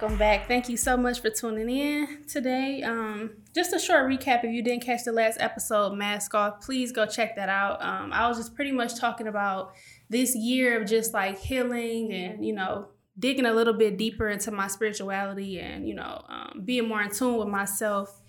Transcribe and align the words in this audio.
welcome 0.00 0.18
back. 0.18 0.48
Thank 0.48 0.68
you 0.68 0.76
so 0.76 0.96
much 0.96 1.20
for 1.20 1.30
tuning 1.30 1.70
in 1.70 2.24
today. 2.26 2.82
Um, 2.82 3.30
just 3.54 3.72
a 3.72 3.78
short 3.78 4.10
recap 4.10 4.42
if 4.42 4.52
you 4.52 4.60
didn't 4.60 4.82
catch 4.82 5.04
the 5.04 5.12
last 5.12 5.40
episode, 5.40 5.92
Mask 5.92 6.34
Off, 6.34 6.60
please 6.62 6.90
go 6.90 7.06
check 7.06 7.36
that 7.36 7.48
out. 7.48 7.80
Um, 7.80 8.12
I 8.12 8.26
was 8.26 8.36
just 8.36 8.56
pretty 8.56 8.72
much 8.72 8.98
talking 8.98 9.28
about 9.28 9.72
this 10.08 10.34
year 10.34 10.82
of 10.82 10.88
just 10.88 11.14
like 11.14 11.38
healing 11.38 12.12
and, 12.12 12.44
you 12.44 12.52
know, 12.52 12.88
digging 13.20 13.46
a 13.46 13.52
little 13.52 13.72
bit 13.72 13.96
deeper 13.96 14.28
into 14.28 14.50
my 14.50 14.66
spirituality 14.66 15.60
and, 15.60 15.86
you 15.86 15.94
know, 15.94 16.24
um, 16.28 16.62
being 16.64 16.88
more 16.88 17.00
in 17.00 17.12
tune 17.12 17.36
with 17.36 17.46
myself 17.46 18.20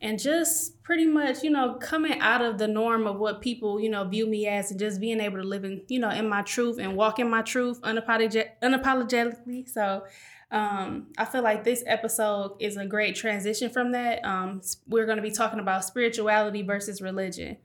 and 0.00 0.18
just 0.18 0.82
pretty 0.82 1.04
much 1.04 1.42
you 1.42 1.50
know 1.50 1.74
coming 1.74 2.18
out 2.20 2.40
of 2.40 2.56
the 2.56 2.66
norm 2.66 3.06
of 3.06 3.18
what 3.18 3.42
people 3.42 3.78
you 3.78 3.90
know 3.90 4.02
view 4.04 4.26
me 4.26 4.46
as 4.46 4.70
and 4.70 4.80
just 4.80 4.98
being 4.98 5.20
able 5.20 5.36
to 5.36 5.46
live 5.46 5.62
in 5.62 5.82
you 5.88 5.98
know 5.98 6.08
in 6.08 6.26
my 6.26 6.40
truth 6.40 6.78
and 6.78 6.96
walk 6.96 7.18
in 7.18 7.28
my 7.28 7.42
truth 7.42 7.78
unapolog- 7.82 8.48
unapologetically 8.62 9.68
so 9.68 10.02
um, 10.50 11.06
i 11.16 11.24
feel 11.24 11.42
like 11.42 11.64
this 11.64 11.82
episode 11.86 12.56
is 12.58 12.76
a 12.76 12.86
great 12.86 13.14
transition 13.14 13.70
from 13.70 13.92
that 13.92 14.24
um, 14.24 14.60
we're 14.88 15.06
going 15.06 15.16
to 15.16 15.22
be 15.22 15.30
talking 15.30 15.60
about 15.60 15.84
spirituality 15.84 16.62
versus 16.62 17.00
religion 17.00 17.56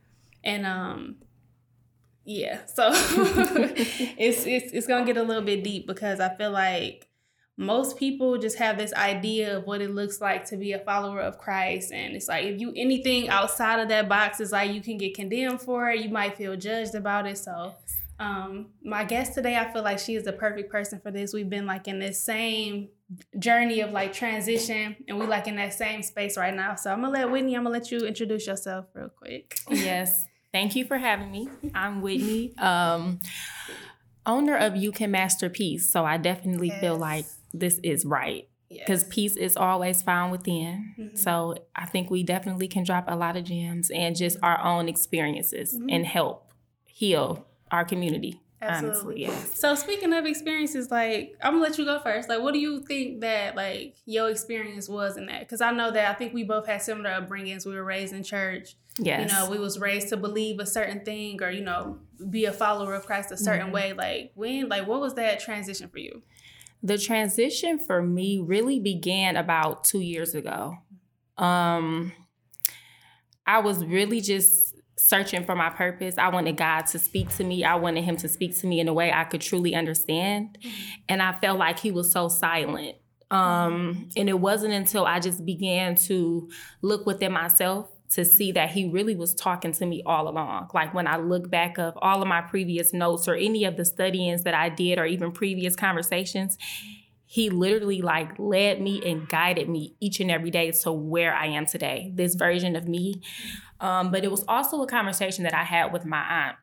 and 0.43 0.65
um, 0.65 1.15
yeah 2.23 2.65
so 2.65 2.89
it's, 2.93 4.45
it's 4.45 4.71
it's 4.73 4.87
gonna 4.87 5.05
get 5.05 5.17
a 5.17 5.23
little 5.23 5.43
bit 5.43 5.63
deep 5.63 5.87
because 5.87 6.19
i 6.19 6.33
feel 6.35 6.51
like 6.51 7.07
most 7.57 7.97
people 7.97 8.37
just 8.37 8.57
have 8.57 8.77
this 8.77 8.93
idea 8.93 9.57
of 9.57 9.65
what 9.65 9.81
it 9.81 9.91
looks 9.91 10.19
like 10.19 10.45
to 10.45 10.57
be 10.57 10.73
a 10.73 10.79
follower 10.79 11.21
of 11.21 11.37
Christ. 11.37 11.91
And 11.91 12.15
it's 12.15 12.27
like 12.27 12.45
if 12.45 12.59
you 12.59 12.73
anything 12.75 13.29
outside 13.29 13.79
of 13.79 13.87
that 13.89 14.09
box 14.09 14.39
is 14.39 14.51
like 14.51 14.71
you 14.71 14.81
can 14.81 14.97
get 14.97 15.15
condemned 15.15 15.61
for 15.61 15.89
it, 15.89 16.01
you 16.01 16.09
might 16.09 16.35
feel 16.35 16.57
judged 16.57 16.95
about 16.95 17.25
it. 17.25 17.37
So 17.37 17.73
um 18.19 18.67
my 18.83 19.03
guest 19.03 19.33
today, 19.33 19.57
I 19.57 19.71
feel 19.71 19.83
like 19.83 19.99
she 19.99 20.15
is 20.15 20.23
the 20.23 20.33
perfect 20.33 20.71
person 20.71 20.99
for 20.99 21.11
this. 21.11 21.33
We've 21.33 21.49
been 21.49 21.65
like 21.65 21.87
in 21.87 21.99
this 21.99 22.21
same 22.21 22.89
journey 23.37 23.81
of 23.81 23.91
like 23.91 24.13
transition 24.13 24.95
and 25.07 25.19
we 25.19 25.27
like 25.27 25.47
in 25.47 25.55
that 25.57 25.73
same 25.73 26.01
space 26.01 26.37
right 26.37 26.53
now. 26.53 26.75
So 26.75 26.91
I'm 26.91 27.01
gonna 27.01 27.13
let 27.13 27.31
Whitney, 27.31 27.55
I'm 27.55 27.63
gonna 27.63 27.73
let 27.73 27.91
you 27.91 27.99
introduce 27.99 28.47
yourself 28.47 28.85
real 28.93 29.09
quick. 29.09 29.57
Yes. 29.69 30.25
Thank 30.51 30.75
you 30.75 30.85
for 30.85 30.97
having 30.97 31.31
me. 31.31 31.49
I'm 31.73 32.01
Whitney. 32.01 32.53
Um 32.57 33.19
owner 34.25 34.55
of 34.55 34.75
You 34.75 34.91
Can 34.91 35.11
Master 35.11 35.49
Peace. 35.49 35.91
So 35.91 36.05
I 36.05 36.17
definitely 36.17 36.69
yes. 36.69 36.81
feel 36.81 36.97
like 36.97 37.25
this 37.53 37.79
is 37.83 38.05
right 38.05 38.47
because 38.69 39.03
yes. 39.03 39.07
peace 39.09 39.35
is 39.35 39.55
always 39.55 40.01
found 40.01 40.31
within. 40.31 40.95
Mm-hmm. 40.97 41.15
So 41.15 41.55
I 41.75 41.85
think 41.85 42.09
we 42.09 42.23
definitely 42.23 42.67
can 42.67 42.83
drop 42.83 43.05
a 43.07 43.15
lot 43.15 43.37
of 43.37 43.43
gems 43.43 43.91
and 43.91 44.15
just 44.15 44.37
our 44.41 44.61
own 44.63 44.89
experiences 44.89 45.73
mm-hmm. 45.73 45.89
and 45.89 46.05
help 46.05 46.51
heal 46.85 47.45
our 47.71 47.85
community. 47.85 48.41
Absolutely. 48.61 49.25
Honestly, 49.25 49.41
yes. 49.43 49.59
So 49.59 49.75
speaking 49.75 50.13
of 50.13 50.25
experiences, 50.25 50.89
like 50.89 51.35
I'm 51.41 51.53
gonna 51.53 51.63
let 51.63 51.77
you 51.77 51.85
go 51.85 51.99
first. 51.99 52.29
Like, 52.29 52.41
what 52.41 52.53
do 52.53 52.59
you 52.59 52.81
think 52.81 53.21
that 53.21 53.55
like 53.55 53.95
your 54.05 54.29
experience 54.29 54.87
was 54.87 55.17
in 55.17 55.25
that? 55.27 55.41
Because 55.41 55.61
I 55.61 55.71
know 55.71 55.91
that 55.91 56.09
I 56.09 56.13
think 56.13 56.33
we 56.33 56.43
both 56.43 56.65
had 56.65 56.81
similar 56.81 57.09
upbringings. 57.09 57.65
We 57.65 57.75
were 57.75 57.83
raised 57.83 58.13
in 58.13 58.23
church. 58.23 58.75
Yes. 58.97 59.29
You 59.29 59.37
know, 59.37 59.51
we 59.51 59.59
was 59.59 59.77
raised 59.77 60.07
to 60.09 60.17
believe 60.17 60.59
a 60.59 60.65
certain 60.65 61.03
thing 61.03 61.41
or 61.43 61.51
you 61.51 61.63
know 61.63 61.99
be 62.29 62.45
a 62.45 62.53
follower 62.53 62.95
of 62.95 63.05
Christ 63.05 63.31
a 63.31 63.37
certain 63.37 63.67
mm-hmm. 63.67 63.75
way. 63.75 63.93
Like 63.93 64.31
when, 64.35 64.69
like 64.69 64.87
what 64.87 65.01
was 65.01 65.15
that 65.15 65.39
transition 65.39 65.89
for 65.89 65.99
you? 65.99 66.23
The 66.81 66.97
transition 66.97 67.77
for 67.79 68.01
me 68.01 68.39
really 68.39 68.79
began 68.79 69.35
about 69.35 69.83
two 69.83 70.01
years 70.01 70.33
ago. 70.33 70.77
Um, 71.37 72.13
I 73.45 73.59
was 73.59 73.83
really 73.83 74.21
just 74.21 74.74
searching 74.97 75.45
for 75.45 75.55
my 75.55 75.69
purpose. 75.69 76.17
I 76.17 76.29
wanted 76.29 76.57
God 76.57 76.83
to 76.87 76.99
speak 76.99 77.29
to 77.35 77.43
me. 77.43 77.63
I 77.63 77.75
wanted 77.75 78.03
Him 78.03 78.17
to 78.17 78.27
speak 78.27 78.57
to 78.59 78.67
me 78.67 78.79
in 78.79 78.87
a 78.87 78.93
way 78.93 79.11
I 79.11 79.23
could 79.25 79.41
truly 79.41 79.75
understand. 79.75 80.57
And 81.09 81.21
I 81.21 81.33
felt 81.39 81.59
like 81.59 81.79
He 81.79 81.91
was 81.91 82.11
so 82.11 82.27
silent. 82.27 82.97
Um, 83.31 84.09
and 84.15 84.29
it 84.29 84.39
wasn't 84.39 84.73
until 84.73 85.05
I 85.05 85.19
just 85.19 85.45
began 85.45 85.95
to 85.95 86.49
look 86.81 87.05
within 87.05 87.31
myself 87.31 87.89
to 88.11 88.23
see 88.23 88.51
that 88.51 88.69
he 88.69 88.87
really 88.87 89.15
was 89.15 89.33
talking 89.33 89.71
to 89.73 89.85
me 89.85 90.03
all 90.05 90.27
along. 90.29 90.69
Like 90.73 90.93
when 90.93 91.07
I 91.07 91.17
look 91.17 91.49
back 91.49 91.77
of 91.77 91.97
all 91.97 92.21
of 92.21 92.27
my 92.27 92.41
previous 92.41 92.93
notes 92.93 93.27
or 93.27 93.33
any 93.35 93.65
of 93.65 93.77
the 93.77 93.83
studyings 93.83 94.43
that 94.43 94.53
I 94.53 94.69
did 94.69 94.99
or 94.99 95.05
even 95.05 95.31
previous 95.31 95.75
conversations, 95.75 96.57
he 97.35 97.49
literally 97.49 98.01
like 98.01 98.39
led 98.39 98.79
me 98.79 99.01
and 99.05 99.27
guided 99.27 99.67
me 99.67 99.93
each 99.99 100.21
and 100.21 100.31
every 100.31 100.49
day 100.49 100.71
to 100.71 100.89
where 100.89 101.35
I 101.35 101.47
am 101.47 101.65
today, 101.65 102.13
this 102.15 102.33
version 102.33 102.77
of 102.77 102.87
me. 102.87 103.21
Um, 103.81 104.09
but 104.09 104.23
it 104.23 104.31
was 104.31 104.45
also 104.47 104.81
a 104.81 104.87
conversation 104.87 105.43
that 105.43 105.53
I 105.53 105.65
had 105.65 105.91
with 105.91 106.05
my 106.05 106.21
aunt. 106.21 106.55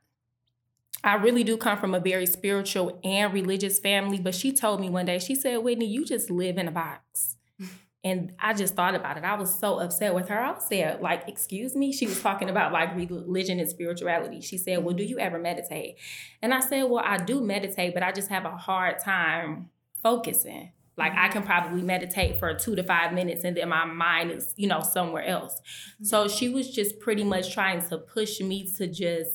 I 1.05 1.17
really 1.17 1.45
do 1.45 1.59
come 1.59 1.77
from 1.77 1.95
a 1.95 2.01
very 2.01 2.25
spiritual 2.25 2.99
and 3.05 3.35
religious 3.35 3.81
family, 3.81 4.19
but 4.19 4.35
she 4.35 4.51
told 4.51 4.81
me 4.81 4.89
one 4.89 5.05
day, 5.05 5.19
she 5.19 5.35
said, 5.35 5.59
Whitney, 5.59 5.85
you 5.85 6.07
just 6.07 6.31
live 6.31 6.57
in 6.57 6.69
a 6.69 6.73
box. 6.73 7.37
And 8.05 8.33
I 8.41 8.53
just 8.53 8.75
thought 8.75 8.97
about 8.97 9.17
it. 9.17 9.23
I 9.23 9.37
was 9.37 9.57
so 9.57 9.79
upset 9.79 10.13
with 10.13 10.29
her. 10.29 10.41
I 10.41 10.59
said, 10.59 11.01
like, 11.01 11.29
excuse 11.29 11.77
me? 11.77 11.93
She 11.93 12.07
was 12.07 12.21
talking 12.21 12.51
about 12.51 12.73
like 12.73 12.97
religion 12.97 13.61
and 13.61 13.69
spirituality. 13.71 14.41
She 14.41 14.59
said, 14.59 14.83
well, 14.83 14.93
do 14.93 15.05
you 15.05 15.21
ever 15.21 15.39
meditate? 15.39 15.99
And 16.43 16.53
I 16.53 16.59
said, 16.59 16.83
well, 16.91 17.05
I 17.07 17.19
do 17.19 17.41
meditate, 17.41 17.95
but 17.95 18.03
I 18.03 18.11
just 18.11 18.29
have 18.29 18.45
a 18.45 18.57
hard 18.57 18.99
time 18.99 19.71
focusing. 20.03 20.73
Like 20.97 21.13
I 21.17 21.29
can 21.29 21.43
probably 21.43 21.83
meditate 21.83 22.39
for 22.39 22.53
two 22.55 22.77
to 22.77 22.83
five 22.83 23.13
minutes 23.15 23.45
and 23.45 23.57
then 23.57 23.69
my 23.69 23.87
mind 23.87 24.31
is, 24.31 24.53
you 24.57 24.69
know, 24.69 24.81
somewhere 24.81 25.25
else. 25.25 25.55
Mm-hmm. 25.55 26.05
So 26.05 26.29
she 26.29 26.49
was 26.49 26.71
just 26.71 27.01
pretty 27.01 27.25
much 27.25 27.53
trying 27.53 27.81
to 27.89 27.99
push 27.99 28.41
me 28.41 28.71
to 28.77 28.87
just 28.87 29.31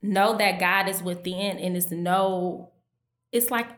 know 0.00 0.36
that 0.38 0.58
God 0.58 0.88
is 0.88 1.02
within 1.02 1.58
and 1.58 1.76
it's 1.76 1.90
no, 1.90 2.72
it's 3.30 3.50
like 3.50 3.68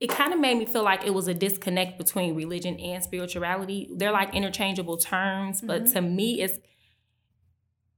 it 0.00 0.08
kind 0.08 0.32
of 0.32 0.40
made 0.40 0.58
me 0.58 0.64
feel 0.64 0.82
like 0.82 1.04
it 1.04 1.12
was 1.12 1.28
a 1.28 1.34
disconnect 1.34 1.98
between 1.98 2.34
religion 2.34 2.78
and 2.80 3.02
spirituality. 3.02 3.90
They're 3.94 4.12
like 4.12 4.34
interchangeable 4.34 4.96
terms, 4.96 5.60
but 5.60 5.84
mm-hmm. 5.84 5.92
to 5.92 6.00
me, 6.00 6.40
it's 6.40 6.58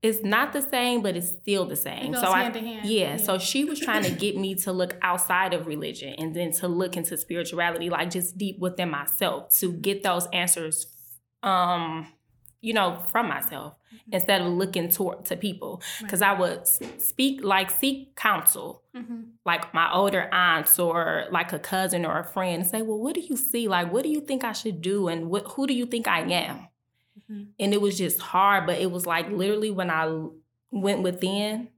it's 0.03 0.25
not 0.25 0.53
the 0.53 0.61
same, 0.61 1.01
but 1.01 1.17
it's 1.17 1.29
still 1.29 1.65
the 1.65 1.77
same. 1.77 2.13
so 2.15 2.27
I, 2.27 2.51
yeah, 2.51 2.81
yeah, 2.83 3.17
so 3.17 3.39
she 3.39 3.65
was 3.65 3.79
trying 3.79 4.03
to 4.03 4.11
get 4.25 4.37
me 4.37 4.57
to 4.57 4.73
look 4.73 4.97
outside 5.01 5.55
of 5.55 5.69
religion 5.69 6.15
and 6.19 6.35
then 6.35 6.51
to 6.55 6.67
look 6.67 6.97
into 6.97 7.17
spirituality, 7.17 7.89
like 7.89 8.11
just 8.11 8.37
deep 8.37 8.59
within 8.59 8.91
myself, 8.91 9.57
to 9.61 9.73
get 9.73 10.03
those 10.03 10.27
answers, 10.33 10.89
um, 11.45 12.09
you 12.61 12.75
know, 12.75 13.01
from 13.13 13.29
myself 13.29 13.75
mm-hmm. 13.95 14.15
instead 14.15 14.41
of 14.41 14.49
looking 14.49 14.89
toward 14.89 15.25
to 15.27 15.37
people. 15.37 15.81
Because 16.01 16.21
right. 16.21 16.37
I 16.37 16.41
would 16.41 16.67
speak 16.67 17.45
like 17.45 17.71
seek 17.71 18.17
counsel, 18.17 18.83
mm-hmm. 18.97 19.21
like 19.47 19.73
my 19.73 19.93
older 19.93 20.29
aunts 20.33 20.81
or 20.81 21.27
like 21.31 21.53
a 21.53 21.61
cousin 21.61 22.05
or 22.05 22.19
a 22.19 22.25
friend, 22.25 22.63
and 22.63 22.71
say, 22.71 22.83
"Well, 22.83 22.99
what 22.99 23.15
do 23.15 23.21
you 23.21 23.37
see? 23.37 23.69
Like, 23.69 23.93
what 23.93 24.03
do 24.03 24.09
you 24.09 24.21
think 24.21 24.43
I 24.43 24.53
should 24.53 24.83
do? 24.83 25.07
And 25.07 25.31
what 25.31 25.47
who 25.53 25.69
do 25.69 25.75
you 25.75 25.87
think 25.87 26.09
I 26.09 26.23
am?" 26.23 26.67
Mm-hmm. 27.19 27.43
And 27.59 27.75
it 27.75 27.81
was 27.81 27.99
just 27.99 28.21
hard, 28.21 28.67
but 28.67 28.79
it 28.79 28.91
was 28.91 29.07
like 29.07 29.31
literally 29.31 29.71
when 29.71 29.91
I 29.91 30.29
went 30.71 31.03
within, 31.03 31.69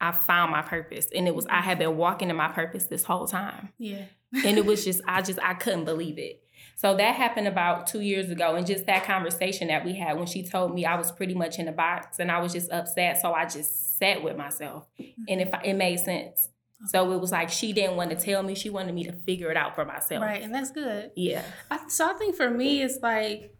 I 0.00 0.12
found 0.12 0.52
my 0.52 0.62
purpose, 0.62 1.08
and 1.14 1.26
it 1.26 1.34
was 1.34 1.46
I 1.46 1.56
mm-hmm. 1.56 1.62
had 1.62 1.78
been 1.78 1.96
walking 1.96 2.30
in 2.30 2.36
my 2.36 2.48
purpose 2.48 2.86
this 2.86 3.04
whole 3.04 3.26
time. 3.26 3.70
Yeah, 3.78 4.04
and 4.44 4.58
it 4.58 4.66
was 4.66 4.84
just 4.84 5.00
I 5.06 5.22
just 5.22 5.38
I 5.42 5.54
couldn't 5.54 5.84
believe 5.84 6.18
it. 6.18 6.42
So 6.76 6.94
that 6.94 7.14
happened 7.14 7.48
about 7.48 7.86
two 7.86 8.00
years 8.00 8.30
ago. 8.30 8.54
And 8.54 8.66
just 8.66 8.84
that 8.84 9.04
conversation 9.04 9.68
that 9.68 9.84
we 9.84 9.94
had 9.94 10.18
when 10.18 10.26
she 10.26 10.46
told 10.46 10.74
me 10.74 10.84
I 10.84 10.96
was 10.96 11.10
pretty 11.10 11.32
much 11.32 11.58
in 11.58 11.68
a 11.68 11.72
box 11.72 12.18
and 12.18 12.30
I 12.30 12.38
was 12.38 12.52
just 12.52 12.70
upset. 12.70 13.18
So 13.20 13.32
I 13.32 13.46
just 13.46 13.98
sat 13.98 14.22
with 14.22 14.36
myself 14.36 14.86
mm-hmm. 15.00 15.22
and 15.26 15.40
if 15.40 15.50
it 15.64 15.74
made 15.74 16.00
sense. 16.00 16.50
So 16.88 17.10
it 17.12 17.20
was 17.20 17.32
like 17.32 17.48
she 17.48 17.72
didn't 17.72 17.96
want 17.96 18.10
to 18.10 18.16
tell 18.16 18.42
me; 18.42 18.54
she 18.54 18.68
wanted 18.68 18.94
me 18.94 19.04
to 19.04 19.12
figure 19.12 19.50
it 19.50 19.56
out 19.56 19.74
for 19.74 19.86
myself. 19.86 20.22
Right, 20.22 20.42
and 20.42 20.54
that's 20.54 20.70
good. 20.70 21.10
Yeah. 21.16 21.42
I, 21.70 21.88
so 21.88 22.08
I 22.08 22.12
think 22.12 22.36
for 22.36 22.50
me, 22.50 22.82
it's 22.82 22.98
like 23.02 23.56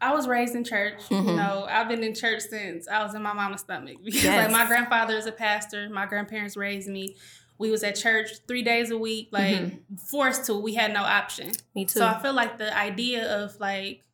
I 0.00 0.14
was 0.14 0.28
raised 0.28 0.54
in 0.54 0.64
church. 0.64 1.00
Mm-hmm. 1.08 1.28
You 1.28 1.36
know, 1.36 1.66
I've 1.68 1.88
been 1.88 2.04
in 2.04 2.14
church 2.14 2.42
since 2.42 2.86
I 2.88 3.02
was 3.02 3.14
in 3.14 3.22
my 3.22 3.32
mama's 3.32 3.62
stomach 3.62 3.96
because 4.04 4.24
yes. 4.24 4.50
like 4.50 4.52
my 4.52 4.66
grandfather 4.66 5.16
is 5.16 5.26
a 5.26 5.32
pastor. 5.32 5.88
My 5.90 6.06
grandparents 6.06 6.56
raised 6.56 6.88
me 6.88 7.16
we 7.58 7.70
was 7.70 7.82
at 7.82 7.96
church 7.96 8.30
three 8.46 8.62
days 8.62 8.90
a 8.90 8.98
week, 8.98 9.28
like 9.32 9.56
mm-hmm. 9.56 9.96
forced 9.96 10.46
to. 10.46 10.54
We 10.54 10.74
had 10.74 10.92
no 10.92 11.02
option. 11.02 11.50
Me 11.74 11.84
too. 11.84 11.98
So 11.98 12.06
I 12.06 12.20
feel 12.22 12.32
like 12.32 12.56
the 12.56 12.76
idea 12.76 13.42
of 13.42 13.58
like 13.60 14.04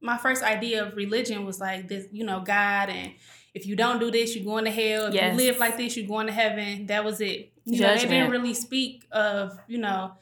my 0.00 0.18
first 0.18 0.42
idea 0.42 0.84
of 0.84 0.94
religion 0.94 1.46
was 1.46 1.58
like 1.58 1.88
this, 1.88 2.06
you 2.12 2.24
know, 2.24 2.40
God 2.40 2.90
and 2.90 3.12
if 3.54 3.66
you 3.66 3.76
don't 3.76 3.98
do 3.98 4.10
this, 4.10 4.34
you're 4.34 4.44
going 4.44 4.64
to 4.64 4.70
hell. 4.70 5.06
If 5.06 5.14
yes. 5.14 5.32
you 5.32 5.38
live 5.38 5.58
like 5.58 5.76
this, 5.76 5.96
you're 5.96 6.08
going 6.08 6.26
to 6.26 6.32
heaven. 6.32 6.86
That 6.86 7.04
was 7.04 7.20
it. 7.20 7.52
You 7.64 7.78
Judgment. 7.78 8.02
know, 8.02 8.08
they 8.08 8.08
didn't 8.08 8.30
really 8.30 8.54
speak 8.54 9.06
of, 9.12 9.58
you 9.68 9.78
know, 9.78 10.12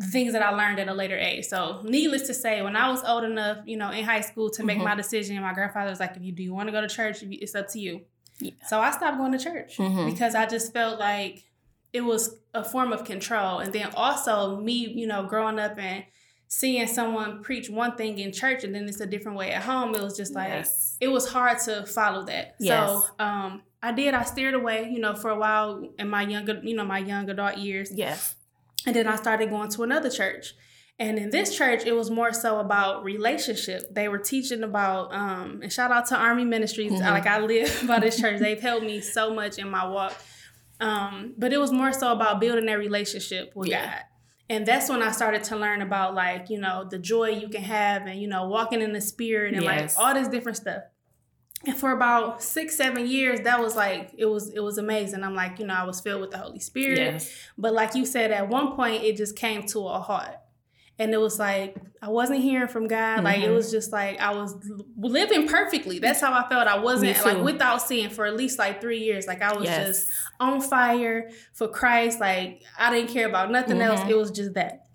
things 0.00 0.32
that 0.32 0.42
I 0.42 0.50
learned 0.50 0.78
at 0.78 0.88
a 0.88 0.94
later 0.94 1.16
age. 1.16 1.46
So, 1.46 1.80
needless 1.84 2.26
to 2.26 2.34
say, 2.34 2.62
when 2.62 2.76
I 2.76 2.90
was 2.90 3.02
old 3.04 3.24
enough, 3.24 3.58
you 3.64 3.76
know, 3.76 3.90
in 3.90 4.04
high 4.04 4.20
school 4.20 4.50
to 4.50 4.64
make 4.64 4.76
mm-hmm. 4.76 4.84
my 4.84 4.94
decision, 4.94 5.40
my 5.40 5.54
grandfather 5.54 5.90
was 5.90 6.00
like, 6.00 6.16
if 6.16 6.22
you 6.22 6.32
do 6.32 6.42
you 6.42 6.54
want 6.54 6.68
to 6.68 6.72
go 6.72 6.80
to 6.80 6.88
church, 6.88 7.22
it's 7.22 7.54
up 7.54 7.68
to 7.68 7.80
you. 7.80 8.02
Yeah. 8.38 8.52
So 8.68 8.80
I 8.80 8.90
stopped 8.90 9.16
going 9.18 9.32
to 9.32 9.38
church 9.38 9.76
mm-hmm. 9.78 10.10
because 10.10 10.34
I 10.34 10.46
just 10.46 10.72
felt 10.72 10.98
like 10.98 11.44
it 11.92 12.02
was 12.02 12.36
a 12.52 12.62
form 12.62 12.92
of 12.92 13.04
control. 13.04 13.60
And 13.60 13.72
then 13.72 13.90
also 13.94 14.60
me, 14.60 14.74
you 14.74 15.06
know, 15.06 15.24
growing 15.24 15.58
up 15.58 15.78
and 15.78 16.04
seeing 16.48 16.86
someone 16.86 17.42
preach 17.42 17.70
one 17.70 17.96
thing 17.96 18.18
in 18.18 18.32
church 18.32 18.62
and 18.64 18.74
then 18.74 18.88
it's 18.88 19.00
a 19.00 19.06
different 19.06 19.38
way 19.38 19.50
at 19.52 19.62
home, 19.62 19.94
it 19.94 20.02
was 20.02 20.16
just 20.16 20.34
like 20.34 20.48
yes. 20.48 20.96
it 21.00 21.08
was 21.08 21.28
hard 21.28 21.58
to 21.60 21.86
follow 21.86 22.24
that. 22.24 22.54
Yes. 22.60 22.88
So 22.88 23.04
um 23.18 23.62
I 23.82 23.92
did, 23.92 24.14
I 24.14 24.24
steered 24.24 24.54
away, 24.54 24.90
you 24.90 24.98
know, 24.98 25.14
for 25.14 25.30
a 25.30 25.38
while 25.38 25.88
in 25.98 26.08
my 26.08 26.22
younger, 26.22 26.60
you 26.62 26.74
know, 26.74 26.84
my 26.84 26.98
young 26.98 27.28
adult 27.30 27.58
years. 27.58 27.90
Yes. 27.94 28.34
And 28.86 28.94
then 28.94 29.06
I 29.06 29.16
started 29.16 29.50
going 29.50 29.68
to 29.70 29.82
another 29.82 30.10
church. 30.10 30.54
And 30.98 31.18
in 31.18 31.30
this 31.30 31.54
church, 31.54 31.84
it 31.84 31.94
was 31.94 32.10
more 32.10 32.32
so 32.32 32.58
about 32.58 33.04
relationship. 33.04 33.92
They 33.92 34.08
were 34.08 34.18
teaching 34.18 34.62
about, 34.62 35.12
um, 35.12 35.60
and 35.62 35.70
shout 35.70 35.90
out 35.90 36.06
to 36.06 36.16
Army 36.16 36.44
Ministries. 36.44 36.92
Mm-hmm. 36.92 37.02
Like 37.02 37.26
I 37.26 37.40
live 37.40 37.84
by 37.86 38.00
this 38.00 38.18
church. 38.18 38.40
They've 38.40 38.60
helped 38.60 38.86
me 38.86 39.00
so 39.00 39.34
much 39.34 39.58
in 39.58 39.68
my 39.68 39.86
walk. 39.86 40.14
Um, 40.80 41.34
but 41.36 41.52
it 41.52 41.58
was 41.58 41.72
more 41.72 41.92
so 41.92 42.12
about 42.12 42.40
building 42.40 42.66
that 42.66 42.78
relationship 42.78 43.52
with 43.54 43.68
yeah. 43.68 43.84
God. 43.84 44.02
And 44.48 44.64
that's 44.64 44.88
when 44.88 45.02
I 45.02 45.10
started 45.10 45.42
to 45.44 45.56
learn 45.56 45.82
about 45.82 46.14
like, 46.14 46.48
you 46.50 46.60
know, 46.60 46.86
the 46.88 46.98
joy 46.98 47.30
you 47.30 47.48
can 47.48 47.62
have 47.62 48.06
and, 48.06 48.20
you 48.20 48.28
know, 48.28 48.46
walking 48.46 48.80
in 48.80 48.92
the 48.92 49.00
spirit 49.00 49.54
and 49.54 49.64
yes. 49.64 49.96
like 49.96 50.06
all 50.06 50.14
this 50.14 50.28
different 50.28 50.56
stuff. 50.56 50.82
And 51.64 51.76
for 51.76 51.90
about 51.90 52.42
six, 52.42 52.76
seven 52.76 53.06
years, 53.06 53.40
that 53.40 53.60
was 53.60 53.74
like 53.74 54.12
it 54.16 54.26
was 54.26 54.50
it 54.50 54.60
was 54.60 54.78
amazing. 54.78 55.24
I'm 55.24 55.34
like, 55.34 55.58
you 55.58 55.66
know, 55.66 55.74
I 55.74 55.84
was 55.84 56.00
filled 56.00 56.20
with 56.20 56.30
the 56.30 56.38
Holy 56.38 56.60
Spirit. 56.60 56.98
Yes. 56.98 57.32
But 57.56 57.72
like 57.72 57.94
you 57.94 58.04
said, 58.04 58.30
at 58.30 58.48
one 58.48 58.76
point 58.76 59.02
it 59.02 59.16
just 59.16 59.36
came 59.36 59.66
to 59.68 59.86
a 59.88 59.98
halt 59.98 60.36
and 60.98 61.12
it 61.12 61.18
was 61.18 61.38
like 61.38 61.76
I 62.00 62.08
wasn't 62.08 62.40
hearing 62.40 62.68
from 62.68 62.88
God. 62.88 63.16
Mm-hmm. 63.16 63.24
Like 63.24 63.38
it 63.38 63.44
mm-hmm. 63.44 63.54
was 63.54 63.70
just 63.70 63.92
like 63.92 64.18
I 64.20 64.34
was 64.34 64.54
living 64.96 65.46
perfectly. 65.48 65.98
That's 65.98 66.20
how 66.20 66.32
I 66.32 66.48
felt. 66.48 66.68
I 66.68 66.78
wasn't 66.78 67.22
like 67.24 67.42
without 67.42 67.82
seeing 67.82 68.10
for 68.10 68.26
at 68.26 68.36
least 68.36 68.58
like 68.58 68.80
three 68.80 69.00
years. 69.00 69.26
Like 69.26 69.42
I 69.42 69.54
was 69.54 69.64
yes. 69.64 69.86
just 69.86 70.10
on 70.40 70.60
fire 70.60 71.30
for 71.52 71.68
Christ. 71.68 72.20
Like 72.20 72.62
I 72.78 72.92
didn't 72.92 73.10
care 73.10 73.28
about 73.28 73.50
nothing 73.50 73.78
mm-hmm. 73.78 73.98
else. 73.98 74.10
It 74.10 74.16
was 74.16 74.30
just 74.30 74.54
that. 74.54 74.85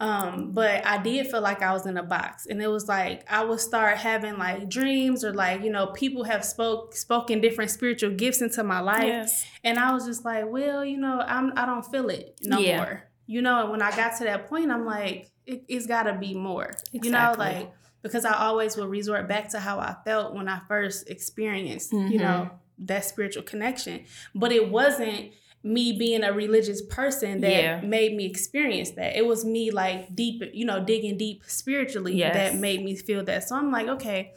Um, 0.00 0.52
but 0.52 0.84
I 0.86 0.96
did 0.96 1.26
feel 1.30 1.42
like 1.42 1.60
I 1.60 1.72
was 1.72 1.84
in 1.84 1.98
a 1.98 2.02
box, 2.02 2.46
and 2.46 2.62
it 2.62 2.68
was 2.68 2.88
like 2.88 3.30
I 3.30 3.44
would 3.44 3.60
start 3.60 3.98
having 3.98 4.38
like 4.38 4.68
dreams 4.68 5.22
or 5.22 5.34
like 5.34 5.62
you 5.62 5.70
know 5.70 5.88
people 5.88 6.24
have 6.24 6.42
spoke 6.42 6.96
spoken 6.96 7.42
different 7.42 7.70
spiritual 7.70 8.10
gifts 8.10 8.40
into 8.40 8.64
my 8.64 8.80
life, 8.80 9.04
yes. 9.04 9.44
and 9.62 9.78
I 9.78 9.92
was 9.92 10.06
just 10.06 10.24
like, 10.24 10.46
well, 10.48 10.82
you 10.84 10.96
know, 10.96 11.22
I'm 11.26 11.52
I 11.54 11.66
don't 11.66 11.84
feel 11.84 12.08
it 12.08 12.38
no 12.42 12.58
yeah. 12.58 12.78
more. 12.78 13.10
You 13.26 13.42
know, 13.42 13.60
and 13.60 13.70
when 13.70 13.82
I 13.82 13.94
got 13.94 14.16
to 14.18 14.24
that 14.24 14.48
point, 14.48 14.72
I'm 14.72 14.86
like, 14.86 15.30
it, 15.46 15.64
has 15.70 15.86
got 15.86 16.04
to 16.04 16.14
be 16.14 16.34
more. 16.34 16.72
Exactly. 16.92 17.04
You 17.04 17.12
know, 17.12 17.34
like 17.36 17.72
because 18.02 18.24
I 18.24 18.32
always 18.32 18.76
will 18.76 18.88
resort 18.88 19.28
back 19.28 19.50
to 19.50 19.60
how 19.60 19.78
I 19.78 19.94
felt 20.04 20.34
when 20.34 20.48
I 20.48 20.60
first 20.66 21.10
experienced, 21.10 21.92
mm-hmm. 21.92 22.12
you 22.12 22.18
know, 22.18 22.50
that 22.78 23.04
spiritual 23.04 23.42
connection. 23.42 24.04
But 24.34 24.52
it 24.52 24.70
wasn't 24.70 25.32
me 25.62 25.92
being 25.92 26.24
a 26.24 26.32
religious 26.32 26.80
person 26.82 27.40
that 27.40 27.50
yeah. 27.52 27.80
made 27.82 28.14
me 28.14 28.24
experience 28.24 28.92
that. 28.92 29.16
It 29.16 29.26
was 29.26 29.44
me 29.44 29.70
like 29.70 30.14
deep, 30.14 30.42
you 30.54 30.64
know, 30.64 30.82
digging 30.82 31.18
deep 31.18 31.42
spiritually 31.46 32.14
yes. 32.14 32.34
that 32.34 32.58
made 32.58 32.82
me 32.82 32.96
feel 32.96 33.24
that. 33.24 33.46
So 33.46 33.56
I'm 33.56 33.70
like, 33.70 33.88
okay, 33.88 34.32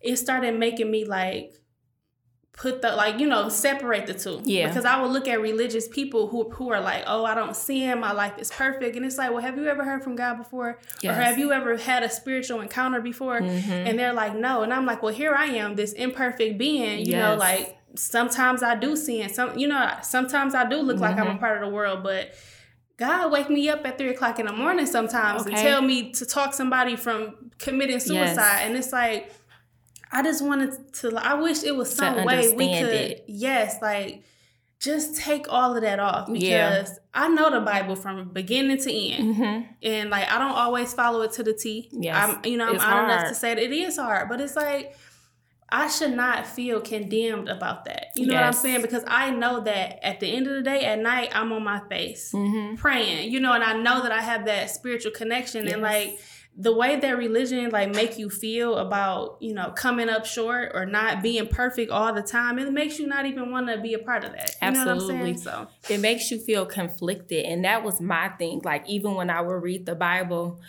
it 0.00 0.16
started 0.16 0.58
making 0.58 0.90
me 0.90 1.04
like 1.04 1.54
put 2.58 2.82
the 2.82 2.90
like 2.96 3.20
you 3.20 3.26
know 3.26 3.48
separate 3.48 4.08
the 4.08 4.14
two 4.14 4.40
yeah 4.44 4.66
because 4.66 4.84
i 4.84 5.00
would 5.00 5.12
look 5.12 5.28
at 5.28 5.40
religious 5.40 5.86
people 5.86 6.26
who 6.26 6.50
who 6.50 6.72
are 6.72 6.80
like 6.80 7.04
oh 7.06 7.24
i 7.24 7.32
don't 7.32 7.54
see 7.54 7.78
him 7.78 8.00
my 8.00 8.10
life 8.10 8.36
is 8.36 8.50
perfect 8.50 8.96
and 8.96 9.06
it's 9.06 9.16
like 9.16 9.30
well 9.30 9.40
have 9.40 9.56
you 9.56 9.68
ever 9.68 9.84
heard 9.84 10.02
from 10.02 10.16
god 10.16 10.36
before 10.36 10.76
yes. 11.00 11.16
or 11.16 11.20
have 11.20 11.38
you 11.38 11.52
ever 11.52 11.76
had 11.76 12.02
a 12.02 12.10
spiritual 12.10 12.60
encounter 12.60 13.00
before 13.00 13.40
mm-hmm. 13.40 13.70
and 13.70 13.96
they're 13.96 14.12
like 14.12 14.34
no 14.34 14.62
and 14.62 14.74
i'm 14.74 14.84
like 14.84 15.04
well 15.04 15.14
here 15.14 15.34
i 15.36 15.44
am 15.44 15.76
this 15.76 15.92
imperfect 15.92 16.58
being 16.58 16.98
you 16.98 17.12
yes. 17.12 17.22
know 17.22 17.36
like 17.36 17.77
sometimes 17.94 18.62
i 18.62 18.74
do 18.74 18.96
see 18.96 19.20
and 19.22 19.34
some 19.34 19.56
you 19.58 19.66
know 19.66 19.90
sometimes 20.02 20.54
i 20.54 20.68
do 20.68 20.76
look 20.76 20.96
mm-hmm. 20.96 21.04
like 21.04 21.16
i'm 21.16 21.26
a 21.26 21.30
mm-hmm. 21.30 21.38
part 21.38 21.62
of 21.62 21.68
the 21.68 21.74
world 21.74 22.02
but 22.02 22.32
God 22.98 23.30
wake 23.30 23.48
me 23.48 23.68
up 23.68 23.86
at 23.86 23.96
three 23.96 24.08
o'clock 24.08 24.40
in 24.40 24.46
the 24.46 24.52
morning 24.52 24.84
sometimes 24.84 25.42
okay. 25.42 25.52
and 25.52 25.58
tell 25.60 25.80
me 25.80 26.10
to 26.14 26.26
talk 26.26 26.52
somebody 26.52 26.96
from 26.96 27.52
committing 27.56 28.00
suicide. 28.00 28.34
Yes. 28.34 28.62
And 28.64 28.76
it's 28.76 28.92
like, 28.92 29.32
I 30.10 30.22
just 30.22 30.44
wanted 30.44 30.92
to. 30.94 31.16
I 31.16 31.34
wish 31.34 31.62
it 31.62 31.76
was 31.76 31.94
some 31.94 32.24
way 32.24 32.52
we 32.54 32.78
could. 32.78 32.88
It. 32.88 33.24
Yes, 33.28 33.80
like 33.82 34.24
just 34.80 35.16
take 35.16 35.52
all 35.52 35.76
of 35.76 35.82
that 35.82 36.00
off 36.00 36.28
because 36.28 36.42
yeah. 36.42 36.86
I 37.12 37.28
know 37.28 37.50
the 37.50 37.60
Bible 37.60 37.94
from 37.94 38.30
beginning 38.30 38.78
to 38.78 38.92
end, 38.92 39.36
mm-hmm. 39.36 39.72
and 39.82 40.10
like 40.10 40.30
I 40.30 40.38
don't 40.38 40.52
always 40.52 40.94
follow 40.94 41.22
it 41.22 41.32
to 41.32 41.42
the 41.42 41.52
T. 41.52 41.90
Yes, 41.92 42.16
I'm 42.16 42.44
you 42.50 42.56
know 42.56 42.68
I'm 42.68 42.76
it's 42.76 42.84
honest 42.84 43.18
enough 43.18 43.28
to 43.28 43.34
say 43.34 43.54
that 43.54 43.62
it 43.62 43.72
is 43.72 43.96
hard, 43.96 44.28
but 44.28 44.40
it's 44.40 44.56
like 44.56 44.96
I 45.70 45.88
should 45.88 46.14
not 46.14 46.46
feel 46.46 46.80
condemned 46.80 47.48
about 47.48 47.84
that. 47.84 48.06
You 48.16 48.26
know 48.26 48.34
yes. 48.34 48.40
what 48.40 48.46
I'm 48.46 48.52
saying? 48.54 48.82
Because 48.82 49.04
I 49.06 49.30
know 49.30 49.60
that 49.60 50.04
at 50.04 50.18
the 50.20 50.26
end 50.26 50.46
of 50.46 50.54
the 50.54 50.62
day, 50.62 50.84
at 50.84 50.98
night, 50.98 51.30
I'm 51.34 51.52
on 51.52 51.62
my 51.62 51.80
face 51.88 52.32
mm-hmm. 52.32 52.76
praying. 52.76 53.30
You 53.30 53.40
know, 53.40 53.52
and 53.52 53.62
I 53.62 53.74
know 53.74 54.02
that 54.02 54.12
I 54.12 54.22
have 54.22 54.46
that 54.46 54.70
spiritual 54.70 55.12
connection, 55.12 55.64
yes. 55.64 55.74
and 55.74 55.82
like 55.82 56.18
the 56.60 56.72
way 56.72 56.98
that 56.98 57.16
religion 57.16 57.70
like 57.70 57.94
make 57.94 58.18
you 58.18 58.28
feel 58.28 58.76
about 58.78 59.36
you 59.40 59.54
know 59.54 59.70
coming 59.70 60.08
up 60.08 60.26
short 60.26 60.72
or 60.74 60.84
not 60.84 61.22
being 61.22 61.46
perfect 61.46 61.90
all 61.90 62.12
the 62.12 62.22
time 62.22 62.58
it 62.58 62.72
makes 62.72 62.98
you 62.98 63.06
not 63.06 63.24
even 63.24 63.52
want 63.52 63.68
to 63.68 63.80
be 63.80 63.94
a 63.94 63.98
part 63.98 64.24
of 64.24 64.32
that 64.32 64.50
you 64.50 64.56
absolutely 64.62 65.36
so 65.36 65.68
it 65.88 66.00
makes 66.00 66.32
you 66.32 66.38
feel 66.38 66.66
conflicted 66.66 67.44
and 67.44 67.64
that 67.64 67.84
was 67.84 68.00
my 68.00 68.28
thing 68.30 68.60
like 68.64 68.86
even 68.88 69.14
when 69.14 69.30
i 69.30 69.40
would 69.40 69.62
read 69.62 69.86
the 69.86 69.94
bible 69.94 70.60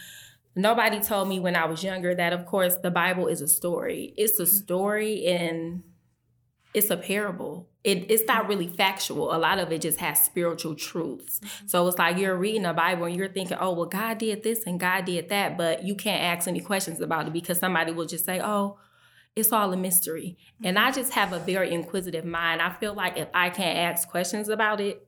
nobody 0.61 0.99
told 0.99 1.27
me 1.27 1.39
when 1.39 1.55
i 1.55 1.65
was 1.65 1.83
younger 1.83 2.13
that 2.15 2.33
of 2.33 2.45
course 2.45 2.75
the 2.77 2.91
bible 2.91 3.27
is 3.27 3.41
a 3.41 3.47
story 3.47 4.13
it's 4.17 4.39
a 4.39 4.45
story 4.45 5.25
and 5.25 5.83
it's 6.73 6.89
a 6.89 6.97
parable 6.97 7.69
it, 7.83 8.11
it's 8.11 8.25
not 8.27 8.47
really 8.47 8.67
factual. 8.67 9.33
A 9.33 9.37
lot 9.37 9.57
of 9.57 9.71
it 9.71 9.81
just 9.81 9.99
has 9.99 10.21
spiritual 10.21 10.75
truths. 10.75 11.39
Mm-hmm. 11.39 11.67
So 11.67 11.87
it's 11.87 11.97
like 11.97 12.17
you're 12.17 12.35
reading 12.35 12.63
the 12.63 12.73
Bible 12.73 13.05
and 13.05 13.15
you're 13.15 13.29
thinking, 13.29 13.57
oh, 13.59 13.73
well, 13.73 13.85
God 13.85 14.17
did 14.17 14.43
this 14.43 14.65
and 14.65 14.79
God 14.79 15.05
did 15.05 15.29
that, 15.29 15.57
but 15.57 15.83
you 15.83 15.95
can't 15.95 16.21
ask 16.21 16.47
any 16.47 16.59
questions 16.59 16.99
about 16.99 17.27
it 17.27 17.33
because 17.33 17.59
somebody 17.59 17.91
will 17.93 18.05
just 18.05 18.25
say, 18.25 18.41
oh, 18.43 18.77
it's 19.35 19.53
all 19.53 19.71
a 19.71 19.77
mystery. 19.77 20.37
Mm-hmm. 20.37 20.67
And 20.67 20.79
I 20.79 20.91
just 20.91 21.13
have 21.13 21.31
a 21.31 21.39
very 21.39 21.73
inquisitive 21.73 22.25
mind. 22.25 22.61
I 22.61 22.73
feel 22.73 22.93
like 22.93 23.17
if 23.17 23.29
I 23.33 23.49
can't 23.49 23.77
ask 23.77 24.09
questions 24.09 24.49
about 24.49 24.81
it, 24.81 25.07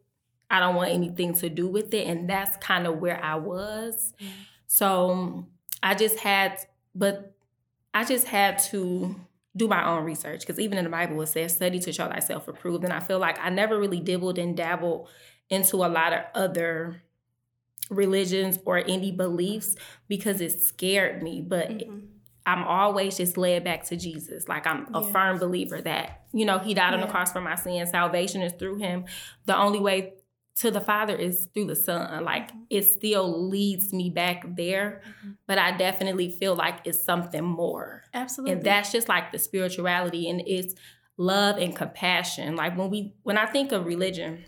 I 0.49 0.59
don't 0.59 0.75
want 0.75 0.91
anything 0.91 1.33
to 1.35 1.49
do 1.49 1.67
with 1.67 1.93
it. 1.93 2.07
And 2.07 2.29
that's 2.29 2.55
kind 2.57 2.87
of 2.87 2.99
where 2.99 3.21
I 3.21 3.35
was. 3.35 4.13
So 4.73 5.47
I 5.83 5.95
just 5.95 6.17
had, 6.17 6.57
but 6.95 7.35
I 7.93 8.05
just 8.05 8.25
had 8.25 8.57
to 8.69 9.13
do 9.53 9.67
my 9.67 9.85
own 9.85 10.05
research 10.05 10.39
because 10.39 10.61
even 10.61 10.77
in 10.77 10.85
the 10.85 10.89
Bible 10.89 11.21
it 11.21 11.27
says 11.27 11.53
study 11.53 11.77
to 11.79 11.91
show 11.91 12.07
thyself 12.07 12.47
approved. 12.47 12.85
And 12.85 12.93
I 12.93 13.01
feel 13.01 13.19
like 13.19 13.37
I 13.41 13.49
never 13.49 13.77
really 13.77 13.99
dibbled 13.99 14.39
and 14.39 14.55
dabbled 14.55 15.09
into 15.49 15.75
a 15.75 15.91
lot 15.91 16.13
of 16.13 16.21
other 16.33 17.03
religions 17.89 18.59
or 18.63 18.77
any 18.77 19.11
beliefs 19.11 19.75
because 20.07 20.39
it 20.39 20.61
scared 20.61 21.21
me. 21.21 21.41
But 21.41 21.67
mm-hmm. 21.71 21.99
I'm 22.45 22.63
always 22.63 23.17
just 23.17 23.35
led 23.35 23.65
back 23.65 23.83
to 23.87 23.97
Jesus. 23.97 24.47
Like 24.47 24.65
I'm 24.65 24.87
a 24.95 25.03
firm 25.03 25.37
believer 25.37 25.81
that, 25.81 26.21
you 26.31 26.45
know, 26.45 26.59
he 26.59 26.73
died 26.73 26.91
yeah. 26.91 26.95
on 26.95 27.01
the 27.01 27.07
cross 27.07 27.33
for 27.33 27.41
my 27.41 27.55
sins. 27.55 27.89
Salvation 27.89 28.41
is 28.41 28.53
through 28.53 28.77
him. 28.77 29.03
The 29.47 29.57
only 29.57 29.81
way 29.81 30.13
to 30.55 30.71
the 30.71 30.81
Father 30.81 31.15
is 31.15 31.47
through 31.53 31.65
the 31.65 31.75
Son. 31.75 32.23
Like 32.23 32.49
mm-hmm. 32.49 32.63
it 32.69 32.83
still 32.83 33.47
leads 33.49 33.93
me 33.93 34.09
back 34.09 34.43
there, 34.55 35.01
mm-hmm. 35.07 35.31
but 35.47 35.57
I 35.57 35.75
definitely 35.77 36.29
feel 36.29 36.55
like 36.55 36.79
it's 36.85 37.03
something 37.03 37.43
more. 37.43 38.03
Absolutely. 38.13 38.53
And 38.53 38.63
that's 38.63 38.91
just 38.91 39.07
like 39.07 39.31
the 39.31 39.39
spirituality 39.39 40.29
and 40.29 40.41
it's 40.45 40.75
love 41.17 41.57
and 41.57 41.75
compassion. 41.75 42.55
Like 42.55 42.77
when 42.77 42.89
we 42.89 43.15
when 43.23 43.37
I 43.37 43.45
think 43.45 43.71
of 43.71 43.85
religion, 43.85 44.43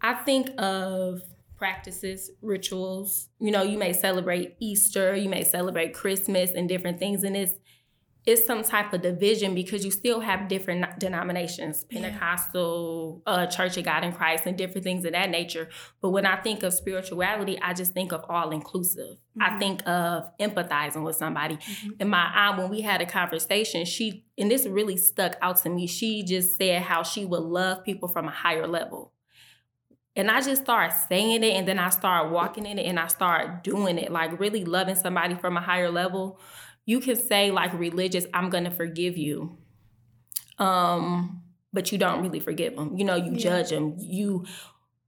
I 0.00 0.14
think 0.14 0.50
of 0.58 1.20
practices, 1.56 2.30
rituals. 2.40 3.28
You 3.40 3.50
know, 3.50 3.62
you 3.62 3.78
may 3.78 3.92
celebrate 3.92 4.56
Easter, 4.60 5.14
you 5.14 5.28
may 5.28 5.44
celebrate 5.44 5.92
Christmas 5.92 6.52
and 6.52 6.68
different 6.68 6.98
things 6.98 7.24
and 7.24 7.36
it's 7.36 7.54
it's 8.28 8.44
some 8.44 8.62
type 8.62 8.92
of 8.92 9.00
division 9.00 9.54
because 9.54 9.86
you 9.86 9.90
still 9.90 10.20
have 10.20 10.48
different 10.48 10.84
denominations 10.98 11.84
pentecostal 11.84 13.22
uh, 13.26 13.46
church 13.46 13.78
of 13.78 13.84
god 13.84 14.04
in 14.04 14.12
christ 14.12 14.44
and 14.44 14.58
different 14.58 14.84
things 14.84 15.04
of 15.06 15.12
that 15.12 15.30
nature. 15.30 15.68
But 16.02 16.10
when 16.10 16.26
i 16.26 16.36
think 16.36 16.62
of 16.62 16.74
spirituality 16.74 17.58
i 17.62 17.72
just 17.72 17.94
think 17.94 18.12
of 18.12 18.22
all 18.28 18.50
inclusive. 18.50 19.16
Mm-hmm. 19.16 19.42
i 19.42 19.58
think 19.58 19.88
of 19.88 20.30
empathizing 20.38 21.04
with 21.04 21.16
somebody. 21.16 21.56
Mm-hmm. 21.56 21.90
and 22.00 22.10
my 22.10 22.30
aunt 22.34 22.58
when 22.58 22.68
we 22.68 22.82
had 22.82 23.00
a 23.00 23.06
conversation 23.06 23.86
she 23.86 24.26
and 24.36 24.50
this 24.50 24.66
really 24.66 24.98
stuck 24.98 25.36
out 25.40 25.56
to 25.62 25.70
me 25.70 25.86
she 25.86 26.22
just 26.22 26.58
said 26.58 26.82
how 26.82 27.02
she 27.02 27.24
would 27.24 27.42
love 27.42 27.82
people 27.82 28.08
from 28.08 28.28
a 28.28 28.32
higher 28.32 28.66
level. 28.66 29.12
And 30.16 30.32
I 30.32 30.40
just 30.40 30.62
start 30.62 30.92
saying 31.08 31.44
it 31.44 31.52
and 31.52 31.68
then 31.68 31.78
I 31.78 31.90
start 31.90 32.32
walking 32.32 32.66
in 32.66 32.76
it 32.76 32.86
and 32.86 32.98
I 32.98 33.06
start 33.06 33.62
doing 33.62 33.98
it, 33.98 34.10
like 34.10 34.40
really 34.40 34.64
loving 34.64 34.96
somebody 34.96 35.36
from 35.36 35.56
a 35.56 35.60
higher 35.60 35.92
level 35.92 36.40
you 36.88 37.00
can 37.00 37.16
say 37.16 37.50
like 37.50 37.74
religious, 37.74 38.24
I'm 38.32 38.48
gonna 38.48 38.70
forgive 38.70 39.18
you. 39.18 39.58
Um, 40.58 41.42
but 41.70 41.92
you 41.92 41.98
don't 41.98 42.22
really 42.22 42.40
forgive 42.40 42.76
them. 42.76 42.96
You 42.96 43.04
know, 43.04 43.14
you 43.14 43.32
yeah. 43.32 43.38
judge 43.38 43.68
them. 43.68 43.96
You 43.98 44.46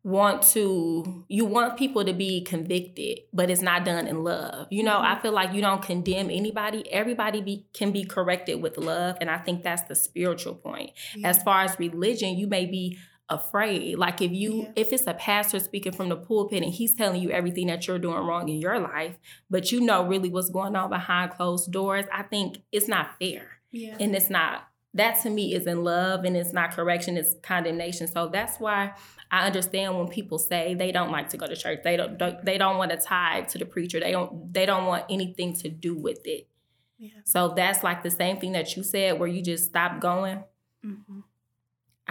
want 0.02 0.42
to 0.42 1.24
you 1.28 1.46
want 1.46 1.78
people 1.78 2.02
to 2.02 2.14
be 2.14 2.42
convicted 2.42 3.18
but 3.34 3.50
it's 3.50 3.60
not 3.60 3.84
done 3.84 4.06
in 4.06 4.24
love 4.24 4.66
you 4.70 4.82
know 4.82 4.94
mm-hmm. 4.94 5.18
i 5.18 5.20
feel 5.20 5.30
like 5.30 5.52
you 5.52 5.60
don't 5.60 5.82
condemn 5.82 6.30
anybody 6.30 6.90
everybody 6.90 7.42
be, 7.42 7.66
can 7.74 7.92
be 7.92 8.02
corrected 8.02 8.62
with 8.62 8.78
love 8.78 9.14
and 9.20 9.30
i 9.30 9.36
think 9.36 9.62
that's 9.62 9.82
the 9.82 9.94
spiritual 9.94 10.54
point 10.54 10.90
yeah. 11.14 11.28
as 11.28 11.42
far 11.42 11.64
as 11.64 11.78
religion 11.78 12.34
you 12.34 12.46
may 12.46 12.64
be 12.64 12.96
afraid. 13.30 13.96
Like 13.96 14.20
if 14.20 14.32
you 14.32 14.62
yeah. 14.62 14.72
if 14.76 14.92
it's 14.92 15.06
a 15.06 15.14
pastor 15.14 15.58
speaking 15.60 15.92
from 15.92 16.08
the 16.08 16.16
pulpit 16.16 16.62
and 16.62 16.72
he's 16.72 16.94
telling 16.94 17.22
you 17.22 17.30
everything 17.30 17.68
that 17.68 17.86
you're 17.86 17.98
doing 17.98 18.18
wrong 18.18 18.48
in 18.48 18.56
your 18.56 18.78
life, 18.78 19.16
but 19.48 19.72
you 19.72 19.80
know 19.80 20.06
really 20.06 20.28
what's 20.28 20.50
going 20.50 20.76
on 20.76 20.90
behind 20.90 21.30
closed 21.32 21.70
doors, 21.70 22.04
I 22.12 22.24
think 22.24 22.58
it's 22.72 22.88
not 22.88 23.18
fair. 23.18 23.60
Yeah. 23.70 23.96
And 24.00 24.14
it's 24.14 24.30
not 24.30 24.64
that 24.94 25.22
to 25.22 25.30
me 25.30 25.54
is 25.54 25.66
in 25.66 25.84
love 25.84 26.24
and 26.24 26.36
it's 26.36 26.52
not 26.52 26.72
correction, 26.72 27.16
it's 27.16 27.36
condemnation. 27.42 28.08
So 28.08 28.28
that's 28.28 28.58
why 28.58 28.92
I 29.30 29.46
understand 29.46 29.96
when 29.96 30.08
people 30.08 30.38
say 30.38 30.74
they 30.74 30.90
don't 30.90 31.12
like 31.12 31.28
to 31.30 31.36
go 31.36 31.46
to 31.46 31.54
church. 31.54 31.80
They 31.84 31.96
don't, 31.96 32.18
don't 32.18 32.44
they 32.44 32.58
don't 32.58 32.76
want 32.76 32.90
to 32.90 32.96
tie 32.96 33.42
to 33.42 33.58
the 33.58 33.64
preacher. 33.64 34.00
They 34.00 34.10
don't 34.10 34.52
they 34.52 34.66
don't 34.66 34.86
want 34.86 35.04
anything 35.08 35.54
to 35.58 35.68
do 35.68 35.94
with 35.94 36.20
it. 36.24 36.48
Yeah. 36.98 37.10
So 37.24 37.54
that's 37.56 37.82
like 37.82 38.02
the 38.02 38.10
same 38.10 38.38
thing 38.38 38.52
that 38.52 38.76
you 38.76 38.82
said 38.82 39.18
where 39.18 39.28
you 39.28 39.42
just 39.42 39.66
stop 39.66 40.00
going. 40.00 40.42
Mm-hmm. 40.84 41.20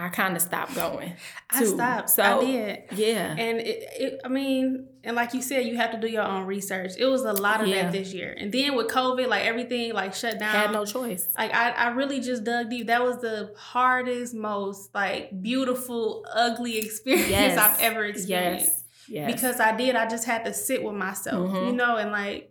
I 0.00 0.08
kind 0.08 0.34
of 0.34 0.42
stopped 0.42 0.74
going. 0.74 1.10
Too. 1.10 1.16
I 1.50 1.64
stopped. 1.64 2.10
So 2.10 2.22
I 2.22 2.44
did. 2.44 2.82
Yeah. 2.92 3.34
And 3.36 3.58
it, 3.58 3.84
it, 3.98 4.20
I 4.24 4.28
mean, 4.28 4.86
and 5.04 5.14
like 5.14 5.34
you 5.34 5.42
said, 5.42 5.66
you 5.66 5.76
have 5.76 5.90
to 5.92 6.00
do 6.00 6.06
your 6.06 6.22
own 6.22 6.46
research. 6.46 6.92
It 6.96 7.04
was 7.06 7.22
a 7.22 7.32
lot 7.32 7.60
of 7.60 7.68
yeah. 7.68 7.82
that 7.82 7.92
this 7.92 8.14
year. 8.14 8.34
And 8.36 8.50
then 8.50 8.76
with 8.76 8.88
COVID, 8.88 9.28
like 9.28 9.44
everything 9.44 9.92
like 9.92 10.14
shut 10.14 10.38
down. 10.38 10.54
Had 10.54 10.72
no 10.72 10.86
choice. 10.86 11.28
Like 11.36 11.54
I, 11.54 11.70
I 11.70 11.88
really 11.88 12.20
just 12.20 12.44
dug 12.44 12.70
deep. 12.70 12.86
That 12.86 13.02
was 13.02 13.20
the 13.20 13.52
hardest, 13.58 14.34
most 14.34 14.94
like 14.94 15.42
beautiful, 15.42 16.24
ugly 16.32 16.78
experience 16.78 17.28
yes. 17.30 17.58
I've 17.58 17.80
ever 17.80 18.04
experienced. 18.04 18.66
Yes. 18.66 18.84
Yes. 19.08 19.32
Because 19.32 19.58
I 19.58 19.76
did, 19.76 19.96
I 19.96 20.08
just 20.08 20.24
had 20.24 20.44
to 20.44 20.54
sit 20.54 20.84
with 20.84 20.94
myself, 20.94 21.50
mm-hmm. 21.50 21.66
you 21.66 21.72
know, 21.72 21.96
and 21.96 22.12
like 22.12 22.49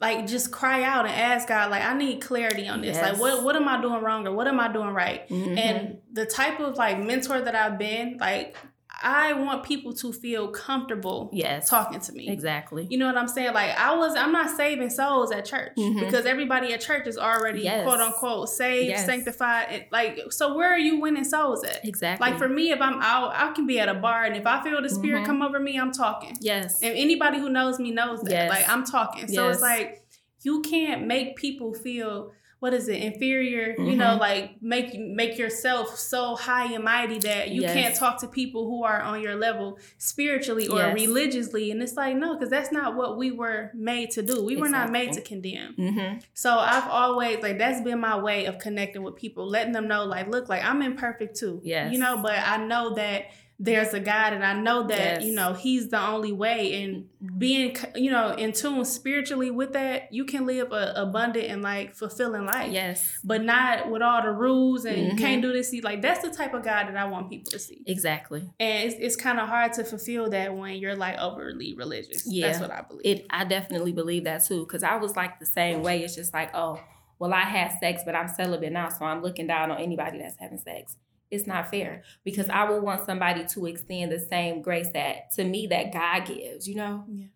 like 0.00 0.26
just 0.26 0.50
cry 0.50 0.82
out 0.82 1.04
and 1.06 1.14
ask 1.14 1.48
God, 1.48 1.70
like 1.70 1.84
I 1.84 1.96
need 1.96 2.20
clarity 2.20 2.66
on 2.66 2.80
this. 2.80 2.96
Yes. 2.96 3.12
Like 3.12 3.20
what 3.20 3.44
what 3.44 3.56
am 3.56 3.68
I 3.68 3.80
doing 3.80 4.02
wrong 4.02 4.26
or 4.26 4.32
what 4.32 4.46
am 4.46 4.58
I 4.58 4.72
doing 4.72 4.90
right? 4.90 5.28
Mm-hmm. 5.28 5.58
And 5.58 5.98
the 6.12 6.26
type 6.26 6.58
of 6.60 6.76
like 6.76 6.98
mentor 6.98 7.40
that 7.40 7.54
I've 7.54 7.78
been, 7.78 8.16
like 8.18 8.56
I 9.02 9.32
want 9.32 9.64
people 9.64 9.94
to 9.94 10.12
feel 10.12 10.48
comfortable 10.48 11.30
yes. 11.32 11.70
talking 11.70 12.00
to 12.00 12.12
me. 12.12 12.28
Exactly. 12.28 12.86
You 12.90 12.98
know 12.98 13.06
what 13.06 13.16
I'm 13.16 13.28
saying? 13.28 13.54
Like 13.54 13.76
I 13.78 13.94
was 13.96 14.14
I'm 14.14 14.32
not 14.32 14.54
saving 14.56 14.90
souls 14.90 15.32
at 15.32 15.46
church 15.46 15.72
mm-hmm. 15.76 16.00
because 16.00 16.26
everybody 16.26 16.74
at 16.74 16.80
church 16.80 17.06
is 17.06 17.16
already 17.16 17.62
yes. 17.62 17.84
quote 17.84 18.00
unquote 18.00 18.50
saved, 18.50 18.90
yes. 18.90 19.06
sanctified. 19.06 19.66
And, 19.70 19.84
like 19.90 20.20
so 20.30 20.54
where 20.54 20.70
are 20.70 20.78
you 20.78 21.00
winning 21.00 21.24
souls 21.24 21.64
at? 21.64 21.84
Exactly. 21.84 22.28
Like 22.28 22.38
for 22.38 22.48
me, 22.48 22.72
if 22.72 22.80
I'm 22.80 23.00
out, 23.00 23.32
I 23.34 23.52
can 23.52 23.66
be 23.66 23.80
at 23.80 23.88
a 23.88 23.94
bar 23.94 24.24
and 24.24 24.36
if 24.36 24.46
I 24.46 24.62
feel 24.62 24.82
the 24.82 24.90
spirit 24.90 25.18
mm-hmm. 25.18 25.26
come 25.26 25.42
over 25.42 25.58
me, 25.58 25.78
I'm 25.78 25.92
talking. 25.92 26.36
Yes. 26.40 26.82
And 26.82 26.96
anybody 26.96 27.38
who 27.38 27.48
knows 27.48 27.78
me 27.78 27.92
knows 27.92 28.20
that. 28.22 28.30
Yes. 28.30 28.50
Like 28.50 28.68
I'm 28.68 28.84
talking. 28.84 29.28
So 29.28 29.48
it's 29.48 29.62
like 29.62 30.04
you 30.42 30.60
can't 30.62 31.06
make 31.06 31.36
people 31.36 31.72
feel 31.72 32.32
what 32.60 32.74
is 32.74 32.88
it 32.88 33.02
inferior 33.02 33.72
mm-hmm. 33.72 33.86
you 33.86 33.96
know 33.96 34.10
mm-hmm. 34.10 34.20
like 34.20 34.62
make 34.62 34.98
make 34.98 35.36
yourself 35.36 35.98
so 35.98 36.36
high 36.36 36.72
and 36.72 36.84
mighty 36.84 37.18
that 37.18 37.48
you 37.50 37.62
yes. 37.62 37.74
can't 37.74 37.96
talk 37.96 38.20
to 38.20 38.28
people 38.28 38.66
who 38.66 38.84
are 38.84 39.00
on 39.00 39.20
your 39.20 39.34
level 39.34 39.78
spiritually 39.98 40.68
or 40.68 40.78
yes. 40.78 40.94
religiously 40.94 41.70
and 41.70 41.82
it's 41.82 41.94
like 41.94 42.14
no 42.14 42.34
because 42.34 42.50
that's 42.50 42.70
not 42.70 42.94
what 42.94 43.16
we 43.16 43.30
were 43.30 43.70
made 43.74 44.10
to 44.10 44.22
do 44.22 44.44
we 44.44 44.52
exactly. 44.52 44.56
were 44.56 44.68
not 44.68 44.90
made 44.90 45.12
to 45.12 45.20
condemn 45.20 45.74
mm-hmm. 45.76 46.18
so 46.34 46.58
i've 46.58 46.88
always 46.88 47.42
like 47.42 47.58
that's 47.58 47.80
been 47.80 47.98
my 47.98 48.16
way 48.16 48.44
of 48.44 48.58
connecting 48.58 49.02
with 49.02 49.16
people 49.16 49.48
letting 49.48 49.72
them 49.72 49.88
know 49.88 50.04
like 50.04 50.28
look 50.28 50.48
like 50.48 50.64
i'm 50.64 50.82
imperfect 50.82 51.36
too 51.36 51.60
yes. 51.64 51.92
you 51.92 51.98
know 51.98 52.18
but 52.22 52.36
i 52.46 52.56
know 52.58 52.94
that 52.94 53.24
there's 53.62 53.92
a 53.92 54.00
God, 54.00 54.32
and 54.32 54.42
I 54.42 54.54
know 54.54 54.86
that 54.86 55.20
yes. 55.20 55.24
you 55.24 55.34
know 55.34 55.52
He's 55.52 55.90
the 55.90 56.00
only 56.00 56.32
way. 56.32 56.82
And 56.82 57.08
being 57.38 57.76
you 57.94 58.10
know 58.10 58.30
in 58.30 58.52
tune 58.52 58.86
spiritually 58.86 59.50
with 59.50 59.74
that, 59.74 60.10
you 60.10 60.24
can 60.24 60.46
live 60.46 60.72
a 60.72 60.94
abundant 60.96 61.44
and 61.44 61.60
like 61.60 61.94
fulfilling 61.94 62.46
life. 62.46 62.72
Yes, 62.72 63.20
but 63.22 63.44
not 63.44 63.90
with 63.90 64.00
all 64.00 64.22
the 64.22 64.30
rules 64.30 64.86
and 64.86 64.96
mm-hmm. 64.96 65.10
you 65.10 65.16
can't 65.16 65.42
do 65.42 65.52
this. 65.52 65.74
Like 65.82 66.00
that's 66.00 66.22
the 66.22 66.30
type 66.30 66.54
of 66.54 66.64
God 66.64 66.88
that 66.88 66.96
I 66.96 67.04
want 67.04 67.28
people 67.28 67.50
to 67.50 67.58
see. 67.58 67.82
Exactly. 67.86 68.50
And 68.58 68.90
it's, 68.90 68.96
it's 68.98 69.16
kind 69.16 69.38
of 69.38 69.46
hard 69.46 69.74
to 69.74 69.84
fulfill 69.84 70.30
that 70.30 70.56
when 70.56 70.76
you're 70.76 70.96
like 70.96 71.18
overly 71.18 71.74
religious. 71.74 72.22
Yeah, 72.26 72.46
that's 72.46 72.60
what 72.60 72.70
I 72.70 72.80
believe. 72.80 73.02
It 73.04 73.26
I 73.28 73.44
definitely 73.44 73.92
believe 73.92 74.24
that 74.24 74.42
too 74.46 74.64
because 74.64 74.82
I 74.82 74.96
was 74.96 75.16
like 75.16 75.38
the 75.38 75.46
same 75.46 75.82
way. 75.82 76.02
It's 76.02 76.14
just 76.14 76.32
like 76.32 76.50
oh 76.54 76.80
well 77.18 77.34
I 77.34 77.42
had 77.42 77.78
sex 77.78 78.02
but 78.06 78.14
I'm 78.14 78.28
celibate 78.28 78.72
now 78.72 78.88
so 78.88 79.04
I'm 79.04 79.20
looking 79.20 79.46
down 79.46 79.70
on 79.70 79.78
anybody 79.78 80.18
that's 80.18 80.38
having 80.38 80.56
sex 80.56 80.96
it's 81.30 81.46
not 81.46 81.70
fair 81.70 82.02
because 82.24 82.48
I 82.48 82.68
would 82.68 82.82
want 82.82 83.06
somebody 83.06 83.44
to 83.44 83.66
extend 83.66 84.12
the 84.12 84.18
same 84.18 84.62
grace 84.62 84.88
that 84.94 85.30
to 85.36 85.44
me 85.44 85.66
that 85.68 85.92
God 85.92 86.26
gives, 86.26 86.68
you 86.68 86.74
know? 86.74 87.04
Yeah. 87.08 87.26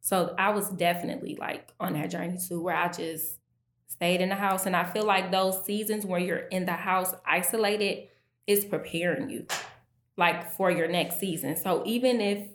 So 0.00 0.34
I 0.38 0.50
was 0.50 0.68
definitely 0.70 1.36
like 1.38 1.72
on 1.78 1.92
that 1.94 2.10
journey 2.10 2.38
too, 2.38 2.62
where 2.62 2.76
I 2.76 2.88
just 2.88 3.38
stayed 3.86 4.20
in 4.20 4.30
the 4.30 4.34
house. 4.34 4.66
And 4.66 4.74
I 4.74 4.84
feel 4.84 5.04
like 5.04 5.30
those 5.30 5.64
seasons 5.64 6.04
where 6.04 6.20
you're 6.20 6.38
in 6.38 6.66
the 6.66 6.72
house 6.72 7.14
isolated 7.26 8.08
is 8.46 8.64
preparing 8.64 9.30
you 9.30 9.46
like 10.16 10.50
for 10.52 10.70
your 10.70 10.88
next 10.88 11.20
season. 11.20 11.56
So 11.56 11.82
even 11.86 12.20
if 12.20 12.48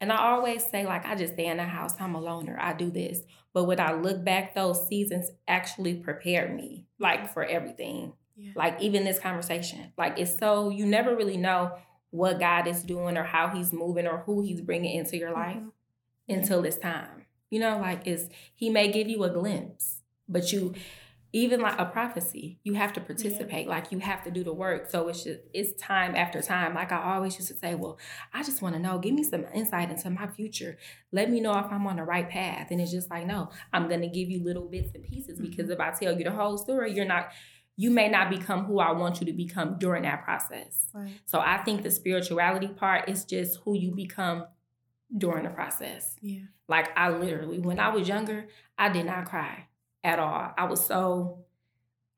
and 0.00 0.12
I 0.12 0.32
always 0.32 0.64
say, 0.66 0.84
like, 0.84 1.06
I 1.06 1.14
just 1.14 1.34
stay 1.34 1.46
in 1.46 1.56
the 1.56 1.64
house, 1.64 1.94
I'm 1.98 2.14
a 2.14 2.20
loner, 2.20 2.58
I 2.60 2.72
do 2.74 2.90
this. 2.90 3.22
But 3.52 3.64
when 3.64 3.80
I 3.80 3.92
look 3.92 4.24
back, 4.24 4.54
those 4.54 4.86
seasons 4.88 5.30
actually 5.46 5.94
prepared 5.94 6.54
me, 6.54 6.86
like, 6.98 7.32
for 7.32 7.44
everything. 7.44 8.12
Yeah. 8.36 8.52
Like 8.56 8.80
even 8.80 9.04
this 9.04 9.18
conversation, 9.18 9.92
like 9.96 10.18
it's 10.18 10.38
so 10.38 10.70
you 10.70 10.86
never 10.86 11.14
really 11.14 11.36
know 11.36 11.76
what 12.10 12.38
God 12.38 12.66
is 12.66 12.82
doing 12.82 13.16
or 13.16 13.24
how 13.24 13.48
He's 13.48 13.72
moving 13.72 14.06
or 14.06 14.18
who 14.18 14.42
He's 14.42 14.60
bringing 14.60 14.96
into 14.96 15.16
your 15.16 15.32
life 15.32 15.56
mm-hmm. 15.56 16.34
until 16.34 16.64
it's 16.64 16.78
time. 16.78 17.26
You 17.50 17.60
know, 17.60 17.78
like 17.78 18.06
it's 18.06 18.28
He 18.54 18.70
may 18.70 18.90
give 18.90 19.08
you 19.08 19.22
a 19.24 19.30
glimpse, 19.30 20.00
but 20.28 20.52
you 20.52 20.74
even 21.34 21.60
like 21.60 21.76
a 21.80 21.84
prophecy, 21.84 22.60
you 22.62 22.74
have 22.74 22.92
to 22.92 23.00
participate. 23.00 23.66
Yeah. 23.66 23.72
Like 23.72 23.90
you 23.90 23.98
have 23.98 24.22
to 24.22 24.30
do 24.30 24.44
the 24.44 24.52
work. 24.52 24.88
So 24.88 25.08
it's 25.08 25.24
just 25.24 25.40
it's 25.52 25.82
time 25.82 26.14
after 26.14 26.40
time. 26.40 26.74
Like 26.74 26.92
I 26.92 27.16
always 27.16 27.34
used 27.34 27.48
to 27.48 27.54
say, 27.54 27.74
well, 27.74 27.98
I 28.32 28.44
just 28.44 28.62
want 28.62 28.76
to 28.76 28.80
know. 28.80 29.00
Give 29.00 29.12
me 29.12 29.24
some 29.24 29.44
insight 29.52 29.90
into 29.90 30.08
my 30.10 30.28
future. 30.28 30.78
Let 31.10 31.28
me 31.32 31.40
know 31.40 31.58
if 31.58 31.66
I'm 31.72 31.88
on 31.88 31.96
the 31.96 32.04
right 32.04 32.30
path. 32.30 32.68
And 32.70 32.80
it's 32.80 32.92
just 32.92 33.10
like, 33.10 33.26
no, 33.26 33.50
I'm 33.72 33.88
gonna 33.88 34.06
give 34.06 34.30
you 34.30 34.44
little 34.44 34.68
bits 34.68 34.94
and 34.94 35.02
pieces 35.02 35.40
mm-hmm. 35.40 35.50
because 35.50 35.70
if 35.70 35.80
I 35.80 35.90
tell 35.90 36.16
you 36.16 36.22
the 36.22 36.30
whole 36.30 36.56
story, 36.56 36.92
you're 36.92 37.04
not 37.04 37.30
you 37.76 37.90
may 37.90 38.08
not 38.08 38.30
become 38.30 38.64
who 38.64 38.78
I 38.78 38.92
want 38.92 39.20
you 39.20 39.26
to 39.26 39.32
become 39.32 39.76
during 39.78 40.04
that 40.04 40.24
process. 40.24 40.86
Right. 40.92 41.12
So 41.24 41.40
I 41.40 41.58
think 41.58 41.82
the 41.82 41.90
spirituality 41.90 42.68
part 42.68 43.08
is 43.08 43.24
just 43.24 43.58
who 43.64 43.76
you 43.76 43.90
become 43.90 44.46
during 45.16 45.44
the 45.44 45.50
process. 45.50 46.16
Yeah. 46.20 46.42
Like 46.68 46.96
I 46.96 47.10
literally, 47.10 47.58
when 47.58 47.78
I 47.78 47.88
was 47.88 48.08
younger, 48.08 48.46
I 48.78 48.88
did 48.88 49.06
not 49.06 49.26
cry 49.26 49.66
at 50.02 50.18
all. 50.18 50.52
I 50.56 50.64
was 50.64 50.84
so, 50.84 51.44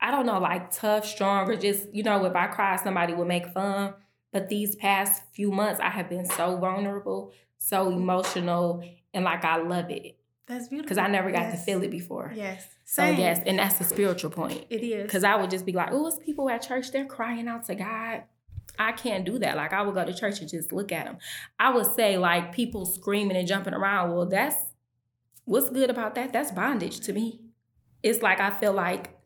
I 0.00 0.10
don't 0.10 0.26
know, 0.26 0.38
like 0.38 0.70
tough, 0.70 1.06
strong, 1.06 1.48
or 1.48 1.56
just, 1.56 1.92
you 1.94 2.02
know, 2.02 2.24
if 2.24 2.34
I 2.34 2.46
cry, 2.48 2.76
somebody 2.76 3.14
would 3.14 3.28
make 3.28 3.46
fun. 3.46 3.94
But 4.32 4.48
these 4.48 4.76
past 4.76 5.22
few 5.32 5.50
months, 5.50 5.80
I 5.80 5.88
have 5.88 6.10
been 6.10 6.26
so 6.26 6.58
vulnerable, 6.58 7.32
so 7.56 7.90
emotional, 7.90 8.84
and 9.14 9.24
like 9.24 9.44
I 9.44 9.56
love 9.56 9.90
it. 9.90 10.18
That's 10.46 10.68
beautiful. 10.68 10.84
Because 10.84 10.98
I 10.98 11.08
never 11.08 11.30
got 11.30 11.42
yes. 11.42 11.58
to 11.58 11.64
feel 11.64 11.82
it 11.82 11.90
before. 11.90 12.32
Yes. 12.34 12.66
Same. 12.84 13.16
So 13.16 13.20
yes, 13.20 13.40
and 13.44 13.58
that's 13.58 13.78
the 13.78 13.84
spiritual 13.84 14.30
point. 14.30 14.64
It 14.70 14.82
is. 14.82 15.02
Because 15.02 15.24
I 15.24 15.36
would 15.36 15.50
just 15.50 15.66
be 15.66 15.72
like, 15.72 15.88
oh, 15.90 16.06
it's 16.06 16.18
people 16.18 16.48
at 16.48 16.62
church, 16.62 16.92
they're 16.92 17.04
crying 17.04 17.48
out 17.48 17.64
to 17.64 17.74
God. 17.74 18.22
I 18.78 18.92
can't 18.92 19.24
do 19.24 19.38
that. 19.38 19.56
Like 19.56 19.72
I 19.72 19.82
would 19.82 19.94
go 19.94 20.04
to 20.04 20.14
church 20.14 20.40
and 20.40 20.48
just 20.48 20.72
look 20.72 20.92
at 20.92 21.06
them. 21.06 21.18
I 21.58 21.72
would 21.72 21.86
say 21.86 22.18
like 22.18 22.52
people 22.52 22.86
screaming 22.86 23.36
and 23.36 23.48
jumping 23.48 23.74
around. 23.74 24.14
Well, 24.14 24.26
that's 24.26 24.56
what's 25.44 25.70
good 25.70 25.90
about 25.90 26.14
that? 26.14 26.32
That's 26.32 26.52
bondage 26.52 27.00
to 27.00 27.12
me. 27.12 27.40
It's 28.02 28.22
like 28.22 28.38
I 28.38 28.50
feel 28.50 28.72
like, 28.72 29.18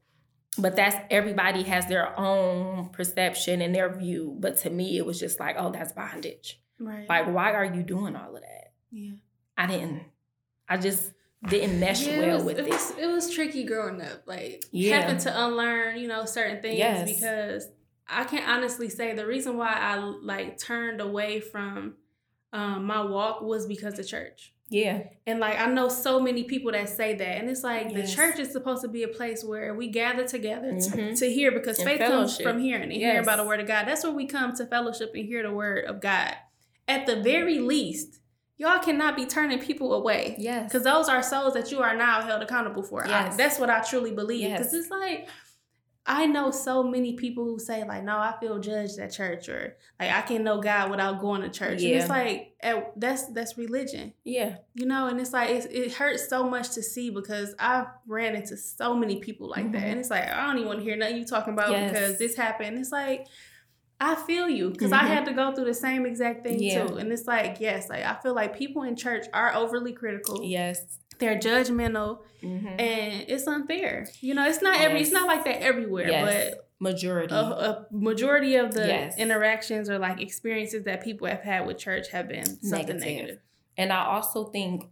but 0.57 0.77
that's 0.77 0.97
everybody 1.11 1.65
has 1.65 1.87
their 1.87 2.19
own 2.19 2.91
perception 2.91 3.61
and 3.61 3.75
their 3.75 3.95
view. 3.95 4.37
But 4.39 4.57
to 4.59 4.71
me, 4.71 4.97
it 4.97 5.05
was 5.05 5.19
just 5.19 5.41
like, 5.41 5.57
oh, 5.59 5.71
that's 5.71 5.93
bondage. 5.93 6.61
Right. 6.79 7.09
Like, 7.09 7.27
why 7.27 7.53
are 7.53 7.65
you 7.65 7.83
doing 7.83 8.17
all 8.17 8.35
of 8.35 8.41
that? 8.41 8.73
Yeah. 8.91 9.13
I 9.59 9.67
didn't. 9.67 10.05
I 10.71 10.79
just 10.79 11.11
didn't 11.49 11.81
mesh 11.81 12.07
yeah, 12.07 12.19
well 12.19 12.31
it 12.31 12.35
was, 12.35 12.45
with 12.45 12.59
it. 12.61 12.67
It 12.67 12.71
was, 12.71 12.91
it 12.99 13.07
was 13.07 13.35
tricky 13.35 13.65
growing 13.65 14.01
up, 14.01 14.23
like 14.27 14.65
yeah. 14.71 15.01
having 15.01 15.19
to 15.19 15.45
unlearn, 15.45 15.99
you 15.99 16.07
know, 16.07 16.25
certain 16.25 16.63
things 16.63 16.79
yes. 16.79 17.13
because 17.13 17.69
I 18.09 18.25
can 18.25 18.49
honestly 18.49 18.89
say 18.89 19.15
the 19.15 19.27
reason 19.27 19.57
why 19.57 19.73
I 19.73 19.97
like 19.97 20.59
turned 20.59 21.01
away 21.01 21.41
from 21.41 21.95
um, 22.53 22.85
my 22.85 23.03
walk 23.03 23.43
was 23.43 23.67
because 23.67 23.99
of 23.99 24.07
church. 24.07 24.53
Yeah. 24.69 25.03
And 25.27 25.41
like 25.41 25.59
I 25.59 25.67
know 25.67 25.89
so 25.89 26.21
many 26.21 26.45
people 26.45 26.71
that 26.73 26.89
say 26.89 27.15
that. 27.15 27.39
And 27.39 27.51
it's 27.51 27.65
like 27.65 27.91
yes. 27.91 28.11
the 28.11 28.17
church 28.17 28.39
is 28.39 28.53
supposed 28.53 28.83
to 28.83 28.89
be 28.89 29.03
a 29.03 29.09
place 29.09 29.43
where 29.43 29.75
we 29.75 29.89
gather 29.89 30.27
together 30.27 30.73
mm-hmm. 30.73 31.15
to, 31.15 31.17
to, 31.17 31.33
hear 31.33 31.51
because 31.51 31.79
and 31.79 31.89
faith 31.89 31.99
fellowship. 31.99 32.45
comes 32.45 32.55
from 32.55 32.61
hearing 32.61 32.85
and 32.85 32.93
yes. 32.93 33.01
hearing 33.01 33.25
about 33.25 33.37
the 33.39 33.45
word 33.45 33.59
of 33.59 33.67
God. 33.67 33.89
That's 33.89 34.05
where 34.05 34.13
we 34.13 34.27
come 34.27 34.55
to 34.57 34.67
fellowship 34.67 35.11
and 35.15 35.27
hear 35.27 35.43
the 35.43 35.53
word 35.53 35.87
of 35.87 36.01
God. 36.01 36.37
At 36.87 37.07
the 37.07 37.17
very 37.17 37.59
least, 37.59 38.20
y'all 38.61 38.79
cannot 38.79 39.17
be 39.17 39.25
turning 39.25 39.59
people 39.59 39.95
away. 39.95 40.37
Yes. 40.39 40.71
Because 40.71 40.85
those 40.85 41.09
are 41.09 41.23
souls 41.23 41.55
that 41.55 41.73
you 41.73 41.81
are 41.81 41.97
now 41.97 42.21
held 42.21 42.43
accountable 42.43 42.83
for. 42.83 43.03
Yes. 43.07 43.33
I, 43.33 43.37
that's 43.37 43.59
what 43.59 43.71
I 43.71 43.81
truly 43.81 44.13
believe. 44.13 44.51
Because 44.51 44.75
yes. 44.75 44.83
it's 44.83 44.91
like, 44.91 45.31
I 46.05 46.27
know 46.27 46.51
so 46.51 46.83
many 46.83 47.15
people 47.15 47.45
who 47.45 47.59
say, 47.59 47.85
like, 47.85 48.05
no, 48.05 48.19
I 48.19 48.35
feel 48.39 48.59
judged 48.59 48.99
at 48.99 49.13
church 49.13 49.49
or 49.49 49.79
like 49.99 50.11
I 50.11 50.21
can 50.21 50.45
know 50.45 50.61
God 50.61 50.91
without 50.91 51.21
going 51.21 51.41
to 51.41 51.49
church. 51.49 51.81
Yeah. 51.81 51.89
And 51.89 52.01
it's 52.01 52.11
like 52.11 52.55
at, 52.61 52.93
that's 53.01 53.29
that's 53.29 53.57
religion. 53.57 54.13
Yeah. 54.25 54.57
You 54.75 54.85
know, 54.85 55.07
and 55.07 55.19
it's 55.19 55.33
like 55.33 55.49
it, 55.49 55.73
it 55.73 55.95
hurts 55.95 56.29
so 56.29 56.47
much 56.47 56.73
to 56.73 56.83
see 56.83 57.09
because 57.09 57.55
I've 57.59 57.87
ran 58.07 58.37
into 58.37 58.59
so 58.59 58.95
many 58.95 59.21
people 59.21 59.49
like 59.49 59.65
mm-hmm. 59.65 59.73
that. 59.73 59.85
And 59.85 60.01
it's 60.01 60.11
like, 60.11 60.29
I 60.29 60.47
don't 60.47 60.57
even 60.57 60.69
want 60.69 60.81
to 60.81 60.85
hear 60.85 60.97
nothing 60.97 61.17
you 61.17 61.25
talking 61.25 61.55
about 61.55 61.71
yes. 61.71 61.93
because 61.93 62.19
this 62.19 62.37
happened. 62.37 62.79
It's 62.79 62.93
like 62.93 63.27
I 64.01 64.15
feel 64.15 64.49
you 64.49 64.71
because 64.71 64.93
mm-hmm. 64.93 65.05
I 65.05 65.09
had 65.09 65.27
to 65.27 65.33
go 65.33 65.55
through 65.55 65.67
the 65.67 65.75
same 65.75 66.07
exact 66.07 66.43
thing 66.43 66.63
yeah. 66.63 66.87
too. 66.87 66.97
And 66.97 67.13
it's 67.13 67.27
like, 67.27 67.59
yes, 67.61 67.91
like 67.91 68.05
I 68.05 68.15
feel 68.15 68.35
like 68.35 68.57
people 68.57 68.83
in 68.83 68.97
church 68.97 69.27
are 69.35 69.55
overly 69.55 69.93
critical. 69.93 70.43
Yes. 70.43 70.99
They're 71.19 71.39
judgmental 71.39 72.21
mm-hmm. 72.43 72.67
and 72.67 73.25
it's 73.29 73.47
unfair. 73.47 74.09
You 74.23 74.35
know, 74.35 74.47
it's 74.47 74.63
not 74.63 74.77
yes. 74.77 74.85
every 74.87 75.03
it's 75.03 75.13
not 75.13 75.27
like 75.27 75.45
that 75.45 75.61
everywhere, 75.63 76.09
yes. 76.09 76.51
but 76.51 76.69
majority 76.79 77.35
a, 77.35 77.39
a 77.39 77.87
majority 77.91 78.57
of 78.57 78.73
the 78.73 78.87
Yes. 78.87 79.19
interactions 79.19 79.91
or 79.91 79.99
like 79.99 80.21
experiences 80.23 80.85
that 80.85 81.05
people 81.05 81.27
have 81.27 81.43
had 81.43 81.67
with 81.67 81.77
church 81.77 82.09
have 82.11 82.27
been 82.27 82.47
something 82.47 82.71
Negative. 82.71 83.01
negative. 83.01 83.39
And 83.77 83.93
I 83.93 84.07
also 84.07 84.45
think 84.45 84.87